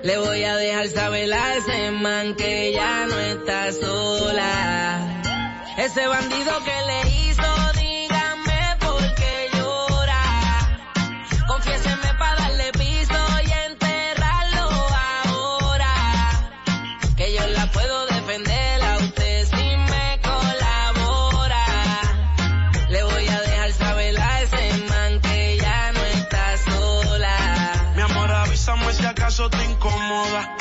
Le 0.02 0.18
voy 0.18 0.43
a 0.45 0.56
dejar 0.56 0.88
saber 0.88 1.31
a 1.31 1.56
ese 1.57 1.91
man 1.91 2.35
que 2.35 2.73
ya 2.73 3.06
no 3.06 3.19
está 3.19 3.72
sola. 3.72 4.11
Ese 5.82 6.06
bandido 6.06 6.64
que 6.64 6.82
le 6.90 7.10
hizo, 7.10 7.74
dígame 7.74 8.78
por 8.82 9.16
qué 9.16 9.49
llora. 9.52 10.22
Confiéseme 11.48 12.14
para 12.20 12.36
darle 12.36 12.72
piso 12.74 13.22
y 13.44 13.52
enterrarlo 13.66 14.70
ahora. 15.26 15.94
Que 17.18 17.34
yo 17.34 17.48
la 17.48 17.66
puedo 17.72 18.06
defender 18.06 18.84
a 18.84 18.98
usted 18.98 19.48
si 19.48 19.76
me 19.90 20.20
colabora. 20.22 21.66
Le 22.90 23.03
voy 23.03 23.28
a 23.28 23.41
dejar 23.41 23.74
saber 23.74 24.22
a 24.22 24.41
ese 24.44 24.78
man 24.88 25.20
que 25.20 25.58
ya 25.58 25.91
no 25.94 26.06
está 26.06 26.58
sola. 26.60 27.94
Mi 27.95 28.02
amor, 28.03 28.32
avísame 28.32 28.94
si 28.94 29.03
acaso 29.03 29.49
te 29.49 29.66
incomoda. 29.66 30.61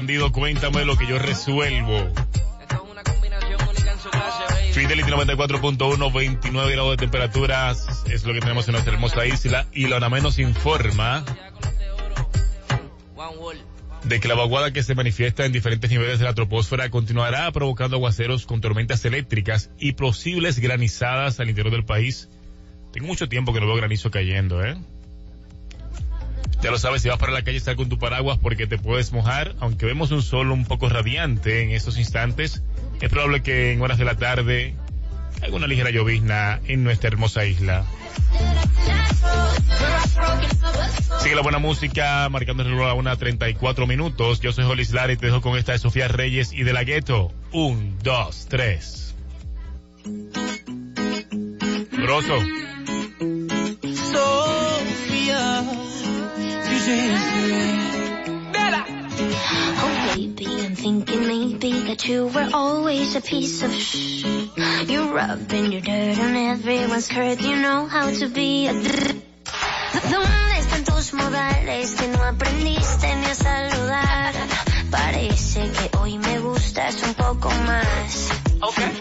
bandido? 0.00 0.32
Cuéntame 0.32 0.86
lo 0.86 0.96
que 0.96 1.06
yo 1.06 1.18
resuelvo. 1.18 2.08
Fidelity 4.72 5.10
94.1, 5.10 6.12
29 6.14 6.72
grados 6.72 6.92
de 6.92 6.96
temperatura 6.96 7.70
es 7.70 8.24
lo 8.24 8.32
que 8.32 8.40
tenemos 8.40 8.66
en 8.66 8.72
nuestra 8.72 8.94
hermosa 8.94 9.26
isla. 9.26 9.66
Y 9.74 9.88
lo 9.88 10.00
menos 10.08 10.38
informa 10.38 11.22
de 14.04 14.20
que 14.20 14.28
la 14.28 14.34
vaguada 14.34 14.72
que 14.72 14.82
se 14.82 14.94
manifiesta 14.94 15.44
en 15.44 15.52
diferentes 15.52 15.90
niveles 15.90 16.18
de 16.18 16.24
la 16.24 16.34
troposfera 16.34 16.88
continuará 16.88 17.52
provocando 17.52 17.96
aguaceros 17.96 18.46
con 18.46 18.62
tormentas 18.62 19.04
eléctricas 19.04 19.70
y 19.78 19.92
posibles 19.92 20.60
granizadas 20.60 21.40
al 21.40 21.50
interior 21.50 21.74
del 21.74 21.84
país. 21.84 22.30
Tengo 22.90 23.06
mucho 23.06 23.28
tiempo 23.28 23.52
que 23.52 23.60
no 23.60 23.66
veo 23.66 23.76
granizo 23.76 24.10
cayendo, 24.10 24.64
¿eh? 24.64 24.78
Ya 26.62 26.70
lo 26.70 26.78
sabes, 26.78 27.00
si 27.00 27.08
vas 27.08 27.18
para 27.18 27.32
la 27.32 27.42
calle, 27.42 27.56
estar 27.56 27.74
con 27.74 27.88
tu 27.88 27.98
paraguas 27.98 28.38
porque 28.38 28.66
te 28.66 28.76
puedes 28.76 29.12
mojar. 29.12 29.54
Aunque 29.60 29.86
vemos 29.86 30.10
un 30.10 30.22
sol 30.22 30.50
un 30.50 30.66
poco 30.66 30.88
radiante 30.88 31.62
en 31.62 31.70
estos 31.70 31.98
instantes, 31.98 32.62
es 33.00 33.08
probable 33.08 33.42
que 33.42 33.72
en 33.72 33.80
horas 33.80 33.98
de 33.98 34.04
la 34.04 34.16
tarde 34.16 34.74
haya 35.42 35.54
una 35.54 35.66
ligera 35.66 35.90
llovizna 35.90 36.60
en 36.66 36.84
nuestra 36.84 37.08
hermosa 37.08 37.46
isla. 37.46 37.86
Sigue 41.20 41.34
la 41.34 41.42
buena 41.42 41.58
música, 41.58 42.28
marcando 42.30 42.62
el 42.62 42.70
reloj 42.70 42.88
a 42.88 42.94
una 42.94 43.16
34 43.16 43.86
minutos. 43.86 44.40
Yo 44.40 44.52
soy 44.52 44.64
Jolis 44.64 44.92
Lara 44.92 45.12
y 45.12 45.16
te 45.16 45.26
dejo 45.26 45.40
con 45.40 45.56
esta 45.56 45.72
de 45.72 45.78
Sofía 45.78 46.08
Reyes 46.08 46.52
y 46.52 46.62
de 46.62 46.72
la 46.72 46.84
Gueto. 46.84 47.32
Un, 47.52 47.98
dos, 48.02 48.46
tres. 48.48 49.14
Grosso. 51.92 52.36
Oh 59.82 60.12
baby, 60.16 60.46
I'm 60.46 60.74
thinking 60.74 61.26
maybe 61.26 61.72
that 61.86 62.04
you 62.08 62.26
were 62.26 62.48
always 62.52 63.14
a 63.14 63.20
piece 63.20 63.62
of 63.62 63.72
shh. 63.72 64.24
You're 64.88 65.12
rubbing 65.14 65.70
your 65.70 65.82
dirt 65.82 66.18
on 66.18 66.34
everyone's 66.34 67.04
skirt. 67.04 67.40
You 67.40 67.56
know 67.56 67.86
how 67.86 68.10
to 68.10 68.28
be 68.28 68.66
a 68.66 68.72
¿Dónde 68.72 70.58
están 70.58 70.84
tus 70.84 71.14
modales 71.14 71.94
que 71.94 72.08
no 72.08 72.24
aprendiste 72.24 73.16
ni 73.16 73.26
a 73.26 73.34
saludar? 73.34 74.34
Parece 74.90 75.70
que 75.70 75.96
hoy 75.98 76.18
me 76.18 76.40
gustas 76.40 77.02
un 77.04 77.14
poco 77.14 77.50
más. 77.66 78.30
Hola, 78.60 78.92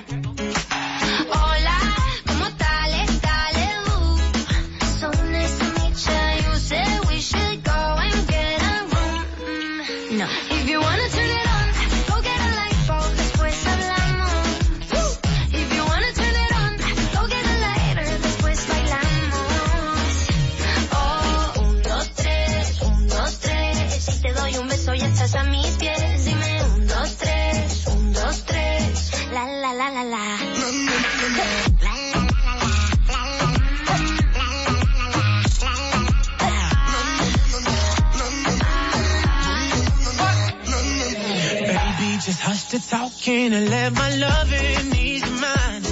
the 42.69 42.77
talking 42.77 43.51
and 43.53 43.69
let 43.69 43.93
my 43.93 44.15
loving 44.15 44.95
ease 44.95 45.23
your 45.25 45.39
mind. 45.41 45.85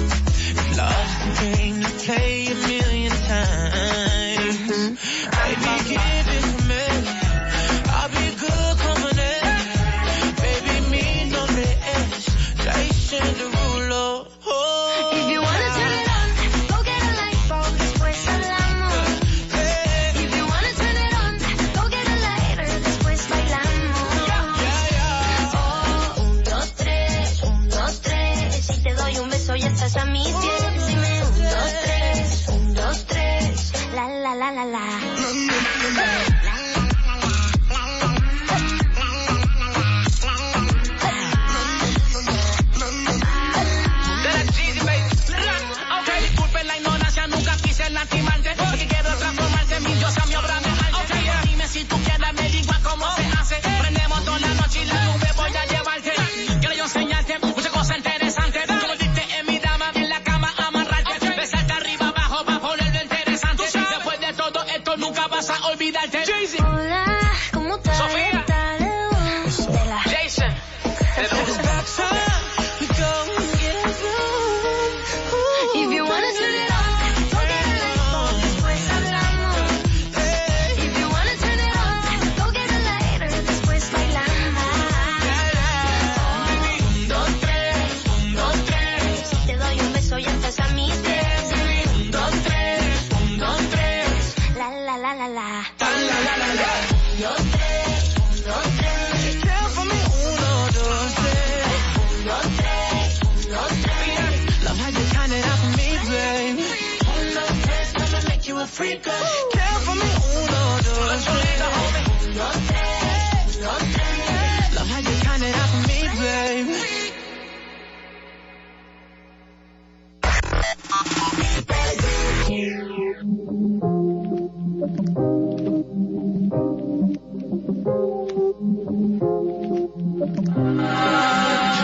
Love's 0.76 1.14
the 1.24 1.52
game 1.52 1.80
to 1.80 1.90
play 2.04 2.77
la, 34.58 34.64
la, 34.64 34.86
la, 34.86 34.87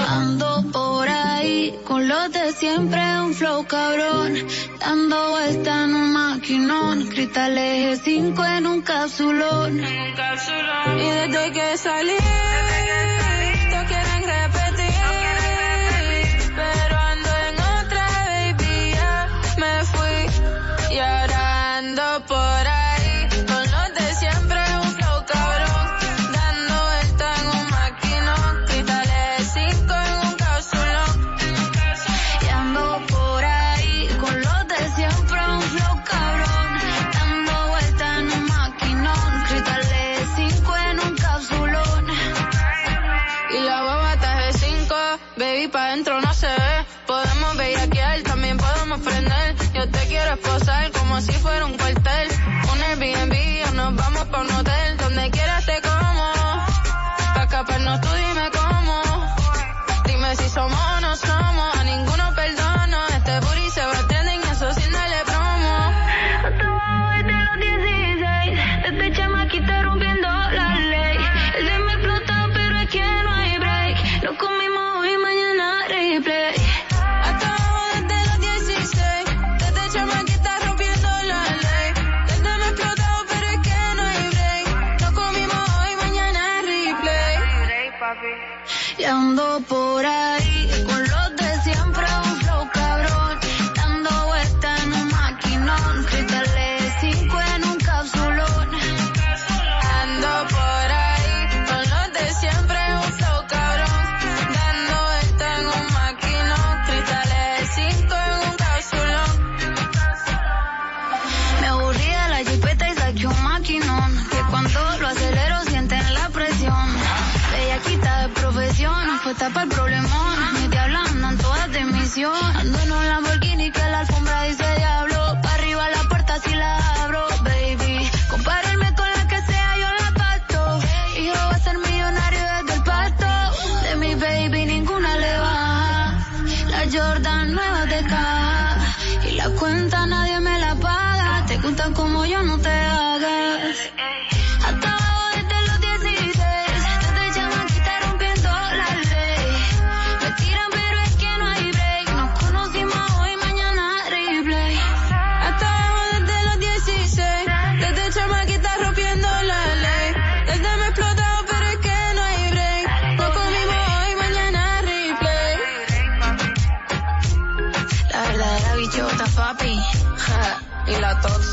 Ando 0.08 0.64
por 0.72 1.08
ahí 1.08 1.74
con 1.84 2.06
los 2.06 2.30
de 2.30 2.52
siempre, 2.52 3.00
un 3.20 3.34
flow 3.34 3.66
cabrón, 3.66 4.46
dando 4.78 5.30
vuelta 5.30 5.86
nomás 5.88 6.33
maquinón, 6.44 7.08
cristal 7.08 7.56
eje 7.56 7.96
5 8.04 8.44
en 8.44 8.66
un 8.66 8.82
capsulón. 8.82 9.80
Y 9.80 11.10
desde 11.10 11.52
que 11.52 11.78
salí. 11.78 12.73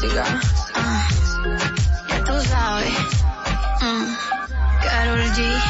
Ah, 0.03 1.07
ya 2.09 2.23
tú 2.23 2.33
sabes. 2.41 2.93
Mm. 3.81 4.15
Carol 4.81 5.19
G. 5.19 5.61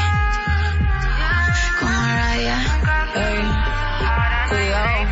Con 1.78 1.92
Mariah. 1.92 2.62
Hey, 3.12 3.44
cuidado. 4.48 5.04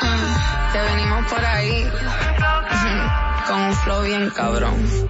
Mm. 0.00 0.72
Te 0.72 0.80
venimos 0.80 1.26
por 1.30 1.44
ahí. 1.44 1.90
Con 3.46 3.60
un 3.60 3.74
flow 3.74 4.02
bien 4.04 4.30
cabrón. 4.30 5.07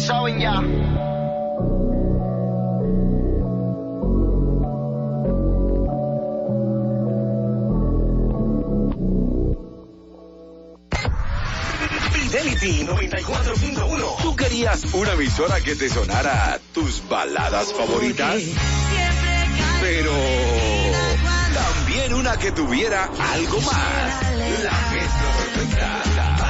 Saben 0.00 0.40
ya. 0.40 0.62
Fidelity 12.12 12.84
94.1. 12.86 14.22
¿Tú 14.22 14.36
querías 14.36 14.84
una 14.94 15.12
emisora 15.12 15.60
que 15.60 15.74
te 15.74 15.88
sonara 15.88 16.58
tus 16.72 17.06
baladas 17.08 17.72
favoritas? 17.72 18.42
Pero 19.80 20.12
también 21.54 22.14
una 22.14 22.36
que 22.36 22.52
tuviera 22.52 23.10
algo 23.32 23.60
más. 23.60 24.22
La 24.62 24.90
mezcla 24.92 25.30
perfecta. 25.38 26.49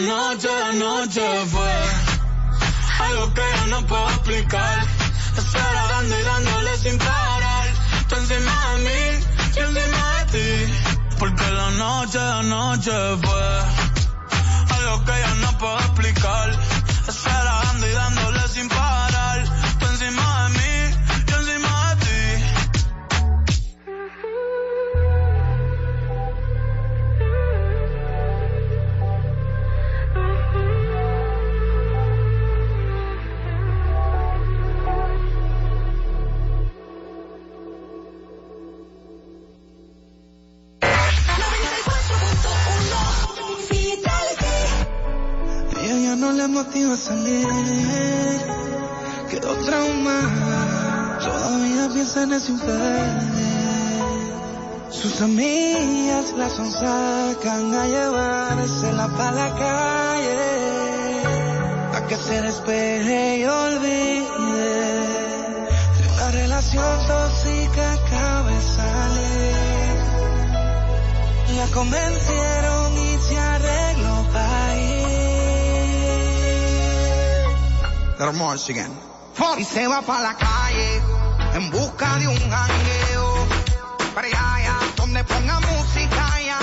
noche, 0.00 0.48
noche 0.74 1.46
fue 1.46 1.72
algo 3.00 3.34
que 3.34 3.42
yo 3.56 3.66
no 3.66 3.86
puedo 3.86 4.08
explicar. 4.10 4.86
Estaba 5.36 5.82
dando 5.92 6.18
y 6.18 6.22
dándole 6.22 6.76
sin 6.78 6.98
parar. 6.98 7.66
Tú 8.08 8.16
encima 8.16 8.52
de 8.70 8.78
mí, 8.86 9.24
yo 9.56 9.62
encima 9.68 10.24
de 10.24 10.24
ti. 10.32 10.74
Porque 11.18 11.50
la 11.50 11.70
noche, 11.70 12.18
la 12.18 12.42
noche 12.42 12.92
fue 13.22 13.44
algo 14.76 15.04
que 15.04 15.12
yo 15.12 15.34
no 15.36 15.58
puedo 15.58 15.78
explicar. 15.78 16.50
Estaba 17.08 17.49
Michigan. 78.52 78.90
Y 79.58 79.64
se 79.64 79.86
va 79.86 80.02
para 80.02 80.22
la 80.22 80.34
calle 80.36 81.00
en 81.54 81.70
busca 81.70 82.16
de 82.18 82.28
un 82.28 82.36
jangueo. 82.36 83.46
Para 84.14 84.26
allá, 84.26 84.78
donde 84.96 85.22
ponga 85.24 85.60
música 85.60 86.34
allá. 86.34 86.59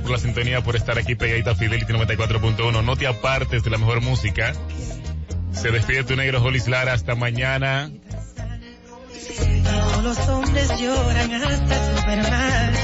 Por 0.00 0.10
la 0.10 0.18
sintonía, 0.18 0.60
por 0.62 0.76
estar 0.76 0.98
aquí 0.98 1.14
pegadita 1.14 1.54
Fidelity 1.54 1.92
94.1. 1.92 2.84
No 2.84 2.96
te 2.96 3.06
apartes 3.06 3.62
de 3.62 3.70
la 3.70 3.78
mejor 3.78 4.00
música. 4.00 4.52
Se 5.52 5.70
despide 5.70 6.04
tu 6.04 6.16
negro 6.16 6.40
Jolis 6.40 6.66
Lara. 6.66 6.92
Hasta 6.92 7.14
mañana. 7.14 7.90
Los 10.02 10.18
hombres 10.28 10.80
lloran 10.80 11.32
hasta 11.32 11.96
Superman. 11.96 12.83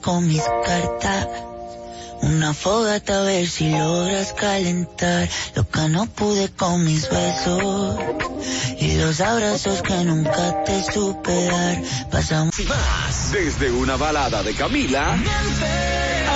con 0.00 0.26
mis 0.26 0.42
cartas. 0.64 1.28
Una 2.20 2.52
fogata 2.52 3.20
a 3.20 3.22
ver 3.22 3.46
si 3.46 3.70
logras 3.70 4.32
calentar 4.32 5.28
lo 5.54 5.68
que 5.68 5.88
no 5.88 6.06
pude 6.06 6.48
con 6.50 6.84
mis 6.84 7.08
besos 7.08 7.96
y 8.80 8.96
los 8.96 9.20
abrazos 9.20 9.82
que 9.82 10.02
nunca 10.04 10.64
te 10.64 10.82
supe 10.82 11.44
dar. 11.44 11.80
Pasamos 12.10 12.58
más. 12.68 13.30
Desde 13.32 13.70
una 13.70 13.96
balada 13.96 14.42
de 14.42 14.52
Camila 14.54 15.16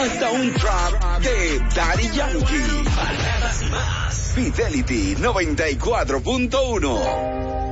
hasta 0.02 0.30
un 0.30 0.54
trap 0.54 1.20
de 1.20 1.58
Daddy 1.74 2.10
Yankee. 2.12 2.62
Fidelity 4.34 5.16
94.1. 5.16 7.71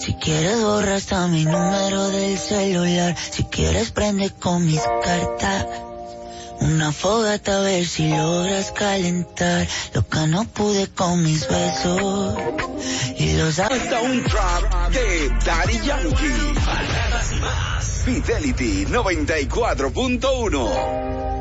Si 0.00 0.14
quieres 0.14 0.62
borra 0.62 0.94
hasta 0.96 1.28
mi 1.28 1.44
número 1.44 2.08
del 2.10 2.38
celular. 2.38 3.14
Si 3.30 3.44
quieres 3.44 3.90
prende 3.90 4.30
con 4.30 4.64
mis 4.66 4.80
cartas. 5.02 5.66
Una 6.60 6.92
fogata 6.92 7.58
a 7.58 7.60
ver 7.60 7.86
si 7.86 8.10
logras 8.10 8.72
calentar 8.72 9.68
lo 9.94 10.08
que 10.08 10.26
no 10.26 10.44
pude 10.44 10.88
con 10.88 11.22
mis 11.22 11.46
besos 11.48 12.34
y 13.16 13.36
los 13.36 13.60
Hasta 13.60 14.00
un 14.00 14.24
trap 14.24 14.90
de 14.90 15.30
Daddy 15.44 15.78
Yankee. 15.86 16.54
Fidelity 18.04 18.86
94.1. 18.86 21.37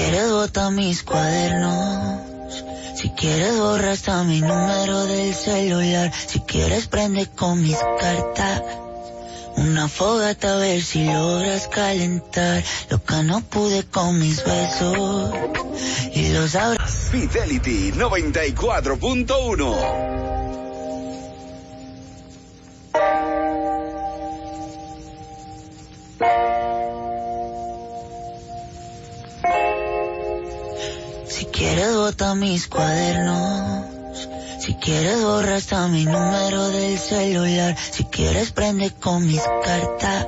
quieres 0.00 0.30
bota 0.30 0.70
mis 0.70 1.02
cuadernos. 1.02 2.64
Si 2.96 3.10
quieres 3.10 3.58
borra 3.58 3.92
hasta 3.92 4.24
mi 4.24 4.40
número 4.40 5.04
del 5.04 5.34
celular. 5.34 6.10
Si 6.26 6.40
quieres 6.40 6.88
prende 6.88 7.26
con 7.26 7.60
mis 7.60 7.76
cartas. 7.98 8.62
Una 9.56 9.88
fogata 9.88 10.54
a 10.54 10.56
ver 10.56 10.82
si 10.82 11.04
logras 11.04 11.68
calentar 11.68 12.64
lo 12.88 13.04
que 13.04 13.22
no 13.24 13.42
pude 13.42 13.84
con 13.84 14.18
mis 14.18 14.42
besos 14.42 15.34
y 16.14 16.32
los 16.32 16.54
abrazos. 16.54 17.10
Fidelity 17.10 17.92
94.1. 17.92 20.20
Si 26.20 26.59
quieres 31.60 31.94
bota 31.94 32.34
mis 32.34 32.68
cuadernos. 32.68 33.84
Si 34.60 34.76
quieres 34.76 35.20
borra 35.20 35.56
hasta 35.56 35.88
mi 35.88 36.06
número 36.06 36.70
del 36.70 36.98
celular. 36.98 37.76
Si 37.78 38.04
quieres 38.04 38.50
prende 38.52 38.90
con 38.90 39.26
mis 39.26 39.42
cartas. 39.62 40.26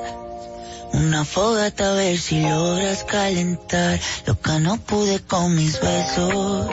Una 0.92 1.24
fogata 1.24 1.92
a 1.92 1.94
ver 1.94 2.18
si 2.18 2.42
logras 2.42 3.04
calentar 3.04 3.98
lo 4.26 4.38
que 4.38 4.60
no 4.60 4.76
pude 4.76 5.20
con 5.20 5.54
mis 5.54 5.80
besos. 5.80 6.66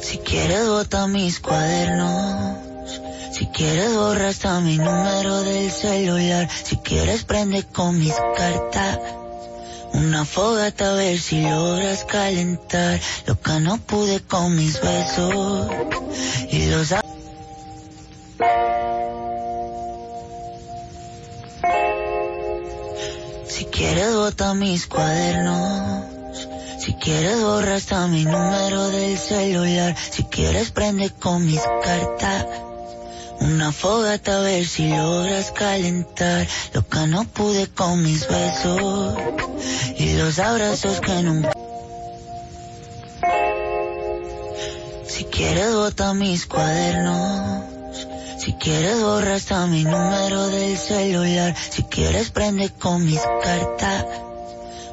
Si 0.00 0.18
quieres 0.18 0.66
bota 0.66 1.06
mis 1.06 1.38
cuadernos. 1.38 2.63
Si 3.34 3.46
quieres 3.46 3.92
borra 3.96 4.28
hasta 4.28 4.60
mi 4.60 4.78
número 4.78 5.42
del 5.42 5.68
celular. 5.68 6.48
Si 6.48 6.76
quieres 6.76 7.24
prende 7.24 7.64
con 7.64 7.98
mis 7.98 8.14
cartas. 8.36 9.00
Una 9.92 10.24
fogata 10.24 10.92
a 10.92 10.94
ver 10.94 11.18
si 11.18 11.42
logras 11.42 12.04
calentar 12.04 13.00
lo 13.26 13.40
que 13.40 13.58
no 13.58 13.78
pude 13.78 14.20
con 14.20 14.54
mis 14.54 14.80
besos 14.80 15.66
y 16.48 16.66
los 16.66 16.94
Si 23.48 23.64
quieres 23.64 24.14
bota 24.14 24.54
mis 24.54 24.86
cuadernos. 24.86 26.04
Si 26.78 26.94
quieres 26.94 27.42
borra 27.42 27.74
hasta 27.74 28.06
mi 28.06 28.24
número 28.24 28.90
del 28.90 29.18
celular. 29.18 29.96
Si 30.12 30.22
quieres 30.22 30.70
prende 30.70 31.10
con 31.10 31.44
mis 31.44 31.62
cartas. 31.82 32.46
Una 33.40 33.72
fogata 33.72 34.38
a 34.38 34.40
ver 34.40 34.66
si 34.66 34.88
logras 34.88 35.50
calentar 35.50 36.46
lo 36.72 36.86
que 36.86 37.06
no 37.06 37.24
pude 37.24 37.66
con 37.68 38.02
mis 38.02 38.26
besos 38.28 39.14
y 39.98 40.16
los 40.16 40.38
abrazos 40.38 41.00
que 41.00 41.22
nunca. 41.22 41.52
Si 45.06 45.24
quieres 45.24 45.74
bota 45.74 46.14
mis 46.14 46.46
cuadernos. 46.46 47.64
Si 48.38 48.52
quieres 48.54 49.00
borra 49.00 49.36
hasta 49.36 49.66
mi 49.66 49.84
número 49.84 50.48
del 50.48 50.76
celular. 50.76 51.54
Si 51.70 51.82
quieres 51.84 52.30
prende 52.30 52.70
con 52.70 53.04
mis 53.04 53.20
cartas. 53.42 54.06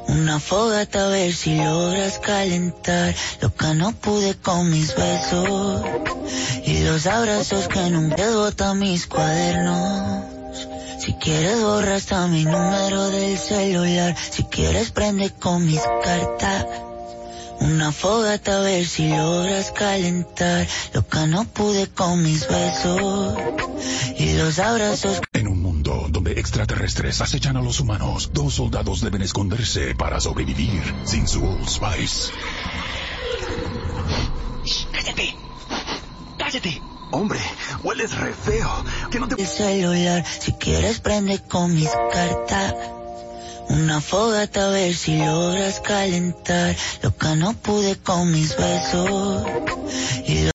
Una 0.08 0.40
fogata 0.40 1.06
a 1.06 1.08
ver 1.08 1.32
si 1.32 1.56
logras 1.56 2.18
calentar 2.18 3.14
lo 3.40 3.54
que 3.54 3.74
no 3.74 3.92
pude 3.92 4.34
con 4.34 4.70
mis 4.70 4.94
besos 4.94 5.82
y 6.64 6.84
los 6.84 7.06
abrazos 7.06 7.68
que 7.68 7.90
nunca 7.90 8.30
bota 8.30 8.74
mis 8.74 9.06
cuadernos. 9.06 10.32
Si 11.02 11.14
quieres 11.14 11.60
borra 11.60 11.96
hasta 11.96 12.28
mi 12.28 12.44
número 12.44 13.08
del 13.10 13.36
celular. 13.36 14.14
Si 14.30 14.44
quieres 14.44 14.92
prende 14.92 15.30
con 15.30 15.66
mis 15.66 15.80
cartas. 15.80 16.66
Una 17.60 17.90
fogata 17.90 18.58
a 18.58 18.60
ver 18.60 18.86
si 18.86 19.08
logras 19.08 19.72
calentar 19.72 20.66
lo 20.92 21.06
que 21.06 21.26
no 21.26 21.44
pude 21.44 21.88
con 21.88 22.22
mis 22.22 22.46
besos 22.46 23.34
y 24.16 24.34
los 24.34 24.58
abrazos. 24.58 25.20
En 25.32 25.48
un 25.48 25.61
mundo 25.92 26.08
donde 26.10 26.32
extraterrestres 26.32 27.20
acechan 27.20 27.56
a 27.56 27.62
los 27.62 27.80
humanos, 27.80 28.30
dos 28.32 28.54
soldados 28.54 29.00
deben 29.00 29.22
esconderse 29.22 29.94
para 29.94 30.20
sobrevivir 30.20 30.82
sin 31.04 31.26
su 31.28 31.44
Old 31.44 31.68
Spice. 31.68 32.32
Cállate. 34.92 35.36
Cállate. 36.38 36.82
Hombre, 37.10 37.40
hueles 37.82 38.16
re 38.16 38.32
feo. 38.32 38.84
Que 39.10 39.20
no 39.20 39.28
te... 39.28 39.40
El 39.40 39.46
celular, 39.46 40.24
si 40.26 40.52
quieres 40.52 41.00
prende 41.00 41.40
con 41.40 41.74
mis 41.74 41.90
cartas. 42.12 42.74
Una 43.68 44.00
fogata 44.00 44.68
a 44.68 44.70
ver 44.70 44.94
si 44.94 45.18
logras 45.18 45.80
calentar 45.80 46.76
lo 47.02 47.16
que 47.16 47.36
no 47.36 47.54
pude 47.54 47.96
con 47.96 48.30
mis 48.30 48.56
besos 48.56 49.44
y 50.26 50.51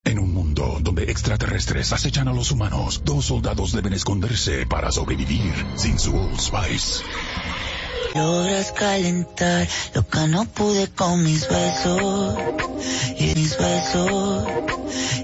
mundo 0.57 0.79
donde 0.81 1.03
extraterrestres 1.03 1.93
acechan 1.93 2.27
a 2.27 2.33
los 2.33 2.51
humanos, 2.51 3.01
dos 3.03 3.25
soldados 3.25 3.71
deben 3.71 3.93
esconderse 3.93 4.65
para 4.65 4.91
sobrevivir 4.91 5.53
sin 5.75 5.99
su 5.99 6.15
Old 6.15 6.39
Spice. 6.39 7.03
logras 8.15 8.71
calentar 8.71 9.67
lo 9.93 10.07
que 10.07 10.27
no 10.27 10.45
pude 10.45 10.87
con 10.87 11.23
mis 11.23 11.47
besos 11.47 12.35
y 13.19 13.35
mis 13.35 13.57
besos 13.57 14.47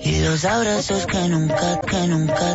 y 0.03 0.19
los 0.19 0.45
abrazos 0.45 1.05
que 1.07 1.27
nunca, 1.29 1.79
que 1.81 2.07
nunca 2.07 2.51